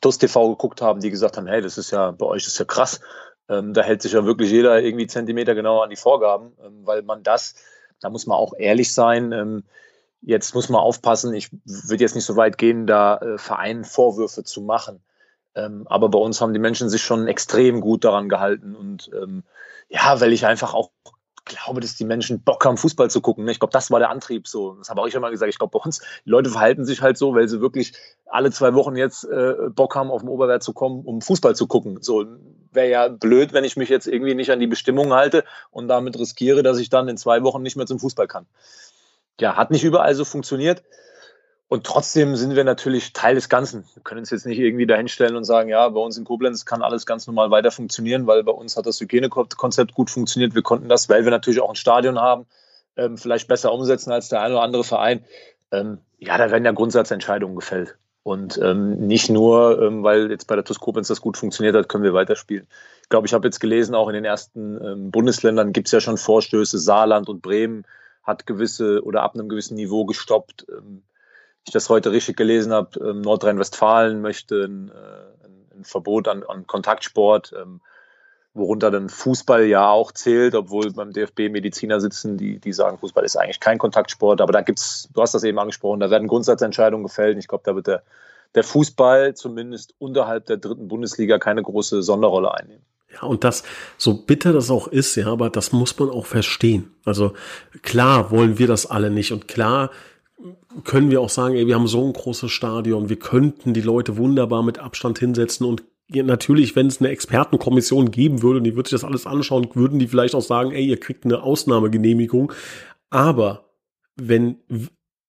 TUS 0.00 0.18
TV 0.18 0.50
geguckt 0.50 0.80
haben, 0.82 1.00
die 1.00 1.10
gesagt 1.10 1.36
haben, 1.36 1.46
hey, 1.46 1.60
das 1.60 1.78
ist 1.78 1.90
ja, 1.90 2.10
bei 2.10 2.26
euch 2.26 2.46
ist 2.46 2.58
ja 2.58 2.64
krass. 2.64 3.00
Ähm, 3.48 3.74
da 3.74 3.82
hält 3.82 4.02
sich 4.02 4.12
ja 4.12 4.24
wirklich 4.24 4.50
jeder 4.50 4.80
irgendwie 4.80 5.06
Zentimeter 5.06 5.54
genauer 5.54 5.84
an 5.84 5.90
die 5.90 5.96
Vorgaben, 5.96 6.52
ähm, 6.64 6.80
weil 6.84 7.02
man 7.02 7.22
das, 7.22 7.54
da 8.00 8.10
muss 8.10 8.26
man 8.26 8.38
auch 8.38 8.54
ehrlich 8.56 8.92
sein, 8.92 9.32
ähm, 9.32 9.64
jetzt 10.22 10.54
muss 10.54 10.68
man 10.68 10.80
aufpassen, 10.80 11.34
ich 11.34 11.50
würde 11.64 12.02
jetzt 12.02 12.14
nicht 12.14 12.24
so 12.24 12.36
weit 12.36 12.56
gehen, 12.56 12.86
da 12.86 13.18
äh, 13.18 13.38
Vereinen 13.38 13.84
Vorwürfe 13.84 14.44
zu 14.44 14.62
machen. 14.62 15.02
Ähm, 15.54 15.86
aber 15.86 16.08
bei 16.08 16.18
uns 16.18 16.40
haben 16.40 16.54
die 16.54 16.58
Menschen 16.58 16.88
sich 16.88 17.02
schon 17.02 17.28
extrem 17.28 17.80
gut 17.80 18.04
daran 18.04 18.28
gehalten 18.28 18.74
und 18.74 19.10
ähm, 19.14 19.44
ja, 19.88 20.20
weil 20.20 20.32
ich 20.32 20.46
einfach 20.46 20.74
auch 20.74 20.90
glaube, 21.44 21.80
dass 21.80 21.96
die 21.96 22.04
Menschen 22.04 22.42
Bock 22.42 22.64
haben, 22.64 22.76
Fußball 22.76 23.10
zu 23.10 23.20
gucken. 23.20 23.44
Ne? 23.44 23.52
Ich 23.52 23.58
glaube, 23.58 23.72
das 23.72 23.90
war 23.90 23.98
der 23.98 24.10
Antrieb 24.10 24.48
so. 24.48 24.74
Das 24.74 24.88
habe 24.88 25.00
auch 25.00 25.06
ich 25.06 25.14
immer 25.14 25.30
gesagt. 25.30 25.50
Ich 25.50 25.58
glaube, 25.58 25.78
bei 25.78 25.84
uns, 25.84 26.00
die 26.24 26.30
Leute 26.30 26.50
verhalten 26.50 26.84
sich 26.84 27.02
halt 27.02 27.18
so, 27.18 27.34
weil 27.34 27.48
sie 27.48 27.60
wirklich 27.60 27.92
alle 28.26 28.50
zwei 28.50 28.74
Wochen 28.74 28.96
jetzt 28.96 29.24
äh, 29.24 29.54
Bock 29.70 29.94
haben, 29.94 30.10
auf 30.10 30.22
dem 30.22 30.30
Oberwert 30.30 30.62
zu 30.62 30.72
kommen, 30.72 31.04
um 31.04 31.20
Fußball 31.20 31.54
zu 31.54 31.66
gucken. 31.66 31.98
So 32.00 32.26
wäre 32.72 32.88
ja 32.88 33.08
blöd, 33.08 33.52
wenn 33.52 33.64
ich 33.64 33.76
mich 33.76 33.88
jetzt 33.88 34.06
irgendwie 34.06 34.34
nicht 34.34 34.50
an 34.50 34.60
die 34.60 34.66
Bestimmungen 34.66 35.12
halte 35.12 35.44
und 35.70 35.88
damit 35.88 36.18
riskiere, 36.18 36.62
dass 36.62 36.78
ich 36.78 36.90
dann 36.90 37.08
in 37.08 37.16
zwei 37.16 37.42
Wochen 37.42 37.62
nicht 37.62 37.76
mehr 37.76 37.86
zum 37.86 37.98
Fußball 37.98 38.26
kann. 38.26 38.46
Ja, 39.40 39.56
hat 39.56 39.70
nicht 39.70 39.84
überall 39.84 40.14
so 40.14 40.24
funktioniert. 40.24 40.82
Und 41.68 41.84
trotzdem 41.84 42.36
sind 42.36 42.54
wir 42.54 42.64
natürlich 42.64 43.12
Teil 43.12 43.34
des 43.34 43.48
Ganzen. 43.48 43.84
Wir 43.94 44.02
können 44.02 44.20
uns 44.20 44.30
jetzt 44.30 44.46
nicht 44.46 44.58
irgendwie 44.58 44.86
dahinstellen 44.86 45.34
und 45.34 45.44
sagen, 45.44 45.70
ja, 45.70 45.88
bei 45.88 46.00
uns 46.00 46.16
in 46.16 46.24
Koblenz 46.24 46.66
kann 46.66 46.82
alles 46.82 47.06
ganz 47.06 47.26
normal 47.26 47.50
weiter 47.50 47.70
funktionieren, 47.70 48.26
weil 48.26 48.44
bei 48.44 48.52
uns 48.52 48.76
hat 48.76 48.86
das 48.86 49.00
Hygienekonzept 49.00 49.94
gut 49.94 50.10
funktioniert. 50.10 50.54
Wir 50.54 50.62
konnten 50.62 50.88
das, 50.88 51.08
weil 51.08 51.24
wir 51.24 51.30
natürlich 51.30 51.60
auch 51.60 51.70
ein 51.70 51.74
Stadion 51.74 52.20
haben, 52.20 52.46
ähm, 52.96 53.16
vielleicht 53.16 53.48
besser 53.48 53.72
umsetzen 53.72 54.12
als 54.12 54.28
der 54.28 54.42
eine 54.42 54.54
oder 54.54 54.62
andere 54.62 54.84
Verein. 54.84 55.24
Ähm, 55.72 55.98
ja, 56.18 56.36
da 56.38 56.50
werden 56.50 56.64
ja 56.64 56.72
Grundsatzentscheidungen 56.72 57.56
gefällt. 57.56 57.96
Und 58.22 58.58
ähm, 58.58 59.06
nicht 59.06 59.28
nur, 59.28 60.02
weil 60.02 60.30
jetzt 60.30 60.46
bei 60.46 60.54
der 60.54 60.64
TuS 60.64 60.80
Koblenz 60.80 61.08
das 61.08 61.20
gut 61.20 61.36
funktioniert 61.36 61.76
hat, 61.76 61.88
können 61.90 62.04
wir 62.04 62.14
weiterspielen. 62.14 62.66
Ich 63.02 63.08
glaube, 63.10 63.26
ich 63.26 63.34
habe 63.34 63.46
jetzt 63.46 63.60
gelesen, 63.60 63.94
auch 63.94 64.08
in 64.08 64.14
den 64.14 64.24
ersten 64.24 65.10
Bundesländern 65.10 65.74
gibt 65.74 65.88
es 65.88 65.92
ja 65.92 66.00
schon 66.00 66.16
Vorstöße. 66.16 66.78
Saarland 66.78 67.28
und 67.28 67.42
Bremen 67.42 67.84
hat 68.22 68.46
gewisse 68.46 69.04
oder 69.04 69.22
ab 69.22 69.34
einem 69.34 69.50
gewissen 69.50 69.74
Niveau 69.74 70.06
gestoppt. 70.06 70.64
Ich 71.66 71.72
das 71.72 71.88
heute 71.88 72.12
richtig 72.12 72.36
gelesen 72.36 72.72
habe, 72.72 72.98
ähm, 73.00 73.22
Nordrhein-Westfalen 73.22 74.20
möchte 74.20 74.64
ein, 74.64 74.90
äh, 74.90 75.76
ein, 75.76 75.84
Verbot 75.84 76.28
an, 76.28 76.42
an 76.42 76.66
Kontaktsport, 76.66 77.54
ähm, 77.60 77.80
worunter 78.54 78.90
dann 78.90 79.08
Fußball 79.08 79.64
ja 79.64 79.90
auch 79.90 80.12
zählt, 80.12 80.54
obwohl 80.54 80.92
beim 80.92 81.12
DFB 81.12 81.50
Mediziner 81.50 82.00
sitzen, 82.00 82.36
die, 82.36 82.58
die 82.58 82.72
sagen, 82.72 82.98
Fußball 82.98 83.24
ist 83.24 83.36
eigentlich 83.36 83.60
kein 83.60 83.78
Kontaktsport. 83.78 84.40
Aber 84.40 84.52
da 84.52 84.60
gibt's, 84.60 85.08
du 85.12 85.20
hast 85.20 85.34
das 85.34 85.42
eben 85.42 85.58
angesprochen, 85.58 86.00
da 86.00 86.10
werden 86.10 86.28
Grundsatzentscheidungen 86.28 87.04
gefällt. 87.04 87.36
Ich 87.38 87.48
glaube, 87.48 87.64
da 87.64 87.74
wird 87.74 87.88
der, 87.88 88.02
der 88.54 88.62
Fußball 88.62 89.34
zumindest 89.34 89.94
unterhalb 89.98 90.46
der 90.46 90.58
dritten 90.58 90.86
Bundesliga 90.86 91.38
keine 91.38 91.62
große 91.62 92.02
Sonderrolle 92.02 92.54
einnehmen. 92.54 92.84
Ja, 93.12 93.22
und 93.22 93.44
das, 93.44 93.62
so 93.96 94.14
bitter 94.14 94.52
das 94.52 94.70
auch 94.70 94.88
ist, 94.88 95.16
ja, 95.16 95.26
aber 95.26 95.50
das 95.50 95.72
muss 95.72 95.98
man 95.98 96.10
auch 96.10 96.26
verstehen. 96.26 96.94
Also 97.04 97.34
klar 97.82 98.30
wollen 98.30 98.58
wir 98.58 98.66
das 98.66 98.86
alle 98.86 99.10
nicht 99.10 99.32
und 99.32 99.48
klar 99.48 99.90
können 100.84 101.10
wir 101.10 101.20
auch 101.20 101.30
sagen, 101.30 101.54
ey, 101.54 101.66
wir 101.66 101.74
haben 101.74 101.86
so 101.86 102.04
ein 102.04 102.12
großes 102.12 102.50
Stadion, 102.50 103.08
wir 103.08 103.18
könnten 103.18 103.74
die 103.74 103.80
Leute 103.80 104.16
wunderbar 104.16 104.62
mit 104.62 104.78
Abstand 104.78 105.18
hinsetzen 105.18 105.66
und 105.66 105.84
natürlich, 106.08 106.76
wenn 106.76 106.86
es 106.86 107.00
eine 107.00 107.10
Expertenkommission 107.10 108.10
geben 108.10 108.42
würde 108.42 108.58
und 108.58 108.64
die 108.64 108.76
würde 108.76 108.90
sich 108.90 109.00
das 109.00 109.08
alles 109.08 109.26
anschauen, 109.26 109.68
würden 109.74 109.98
die 109.98 110.08
vielleicht 110.08 110.34
auch 110.34 110.42
sagen, 110.42 110.72
ey, 110.72 110.84
ihr 110.84 111.00
kriegt 111.00 111.24
eine 111.24 111.42
Ausnahmegenehmigung. 111.42 112.52
Aber 113.10 113.70
wenn 114.16 114.58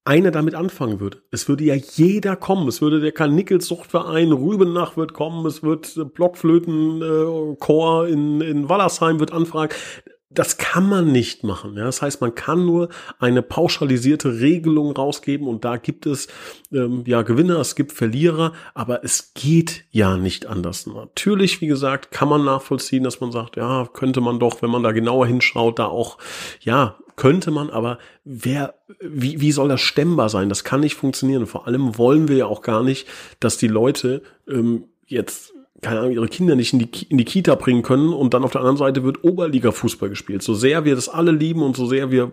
einer 0.04 0.30
damit 0.30 0.54
anfangen 0.54 1.00
würde. 1.00 1.24
Es 1.32 1.50
würde 1.50 1.64
ja 1.64 1.74
jeder 1.74 2.36
kommen. 2.36 2.68
Es 2.68 2.80
würde 2.80 3.00
der 3.00 3.12
Karl-Nickels-Suchtverein 3.12 4.32
Rübenach 4.32 4.98
wird 4.98 5.14
kommen. 5.14 5.46
Es 5.48 5.64
wird 5.64 6.14
Blockflöten-Chor 6.14 8.08
äh, 8.08 8.12
in, 8.12 8.42
in 8.42 8.70
Wallersheim 8.70 9.20
wird 9.20 9.32
anfragen 9.34 9.74
das 10.30 10.58
kann 10.58 10.90
man 10.90 11.12
nicht 11.12 11.44
machen. 11.44 11.76
Ja? 11.78 11.86
Das 11.86 12.02
heißt, 12.02 12.20
man 12.22 12.36
kann 12.36 12.66
nur 12.66 12.90
eine 13.20 13.42
pauschalisierte 13.42 14.40
Regelung 14.40 14.92
rausgeben 14.92 15.48
und 15.48 15.64
da 15.64 15.78
gibt 15.78 16.06
es 16.06 16.28
ähm, 16.72 17.04
ja 17.06 17.22
Gewinner, 17.22 17.60
es 17.60 17.76
gibt 17.76 17.92
Verlierer, 17.92 18.54
aber 18.74 19.04
es 19.04 19.34
geht 19.34 19.86
ja 19.92 20.18
nicht 20.18 20.48
anders. 20.48 20.88
Natürlich, 20.88 21.62
wie 21.62 21.68
gesagt, 21.68 22.12
kann 22.12 22.30
man 22.30 22.44
nachvollziehen, 22.44 23.04
dass 23.04 23.22
man 23.22 23.32
sagt, 23.32 23.56
ja, 23.56 23.88
könnte 23.94 24.20
man 24.20 24.40
doch, 24.40 24.62
wenn 24.62 24.72
man 24.72 24.84
da 24.84 24.92
genauer 24.92 25.28
hinschaut, 25.28 25.80
da 25.80 25.86
auch, 25.86 26.18
ja, 26.60 26.98
könnte 27.16 27.52
man, 27.52 27.70
aber 27.70 27.98
wer, 28.26 28.76
wie, 29.00 29.40
wie 29.40 29.52
soll 29.52 29.70
das 29.70 29.82
stemmbar 29.82 30.30
sein? 30.30 30.50
Das 30.50 30.66
kann 30.66 30.82
nicht 30.82 30.96
funktionieren. 30.96 31.48
Vor 31.48 31.66
allem 31.66 31.98
wollen 31.98 32.28
wir 32.28 32.36
ja 32.36 32.46
auch 32.46 32.62
gar 32.62 32.84
nicht, 32.84 33.08
dass 33.40 33.58
die 33.58 33.70
Leute 33.70 34.22
ähm, 34.50 34.86
jetzt 35.06 35.55
keine 35.82 36.00
Ahnung, 36.00 36.14
ihre 36.14 36.28
Kinder 36.28 36.56
nicht 36.56 36.74
in 36.74 36.80
die, 36.80 36.90
in 37.10 37.18
die 37.18 37.26
Kita 37.26 37.56
bringen 37.56 37.84
können 37.84 38.14
und 38.14 38.34
dann 38.34 38.44
auf 38.44 38.52
der 38.52 38.62
anderen 38.62 38.78
Seite 38.78 39.04
wird 39.04 39.24
Oberliga-Fußball 39.24 40.10
gespielt. 40.10 40.42
So 40.42 40.54
sehr 40.54 40.86
wir 40.86 40.96
das 40.96 41.10
alle 41.10 41.32
lieben 41.32 41.62
und 41.62 41.76
so 41.76 41.86
sehr 41.86 42.12
wir 42.12 42.32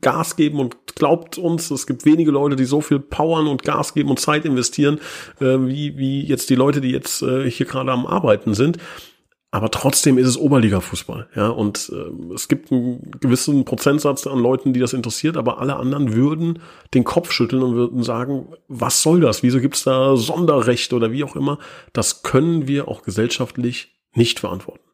Gas 0.00 0.36
geben 0.36 0.58
und 0.58 0.76
glaubt 0.96 1.38
uns, 1.38 1.70
es 1.70 1.86
gibt 1.86 2.04
wenige 2.04 2.30
Leute, 2.30 2.56
die 2.56 2.64
so 2.64 2.80
viel 2.80 2.98
powern 2.98 3.46
und 3.46 3.62
Gas 3.62 3.94
geben 3.94 4.10
und 4.10 4.18
Zeit 4.18 4.44
investieren, 4.44 5.00
äh, 5.40 5.44
wie, 5.60 5.96
wie 5.96 6.22
jetzt 6.22 6.50
die 6.50 6.56
Leute, 6.56 6.80
die 6.80 6.90
jetzt 6.90 7.22
äh, 7.22 7.48
hier 7.48 7.66
gerade 7.66 7.92
am 7.92 8.06
Arbeiten 8.06 8.54
sind. 8.54 8.78
Aber 9.52 9.70
trotzdem 9.70 10.16
ist 10.16 10.28
es 10.28 10.38
Oberliga-Fußball, 10.38 11.28
ja. 11.34 11.48
Und 11.48 11.90
äh, 11.92 12.34
es 12.34 12.46
gibt 12.46 12.70
einen 12.70 13.10
gewissen 13.20 13.64
Prozentsatz 13.64 14.26
an 14.26 14.38
Leuten, 14.38 14.72
die 14.72 14.80
das 14.80 14.92
interessiert, 14.92 15.36
aber 15.36 15.58
alle 15.58 15.76
anderen 15.76 16.14
würden 16.14 16.60
den 16.94 17.02
Kopf 17.02 17.32
schütteln 17.32 17.62
und 17.62 17.74
würden 17.74 18.02
sagen, 18.04 18.46
was 18.68 19.02
soll 19.02 19.20
das? 19.20 19.42
Wieso 19.42 19.60
gibt's 19.60 19.82
da 19.82 20.16
Sonderrechte 20.16 20.94
oder 20.94 21.10
wie 21.10 21.24
auch 21.24 21.34
immer? 21.34 21.58
Das 21.92 22.22
können 22.22 22.68
wir 22.68 22.86
auch 22.86 23.02
gesellschaftlich 23.02 24.00
nicht 24.14 24.38
verantworten. 24.38 24.84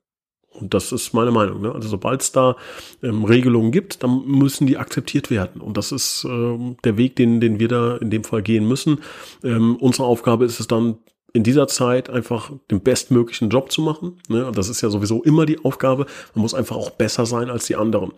Und 0.61 0.73
das 0.73 0.91
ist 0.91 1.13
meine 1.13 1.33
Meinung. 1.33 1.61
Ne? 1.61 1.73
Also 1.73 1.89
sobald 1.89 2.23
es 2.23 2.33
da 2.33 2.57
ähm, 3.03 3.25
Regelungen 3.25 3.73
gibt, 3.73 4.03
dann 4.03 4.27
müssen 4.27 4.67
die 4.67 4.79
akzeptiert 4.79 5.31
werden. 5.31 5.61
Und 5.61 5.77
das 5.77 5.93
ist 5.93 6.25
ähm, 6.25 6.79
der 6.85 6.97
Weg, 6.97 7.17
den, 7.17 7.41
den 7.41 7.59
wir 7.59 7.69
da 7.69 7.97
in 7.97 8.09
dem 8.09 8.25
Fall 8.25 8.43
gehen 8.43 8.67
müssen. 8.67 9.01
Ähm, 9.45 9.77
unsere 9.77 10.09
Aufgabe 10.09 10.47
ist 10.47 10.61
es 10.61 10.67
dann, 10.67 10.97
in 11.37 11.43
dieser 11.43 11.69
Zeit 11.69 12.09
einfach 12.09 12.51
den 12.71 12.81
bestmöglichen 12.81 13.51
Job 13.51 13.71
zu 13.71 13.83
machen. 13.83 14.19
Ne? 14.29 14.47
Und 14.47 14.57
das 14.57 14.71
ist 14.71 14.81
ja 14.81 14.89
sowieso 14.89 15.23
immer 15.23 15.45
die 15.45 15.63
Aufgabe. 15.63 16.07
Man 16.35 16.43
muss 16.43 16.55
einfach 16.55 16.77
auch 16.77 16.91
besser 16.91 17.27
sein 17.27 17.51
als 17.51 17.67
die 17.67 17.77
anderen. 17.77 18.13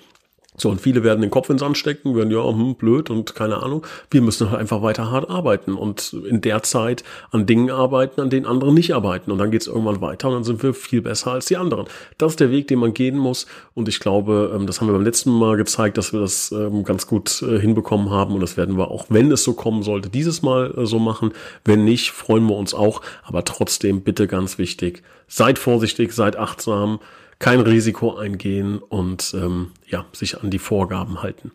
So, 0.58 0.70
und 0.70 0.80
viele 0.80 1.04
werden 1.04 1.20
den 1.20 1.30
Kopf 1.30 1.48
ins 1.50 1.60
Sand 1.60 1.78
stecken, 1.78 2.16
werden 2.16 2.30
ja, 2.30 2.44
hm, 2.44 2.74
blöd 2.74 3.10
und 3.10 3.34
keine 3.34 3.62
Ahnung. 3.62 3.86
Wir 4.10 4.20
müssen 4.20 4.50
halt 4.50 4.60
einfach 4.60 4.82
weiter 4.82 5.10
hart 5.10 5.30
arbeiten 5.30 5.74
und 5.74 6.12
in 6.28 6.40
der 6.40 6.64
Zeit 6.64 7.04
an 7.30 7.46
Dingen 7.46 7.70
arbeiten, 7.70 8.20
an 8.20 8.28
denen 8.28 8.44
andere 8.44 8.72
nicht 8.72 8.92
arbeiten. 8.92 9.30
Und 9.30 9.38
dann 9.38 9.52
geht's 9.52 9.68
irgendwann 9.68 10.00
weiter 10.00 10.28
und 10.28 10.34
dann 10.34 10.44
sind 10.44 10.62
wir 10.62 10.74
viel 10.74 11.00
besser 11.00 11.32
als 11.32 11.46
die 11.46 11.56
anderen. 11.56 11.86
Das 12.18 12.32
ist 12.32 12.40
der 12.40 12.50
Weg, 12.50 12.66
den 12.66 12.80
man 12.80 12.92
gehen 12.92 13.16
muss. 13.16 13.46
Und 13.74 13.88
ich 13.88 14.00
glaube, 14.00 14.52
ähm, 14.54 14.66
das 14.66 14.80
haben 14.80 14.88
wir 14.88 14.94
beim 14.94 15.04
letzten 15.04 15.30
Mal 15.30 15.56
gezeigt, 15.56 15.96
dass 15.96 16.12
wir 16.12 16.20
das 16.20 16.50
ähm, 16.50 16.82
ganz 16.82 17.06
gut 17.06 17.40
äh, 17.42 17.60
hinbekommen 17.60 18.10
haben. 18.10 18.34
Und 18.34 18.40
das 18.40 18.56
werden 18.56 18.76
wir 18.76 18.90
auch, 18.90 19.06
wenn 19.08 19.30
es 19.30 19.44
so 19.44 19.52
kommen 19.52 19.84
sollte, 19.84 20.10
dieses 20.10 20.42
Mal 20.42 20.74
äh, 20.76 20.86
so 20.86 20.98
machen. 20.98 21.32
Wenn 21.64 21.84
nicht, 21.84 22.10
freuen 22.10 22.46
wir 22.46 22.56
uns 22.56 22.74
auch. 22.74 23.00
Aber 23.22 23.44
trotzdem 23.44 24.02
bitte 24.02 24.26
ganz 24.26 24.58
wichtig, 24.58 25.04
seid 25.28 25.58
vorsichtig, 25.58 26.12
seid 26.12 26.36
achtsam 26.36 26.98
kein 27.38 27.60
Risiko 27.60 28.16
eingehen 28.16 28.78
und 28.78 29.32
ähm, 29.34 29.72
ja, 29.86 30.06
sich 30.12 30.40
an 30.40 30.50
die 30.50 30.58
Vorgaben 30.58 31.22
halten. 31.22 31.52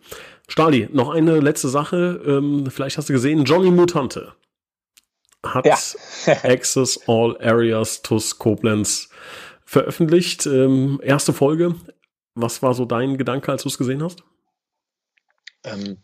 Stali, 0.48 0.88
noch 0.92 1.10
eine 1.10 1.40
letzte 1.40 1.68
Sache. 1.68 2.22
Ähm, 2.26 2.70
vielleicht 2.70 2.96
hast 2.98 3.08
du 3.08 3.12
gesehen, 3.12 3.44
Johnny 3.44 3.70
Mutante 3.70 4.32
hat 5.44 5.66
ja. 5.66 5.76
Access 6.42 7.00
All 7.06 7.36
Areas 7.40 8.00
TUS 8.00 8.38
Koblenz 8.38 9.10
veröffentlicht. 9.66 10.46
Ähm, 10.46 11.00
erste 11.02 11.32
Folge. 11.32 11.74
Was 12.34 12.62
war 12.62 12.74
so 12.74 12.84
dein 12.86 13.18
Gedanke, 13.18 13.52
als 13.52 13.62
du 13.62 13.68
es 13.68 13.78
gesehen 13.78 14.02
hast? 14.02 14.22
Ähm, 15.64 15.98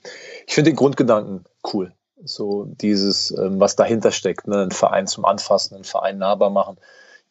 ich 0.47 0.55
finde 0.55 0.71
den 0.71 0.77
Grundgedanken 0.77 1.45
cool. 1.73 1.95
So 2.23 2.66
dieses, 2.66 3.31
ähm, 3.31 3.61
was 3.61 3.77
dahinter 3.77 4.12
steckt, 4.12 4.47
ne? 4.47 4.62
ein 4.62 4.71
Verein 4.73 5.07
zum 5.07 5.25
Anfassen, 5.25 5.75
einen 5.75 5.85
Verein 5.85 6.19
nahbar 6.19 6.51
machen 6.51 6.77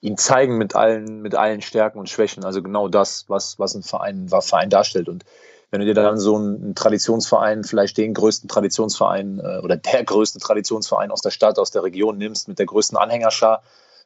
ihn 0.01 0.17
zeigen 0.17 0.57
mit 0.57 0.75
allen, 0.75 1.21
mit 1.21 1.35
allen 1.35 1.61
Stärken 1.61 1.99
und 1.99 2.09
Schwächen. 2.09 2.45
Also 2.45 2.61
genau 2.61 2.87
das, 2.87 3.25
was, 3.27 3.59
was 3.59 3.75
ein 3.75 3.83
Verein, 3.83 4.31
was 4.31 4.49
Verein 4.49 4.69
darstellt. 4.69 5.09
Und 5.09 5.25
wenn 5.71 5.81
du 5.81 5.85
dir 5.85 5.93
dann 5.93 6.17
so 6.17 6.35
einen 6.35 6.73
Traditionsverein, 6.73 7.63
vielleicht 7.63 7.97
den 7.97 8.13
größten 8.13 8.47
Traditionsverein 8.47 9.39
äh, 9.39 9.59
oder 9.59 9.75
der 9.77 10.03
größte 10.03 10.39
Traditionsverein 10.39 11.11
aus 11.11 11.21
der 11.21 11.31
Stadt, 11.31 11.59
aus 11.59 11.71
der 11.71 11.83
Region 11.83 12.17
nimmst, 12.17 12.47
mit 12.47 12.59
der 12.59 12.65
größten 12.65 12.97
Anhängerschar, 12.97 13.61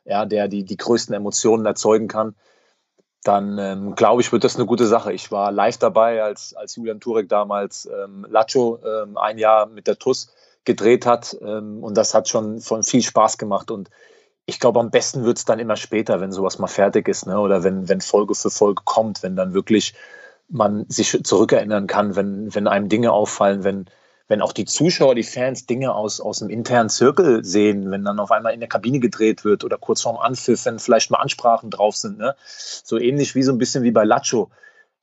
ja, 0.05 0.25
der 0.25 0.47
die, 0.47 0.63
die 0.63 0.77
größten 0.77 1.15
Emotionen 1.15 1.65
erzeugen 1.65 2.07
kann, 2.07 2.35
dann 3.23 3.57
ähm, 3.57 3.95
glaube 3.95 4.21
ich, 4.21 4.31
wird 4.33 4.43
das 4.43 4.57
eine 4.57 4.65
gute 4.65 4.85
Sache. 4.85 5.13
Ich 5.13 5.31
war 5.31 5.51
live 5.51 5.77
dabei, 5.77 6.21
als, 6.21 6.53
als 6.55 6.75
Julian 6.75 6.99
Turek 6.99 7.29
damals 7.29 7.85
ähm, 7.85 8.25
Lacho 8.29 8.79
ähm, 8.83 9.17
ein 9.17 9.37
Jahr 9.37 9.67
mit 9.67 9.87
der 9.87 9.97
TUS 9.97 10.33
gedreht 10.65 11.05
hat 11.05 11.37
ähm, 11.41 11.83
und 11.83 11.95
das 11.95 12.13
hat 12.13 12.27
schon 12.27 12.59
von 12.59 12.83
viel 12.83 13.01
Spaß 13.01 13.37
gemacht 13.37 13.71
und 13.71 13.89
ich 14.45 14.59
glaube, 14.59 14.79
am 14.79 14.91
besten 14.91 15.23
wird 15.23 15.37
es 15.37 15.45
dann 15.45 15.59
immer 15.59 15.77
später, 15.77 16.19
wenn 16.19 16.31
sowas 16.31 16.59
mal 16.59 16.67
fertig 16.67 17.07
ist, 17.07 17.25
ne? 17.27 17.39
oder 17.39 17.63
wenn, 17.63 17.87
wenn 17.87 18.01
Folge 18.01 18.35
für 18.35 18.49
Folge 18.49 18.81
kommt, 18.85 19.23
wenn 19.23 19.35
dann 19.35 19.53
wirklich 19.53 19.93
man 20.49 20.85
sich 20.89 21.23
zurückerinnern 21.23 21.87
kann, 21.87 22.15
wenn, 22.15 22.53
wenn 22.53 22.67
einem 22.67 22.89
Dinge 22.89 23.11
auffallen, 23.11 23.63
wenn, 23.63 23.85
wenn 24.27 24.41
auch 24.41 24.51
die 24.51 24.65
Zuschauer, 24.65 25.15
die 25.15 25.23
Fans 25.23 25.65
Dinge 25.65 25.95
aus, 25.95 26.19
aus 26.19 26.39
dem 26.39 26.49
internen 26.49 26.89
Zirkel 26.89 27.43
sehen, 27.45 27.89
wenn 27.91 28.03
dann 28.03 28.19
auf 28.19 28.31
einmal 28.31 28.53
in 28.53 28.59
der 28.59 28.69
Kabine 28.69 28.99
gedreht 28.99 29.45
wird 29.45 29.63
oder 29.63 29.77
kurz 29.77 30.01
vorm 30.01 30.17
Anpfiff, 30.17 30.65
wenn 30.65 30.79
vielleicht 30.79 31.11
mal 31.11 31.19
Ansprachen 31.19 31.69
drauf 31.69 31.95
sind. 31.95 32.17
Ne? 32.17 32.35
So 32.45 32.99
ähnlich 32.99 33.35
wie 33.35 33.43
so 33.43 33.53
ein 33.53 33.57
bisschen 33.57 33.83
wie 33.83 33.91
bei 33.91 34.03
Lacho. 34.03 34.51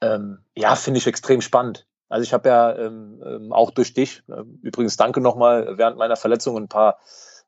Ähm, 0.02 0.38
ja, 0.54 0.76
finde 0.76 0.98
ich 0.98 1.06
extrem 1.06 1.40
spannend. 1.40 1.86
Also 2.08 2.24
ich 2.24 2.32
habe 2.32 2.48
ja 2.48 2.76
ähm, 2.76 3.22
ähm 3.24 3.52
auch 3.52 3.70
durch 3.70 3.94
dich, 3.94 4.22
äh, 4.28 4.42
übrigens 4.62 4.96
danke 4.96 5.20
nochmal, 5.20 5.78
während 5.78 5.96
meiner 5.96 6.16
Verletzung 6.16 6.56
ein 6.56 6.68
paar 6.68 6.98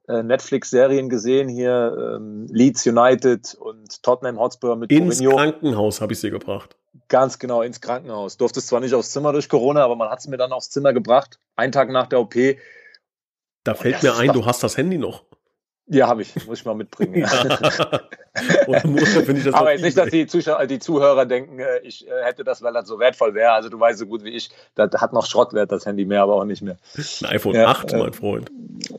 äh, 0.08 0.22
Netflix-Serien 0.22 1.08
gesehen, 1.08 1.48
hier 1.48 2.16
ähm, 2.16 2.46
Leeds 2.50 2.86
United 2.86 3.54
und 3.54 4.02
Tottenham 4.02 4.38
Hotspur 4.38 4.76
mit 4.76 4.90
Ins 4.90 5.20
Mourinho. 5.20 5.36
Krankenhaus 5.36 6.00
habe 6.00 6.12
ich 6.12 6.20
sie 6.20 6.30
gebracht. 6.30 6.76
Ganz 7.08 7.38
genau, 7.38 7.62
ins 7.62 7.80
Krankenhaus. 7.80 8.36
Durfte 8.36 8.60
es 8.60 8.66
zwar 8.66 8.80
nicht 8.80 8.94
aufs 8.94 9.10
Zimmer 9.12 9.32
durch 9.32 9.48
Corona, 9.48 9.84
aber 9.84 9.96
man 9.96 10.10
hat 10.10 10.18
es 10.18 10.28
mir 10.28 10.36
dann 10.36 10.52
aufs 10.52 10.70
Zimmer 10.70 10.92
gebracht, 10.92 11.38
einen 11.56 11.72
Tag 11.72 11.90
nach 11.90 12.06
der 12.06 12.20
OP. 12.20 12.34
Da 13.64 13.74
fällt 13.74 14.02
mir 14.02 14.16
ein, 14.16 14.32
du 14.32 14.44
hast 14.44 14.62
das 14.62 14.76
Handy 14.76 14.98
noch. 14.98 15.24
Ja, 15.92 16.08
habe 16.08 16.22
ich. 16.22 16.34
Muss 16.46 16.60
ich 16.60 16.64
mal 16.64 16.74
mitbringen. 16.74 17.16
Ja. 17.16 17.28
Aber 19.52 19.72
jetzt 19.72 19.82
nicht, 19.82 19.98
dass 19.98 20.08
die, 20.08 20.26
Zuschauer, 20.26 20.64
die 20.66 20.78
Zuhörer 20.78 21.26
denken, 21.26 21.58
äh, 21.58 21.80
ich 21.80 22.08
äh, 22.08 22.24
hätte 22.24 22.44
das, 22.44 22.62
weil 22.62 22.72
das 22.72 22.88
so 22.88 22.98
wertvoll 22.98 23.34
wäre. 23.34 23.52
Also 23.52 23.68
du 23.68 23.78
weißt 23.78 23.98
so 23.98 24.06
gut 24.06 24.24
wie 24.24 24.30
ich, 24.30 24.48
das 24.74 24.90
hat 25.00 25.12
noch 25.12 25.26
Schrottwert, 25.26 25.70
das 25.70 25.84
Handy 25.84 26.06
mehr, 26.06 26.22
aber 26.22 26.36
auch 26.36 26.44
nicht 26.44 26.62
mehr. 26.62 26.78
Ein 26.96 27.26
iPhone 27.26 27.54
ja, 27.54 27.66
8, 27.66 27.92
äh, 27.92 27.98
mein 27.98 28.14
Freund. 28.14 28.50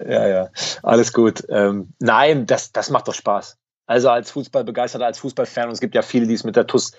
Ja, 0.08 0.27
ja, 0.27 0.49
alles 0.84 1.13
gut. 1.13 1.43
Ähm, 1.49 1.93
nein, 1.99 2.45
das, 2.45 2.71
das 2.71 2.91
macht 2.91 3.08
doch 3.08 3.15
Spaß. 3.15 3.58
Also 3.88 4.10
als 4.10 4.29
Fußballbegeisterter, 4.29 5.06
als 5.06 5.17
Fußballfan, 5.17 5.69
und 5.69 5.73
es 5.73 5.82
gibt 5.82 5.95
ja 5.95 6.03
viele, 6.03 6.27
die 6.27 6.36
es 6.36 6.43
mit 6.43 6.56
der 6.56 6.67
TUS, 6.67 6.91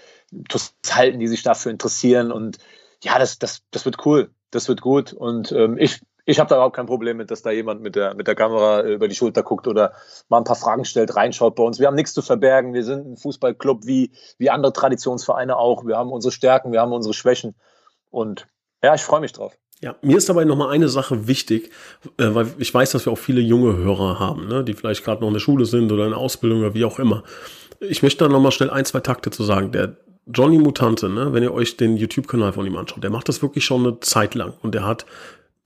TUS 0.48 0.74
halten, 0.90 1.20
die 1.20 1.28
sich 1.28 1.44
dafür 1.44 1.70
interessieren. 1.70 2.33
Und 2.33 2.59
ja, 3.02 3.20
das, 3.20 3.38
das, 3.38 3.62
das 3.70 3.85
wird 3.85 4.04
cool. 4.04 4.30
Das 4.50 4.68
wird 4.68 4.80
gut. 4.80 5.12
Und 5.12 5.52
ähm, 5.52 5.78
ich 5.78 6.00
ich 6.24 6.40
habe 6.40 6.48
da 6.48 6.56
überhaupt 6.56 6.76
kein 6.76 6.87
Problem 6.87 7.16
mit, 7.16 7.30
dass 7.30 7.42
da 7.42 7.50
jemand 7.50 7.82
mit 7.82 7.96
der, 7.96 8.14
mit 8.14 8.26
der 8.26 8.34
Kamera 8.34 8.80
äh, 8.80 8.94
über 8.94 9.08
die 9.08 9.14
Schulter 9.14 9.42
guckt 9.42 9.66
oder 9.66 9.92
mal 10.28 10.38
ein 10.38 10.44
paar 10.44 10.56
Fragen 10.56 10.84
stellt, 10.84 11.14
reinschaut 11.16 11.54
bei 11.54 11.62
uns. 11.62 11.78
Wir 11.78 11.87
haben 11.87 11.94
nichts 11.94 12.14
zu 12.14 12.22
verbergen. 12.22 12.72
Wir 12.72 12.84
sind 12.84 13.06
ein 13.06 13.16
Fußballclub 13.16 13.87
wie, 13.87 14.12
wie 14.38 14.50
andere 14.50 14.72
Traditionsvereine 14.72 15.56
auch. 15.56 15.84
Wir 15.84 15.96
haben 15.96 16.10
unsere 16.10 16.32
Stärken, 16.32 16.72
wir 16.72 16.80
haben 16.80 16.92
unsere 16.92 17.14
Schwächen. 17.14 17.54
Und 18.10 18.46
ja, 18.82 18.94
ich 18.94 19.02
freue 19.02 19.20
mich 19.20 19.32
drauf. 19.32 19.56
Ja, 19.80 19.96
mir 20.00 20.16
ist 20.16 20.28
dabei 20.28 20.44
nochmal 20.44 20.70
eine 20.70 20.88
Sache 20.88 21.26
wichtig, 21.26 21.70
äh, 22.18 22.34
weil 22.34 22.46
ich 22.58 22.72
weiß, 22.72 22.92
dass 22.92 23.04
wir 23.04 23.12
auch 23.12 23.18
viele 23.18 23.40
junge 23.40 23.76
Hörer 23.76 24.18
haben, 24.18 24.48
ne, 24.48 24.64
die 24.64 24.72
vielleicht 24.72 25.04
gerade 25.04 25.20
noch 25.20 25.28
in 25.28 25.34
der 25.34 25.40
Schule 25.40 25.66
sind 25.66 25.92
oder 25.92 26.06
in 26.06 26.14
Ausbildung 26.14 26.60
oder 26.60 26.74
wie 26.74 26.84
auch 26.84 26.98
immer. 26.98 27.22
Ich 27.80 28.02
möchte 28.02 28.24
da 28.24 28.30
nochmal 28.30 28.52
schnell 28.52 28.70
ein, 28.70 28.87
zwei 28.87 29.00
Takte 29.00 29.30
zu 29.30 29.42
sagen. 29.44 29.72
Der 29.72 29.96
Johnny 30.26 30.58
Mutante, 30.58 31.10
ne, 31.10 31.34
wenn 31.34 31.42
ihr 31.42 31.52
euch 31.52 31.76
den 31.76 31.98
YouTube-Kanal 31.98 32.54
von 32.54 32.66
ihm 32.66 32.76
anschaut, 32.76 33.02
der 33.02 33.10
macht 33.10 33.28
das 33.28 33.42
wirklich 33.42 33.64
schon 33.66 33.87
eine 33.87 34.00
Zeit 34.00 34.34
lang 34.34 34.54
und 34.62 34.74
der 34.74 34.87
hat 34.87 35.04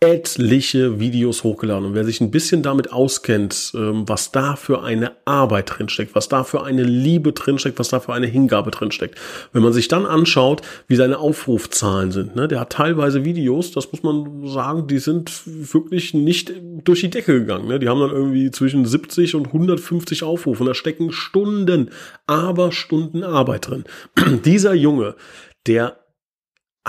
etliche 0.01 1.01
Videos 1.01 1.43
hochgeladen. 1.43 1.87
Und 1.87 1.95
wer 1.95 2.05
sich 2.05 2.21
ein 2.21 2.31
bisschen 2.31 2.63
damit 2.63 2.93
auskennt, 2.93 3.73
ähm, 3.75 4.09
was 4.09 4.31
da 4.31 4.55
für 4.55 4.85
eine 4.85 5.13
Arbeit 5.25 5.71
drinsteckt, 5.77 6.15
was 6.15 6.29
da 6.29 6.45
für 6.45 6.63
eine 6.63 6.85
Liebe 6.85 7.33
drinsteckt, 7.33 7.81
was 7.81 7.89
da 7.89 7.99
für 7.99 8.13
eine 8.13 8.29
Hingabe 8.29 8.71
drinsteckt. 8.71 9.19
Wenn 9.53 9.63
man 9.63 9.73
sich 9.73 9.89
dann 9.89 10.07
anschaut, 10.07 10.63
wie 10.87 10.95
seine 10.95 11.19
Aufrufzahlen 11.19 12.13
sind, 12.13 12.37
ne, 12.37 12.47
der 12.47 12.61
hat 12.61 12.71
teilweise 12.71 13.25
Videos, 13.25 13.73
das 13.73 13.91
muss 13.91 14.05
man 14.05 14.47
sagen, 14.47 14.87
die 14.87 14.99
sind 14.99 15.43
wirklich 15.45 16.15
nicht 16.15 16.53
durch 16.85 17.01
die 17.01 17.11
Decke 17.11 17.41
gegangen. 17.41 17.67
Ne? 17.67 17.81
Die 17.81 17.89
haben 17.89 18.01
dann 18.01 18.13
irgendwie 18.13 18.53
zwischen 18.53 18.87
70 18.87 19.35
und 19.35 19.49
150 19.49 20.23
Aufrufe. 20.23 20.63
Und 20.63 20.69
da 20.69 20.75
stecken 20.75 21.11
Stunden, 21.11 21.91
aber 22.29 22.71
Stunden 22.71 23.25
Arbeit 23.25 23.69
drin. 23.69 23.85
Dieser 24.45 24.75
Junge, 24.75 25.17
der 25.67 25.97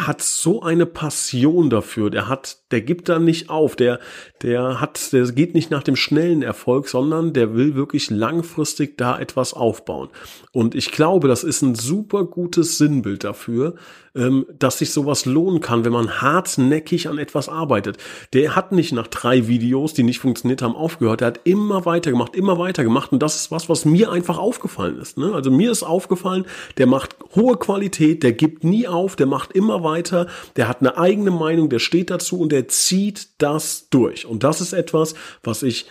hat 0.07 0.21
so 0.21 0.61
eine 0.61 0.85
Passion 0.85 1.69
dafür. 1.69 2.09
Der 2.09 2.27
hat, 2.27 2.57
der 2.71 2.81
gibt 2.81 3.09
da 3.09 3.19
nicht 3.19 3.49
auf. 3.49 3.75
Der, 3.75 3.99
der 4.41 4.79
hat, 4.79 5.13
der 5.13 5.31
geht 5.31 5.53
nicht 5.53 5.71
nach 5.71 5.83
dem 5.83 5.95
schnellen 5.95 6.41
Erfolg, 6.41 6.87
sondern 6.87 7.33
der 7.33 7.55
will 7.55 7.75
wirklich 7.75 8.09
langfristig 8.09 8.97
da 8.97 9.19
etwas 9.19 9.53
aufbauen. 9.53 10.09
Und 10.51 10.75
ich 10.75 10.91
glaube, 10.91 11.27
das 11.27 11.43
ist 11.43 11.61
ein 11.61 11.75
super 11.75 12.25
gutes 12.25 12.77
Sinnbild 12.77 13.23
dafür, 13.23 13.75
dass 14.13 14.79
sich 14.79 14.91
sowas 14.91 15.25
lohnen 15.25 15.61
kann, 15.61 15.85
wenn 15.85 15.91
man 15.91 16.21
hartnäckig 16.21 17.07
an 17.07 17.17
etwas 17.17 17.49
arbeitet. 17.49 17.97
Der 18.33 18.55
hat 18.55 18.71
nicht 18.71 18.91
nach 18.91 19.07
drei 19.07 19.47
Videos, 19.47 19.93
die 19.93 20.03
nicht 20.03 20.19
funktioniert 20.19 20.61
haben, 20.61 20.75
aufgehört. 20.75 21.21
Der 21.21 21.27
hat 21.27 21.41
immer 21.43 21.85
weitergemacht, 21.85 22.35
immer 22.35 22.57
weitergemacht. 22.57 23.11
Und 23.11 23.21
das 23.21 23.35
ist 23.35 23.51
was, 23.51 23.69
was 23.69 23.85
mir 23.85 24.11
einfach 24.11 24.37
aufgefallen 24.37 24.99
ist. 24.99 25.17
Ne? 25.17 25.33
Also 25.33 25.51
mir 25.51 25.71
ist 25.71 25.83
aufgefallen, 25.83 26.45
der 26.77 26.87
macht 26.87 27.15
hohe 27.35 27.57
Qualität, 27.57 28.23
der 28.23 28.33
gibt 28.33 28.63
nie 28.63 28.87
auf, 28.87 29.15
der 29.15 29.27
macht 29.27 29.51
immer 29.51 29.83
weiter, 29.83 30.27
der 30.55 30.67
hat 30.67 30.79
eine 30.79 30.97
eigene 30.97 31.31
Meinung, 31.31 31.69
der 31.69 31.79
steht 31.79 32.09
dazu 32.09 32.39
und 32.39 32.51
der 32.51 32.67
zieht 32.67 33.29
das 33.37 33.89
durch. 33.89 34.25
Und 34.25 34.43
das 34.43 34.61
ist 34.61 34.73
etwas, 34.73 35.13
was 35.43 35.63
ich 35.63 35.85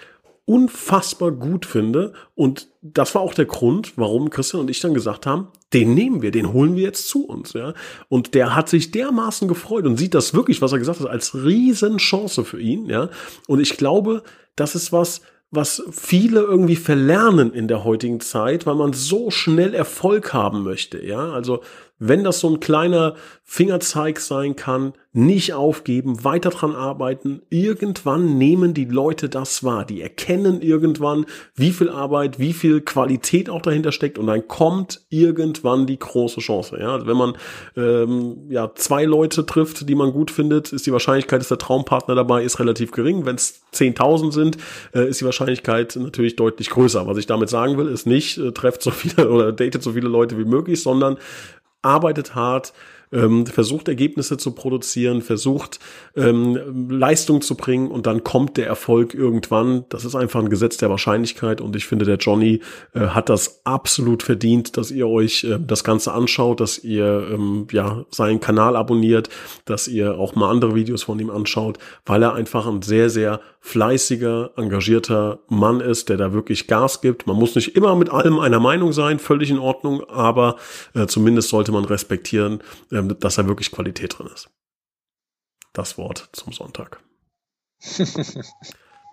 unfassbar 0.49 1.31
gut 1.31 1.67
finde. 1.67 2.15
Und 2.35 2.69
das 2.81 3.15
war 3.15 3.21
auch 3.21 3.35
der 3.35 3.45
Grund, 3.45 3.93
warum 3.97 4.31
Christian 4.31 4.63
und 4.63 4.71
ich 4.71 4.81
dann 4.81 4.95
gesagt 4.95 5.27
haben, 5.27 5.49
den 5.75 5.93
nehmen 5.93 6.23
wir, 6.23 6.31
den 6.31 6.55
holen 6.55 6.75
wir 6.75 6.85
jetzt 6.85 7.09
zu 7.09 7.27
uns, 7.27 7.53
ja. 7.53 7.75
Und 8.09 8.35
der 8.35 8.57
hat 8.57 8.71
sich 8.71 8.91
dermaßen 8.91 9.47
gefreut 9.47 9.85
und 9.85 9.99
sieht 9.99 10.15
das 10.15 10.33
wirklich, 10.33 10.63
was 10.63 10.73
er 10.73 10.79
gesagt 10.79 11.01
hat, 11.01 11.07
als 11.07 11.35
Riesenchance 11.35 12.45
für 12.45 12.59
ihn, 12.59 12.87
ja. 12.87 13.11
Und 13.47 13.61
ich 13.61 13.77
glaube, 13.77 14.23
das 14.57 14.75
ist 14.75 14.91
was, 14.91 15.21
was 15.51 15.83
viele 15.91 16.41
irgendwie 16.41 16.77
verlernen 16.77 17.53
in 17.53 17.69
der 17.69 17.85
heutigen 17.85 18.21
Zeit, 18.21 18.65
weil 18.65 18.75
man 18.75 18.95
so 18.95 19.31
schnell 19.31 19.75
Erfolg 19.75 20.33
haben 20.33 20.63
möchte, 20.63 21.05
ja. 21.05 21.31
Also 21.31 21.61
wenn 21.99 22.25
das 22.25 22.41
so 22.41 22.49
ein 22.49 22.61
kleiner 22.61 23.15
Fingerzeig 23.45 24.21
sein 24.21 24.57
kann, 24.57 24.93
nicht 25.13 25.55
aufgeben, 25.55 26.23
weiter 26.23 26.51
dran 26.51 26.77
arbeiten. 26.77 27.43
Irgendwann 27.51 28.39
nehmen 28.39 28.75
die 28.75 28.85
Leute 28.85 29.29
das 29.29 29.65
wahr. 29.65 29.85
Die 29.85 30.01
erkennen 30.01 30.61
irgendwann, 30.61 31.27
wie 31.55 31.73
viel 31.73 31.89
Arbeit, 31.89 32.39
wie 32.39 32.53
viel 32.53 32.83
Qualität 32.83 33.51
auch 33.51 33.63
dahinter 33.63 33.91
steckt 33.91 34.19
und 34.19 34.27
dann 34.27 34.47
kommt 34.47 35.01
irgendwann 35.09 35.87
die 35.87 35.99
große 35.99 36.41
Chance. 36.41 36.79
Ja, 36.79 36.93
also 36.93 37.07
wenn 37.07 37.17
man 37.17 37.37
ähm, 37.77 38.47
ja 38.51 38.71
zwei 38.75 39.05
Leute 39.05 39.45
trifft, 39.47 39.89
die 39.89 39.95
man 39.95 40.13
gut 40.13 40.31
findet, 40.31 40.73
ist 40.73 40.87
die 40.87 40.93
Wahrscheinlichkeit, 40.93 41.41
dass 41.41 41.49
der 41.49 41.59
Traumpartner 41.59 42.15
dabei 42.15 42.45
ist, 42.45 42.61
relativ 42.61 42.93
gering. 42.93 43.25
Wenn 43.25 43.37
es 43.37 43.63
10.000 43.75 44.33
sind, 44.33 44.59
äh, 44.95 45.09
ist 45.09 45.21
die 45.21 45.25
Wahrscheinlichkeit 45.25 45.97
natürlich 45.97 46.37
deutlich 46.37 46.71
größer. 46.71 47.07
Was 47.07 47.17
ich 47.17 47.27
damit 47.27 47.49
sagen 47.49 47.77
will, 47.79 47.89
ist 47.89 48.07
nicht, 48.07 48.39
äh, 48.39 48.53
trefft 48.53 48.83
so 48.83 48.91
viele 48.91 49.31
oder 49.31 49.53
datet 49.53 49.83
so 49.83 49.93
viele 49.93 50.09
Leute 50.09 50.39
wie 50.39 50.45
möglich, 50.45 50.83
sondern 50.83 51.17
arbeitet 51.83 52.35
hart, 52.35 52.73
ähm, 53.13 53.47
versucht 53.47 53.89
Ergebnisse 53.89 54.37
zu 54.37 54.53
produzieren, 54.53 55.23
versucht 55.23 55.79
ähm, 56.17 56.89
Leistung 56.91 57.41
zu 57.41 57.57
bringen 57.57 57.91
und 57.91 58.07
dann 58.07 58.25
kommt 58.25 58.57
der 58.57 58.67
Erfolg 58.67 59.15
irgendwann. 59.15 59.85
Das 59.89 60.05
ist 60.05 60.15
einfach 60.15 60.41
ein 60.41 60.51
Gesetz 60.51 60.77
der 60.77 60.91
Wahrscheinlichkeit 60.91 61.61
und 61.61 61.77
ich 61.77 61.87
finde, 61.87 62.05
der 62.05 62.17
Johnny 62.17 62.61
äh, 62.95 63.01
hat 63.01 63.29
das 63.29 63.61
absolut 63.65 64.23
verdient, 64.23 64.77
dass 64.77 64.91
ihr 64.91 65.09
euch 65.09 65.45
äh, 65.45 65.59
das 65.59 65.85
Ganze 65.85 66.13
anschaut, 66.13 66.61
dass 66.61 66.79
ihr 66.79 67.29
ähm, 67.33 67.67
ja 67.73 68.05
seinen 68.11 68.41
Kanal 68.41 68.77
abonniert, 68.77 69.29
dass 69.65 69.89
ihr 69.89 70.19
auch 70.19 70.35
mal 70.35 70.51
andere 70.51 70.75
Videos 70.75 71.03
von 71.03 71.19
ihm 71.19 71.31
anschaut, 71.31 71.79
weil 72.07 72.23
er 72.23 72.35
einfach 72.35 72.67
ein 72.67 72.83
sehr, 72.83 73.11
sehr 73.11 73.41
fleißiger, 73.61 74.53
engagierter 74.57 75.41
Mann 75.49 75.81
ist, 75.81 76.09
der 76.09 76.17
da 76.17 76.33
wirklich 76.33 76.69
Gas 76.69 77.01
gibt. 77.01 77.27
Man 77.27 77.37
muss 77.37 77.55
nicht 77.55 77.77
immer 77.77 77.95
mit 77.97 78.09
allem 78.09 78.39
einer 78.39 78.61
Meinung 78.61 78.93
sein, 78.93 79.19
völlig 79.19 79.51
in 79.51 79.59
Ordnung, 79.59 80.03
aber 80.09 80.57
äh, 80.95 81.07
zumindest 81.07 81.51
sollte 81.51 81.73
man 81.73 81.85
respektieren, 81.85 82.61
äh, 82.91 82.98
dass 83.03 83.37
da 83.37 83.47
wirklich 83.47 83.71
Qualität 83.71 84.19
drin 84.19 84.29
ist. 84.33 84.51
Das 85.73 85.99
Wort 85.99 86.31
zum 86.33 86.53
Sonntag. 86.53 87.01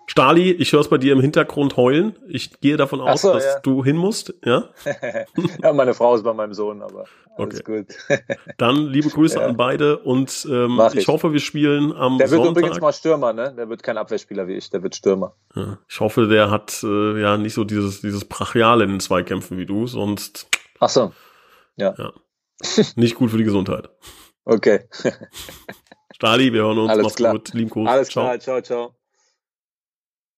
Stali, 0.08 0.52
ich 0.52 0.72
höre 0.72 0.80
es 0.80 0.88
bei 0.88 0.98
dir 0.98 1.12
im 1.12 1.20
Hintergrund 1.20 1.76
heulen. 1.76 2.16
Ich 2.28 2.60
gehe 2.60 2.76
davon 2.76 3.00
aus, 3.00 3.22
so, 3.22 3.32
dass 3.32 3.44
ja. 3.44 3.58
du 3.60 3.84
hin 3.84 3.96
musst. 3.96 4.34
Ja? 4.44 4.70
ja, 5.62 5.72
meine 5.72 5.94
Frau 5.94 6.14
ist 6.14 6.22
bei 6.22 6.32
meinem 6.32 6.54
Sohn, 6.54 6.80
aber 6.80 7.06
alles 7.36 7.60
okay. 7.60 7.84
gut. 7.84 7.96
Dann 8.56 8.86
liebe 8.86 9.08
Grüße 9.08 9.38
ja. 9.38 9.46
an 9.46 9.56
beide 9.56 9.98
und 9.98 10.46
ähm, 10.48 10.80
ich. 10.92 11.00
ich. 11.00 11.08
hoffe, 11.08 11.32
wir 11.32 11.40
spielen 11.40 11.92
am 11.92 12.18
Der 12.18 12.30
wird 12.30 12.44
Sonntag. 12.44 12.62
übrigens 12.62 12.80
mal 12.80 12.92
Stürmer, 12.92 13.32
ne? 13.32 13.52
Der 13.56 13.68
wird 13.68 13.82
kein 13.82 13.98
Abwehrspieler 13.98 14.46
wie 14.46 14.54
ich, 14.54 14.70
der 14.70 14.82
wird 14.84 14.94
Stürmer. 14.94 15.34
Ja. 15.56 15.78
Ich 15.88 15.98
hoffe, 15.98 16.28
der 16.28 16.50
hat 16.50 16.82
äh, 16.84 17.20
ja 17.20 17.36
nicht 17.36 17.54
so 17.54 17.64
dieses, 17.64 18.00
dieses 18.00 18.24
Brachial 18.24 18.82
in 18.82 18.90
den 18.90 19.00
Zweikämpfen 19.00 19.58
wie 19.58 19.66
du, 19.66 19.88
sonst. 19.88 20.46
Ach 20.78 20.88
so. 20.88 21.12
Ja. 21.76 21.94
Nicht 22.96 23.14
gut 23.14 23.30
für 23.30 23.38
die 23.38 23.44
Gesundheit. 23.44 23.88
Okay. 24.44 24.88
Stali, 26.14 26.52
wir 26.52 26.62
hören 26.62 26.78
uns. 26.78 26.90
Alles 26.90 27.14
klar. 27.14 27.32
gut. 27.32 27.52
Lieben 27.52 27.70
Gruß. 27.70 27.88
Alles 27.88 28.08
ciao. 28.08 28.24
klar. 28.24 28.40
Ciao, 28.40 28.60
ciao. 28.62 28.96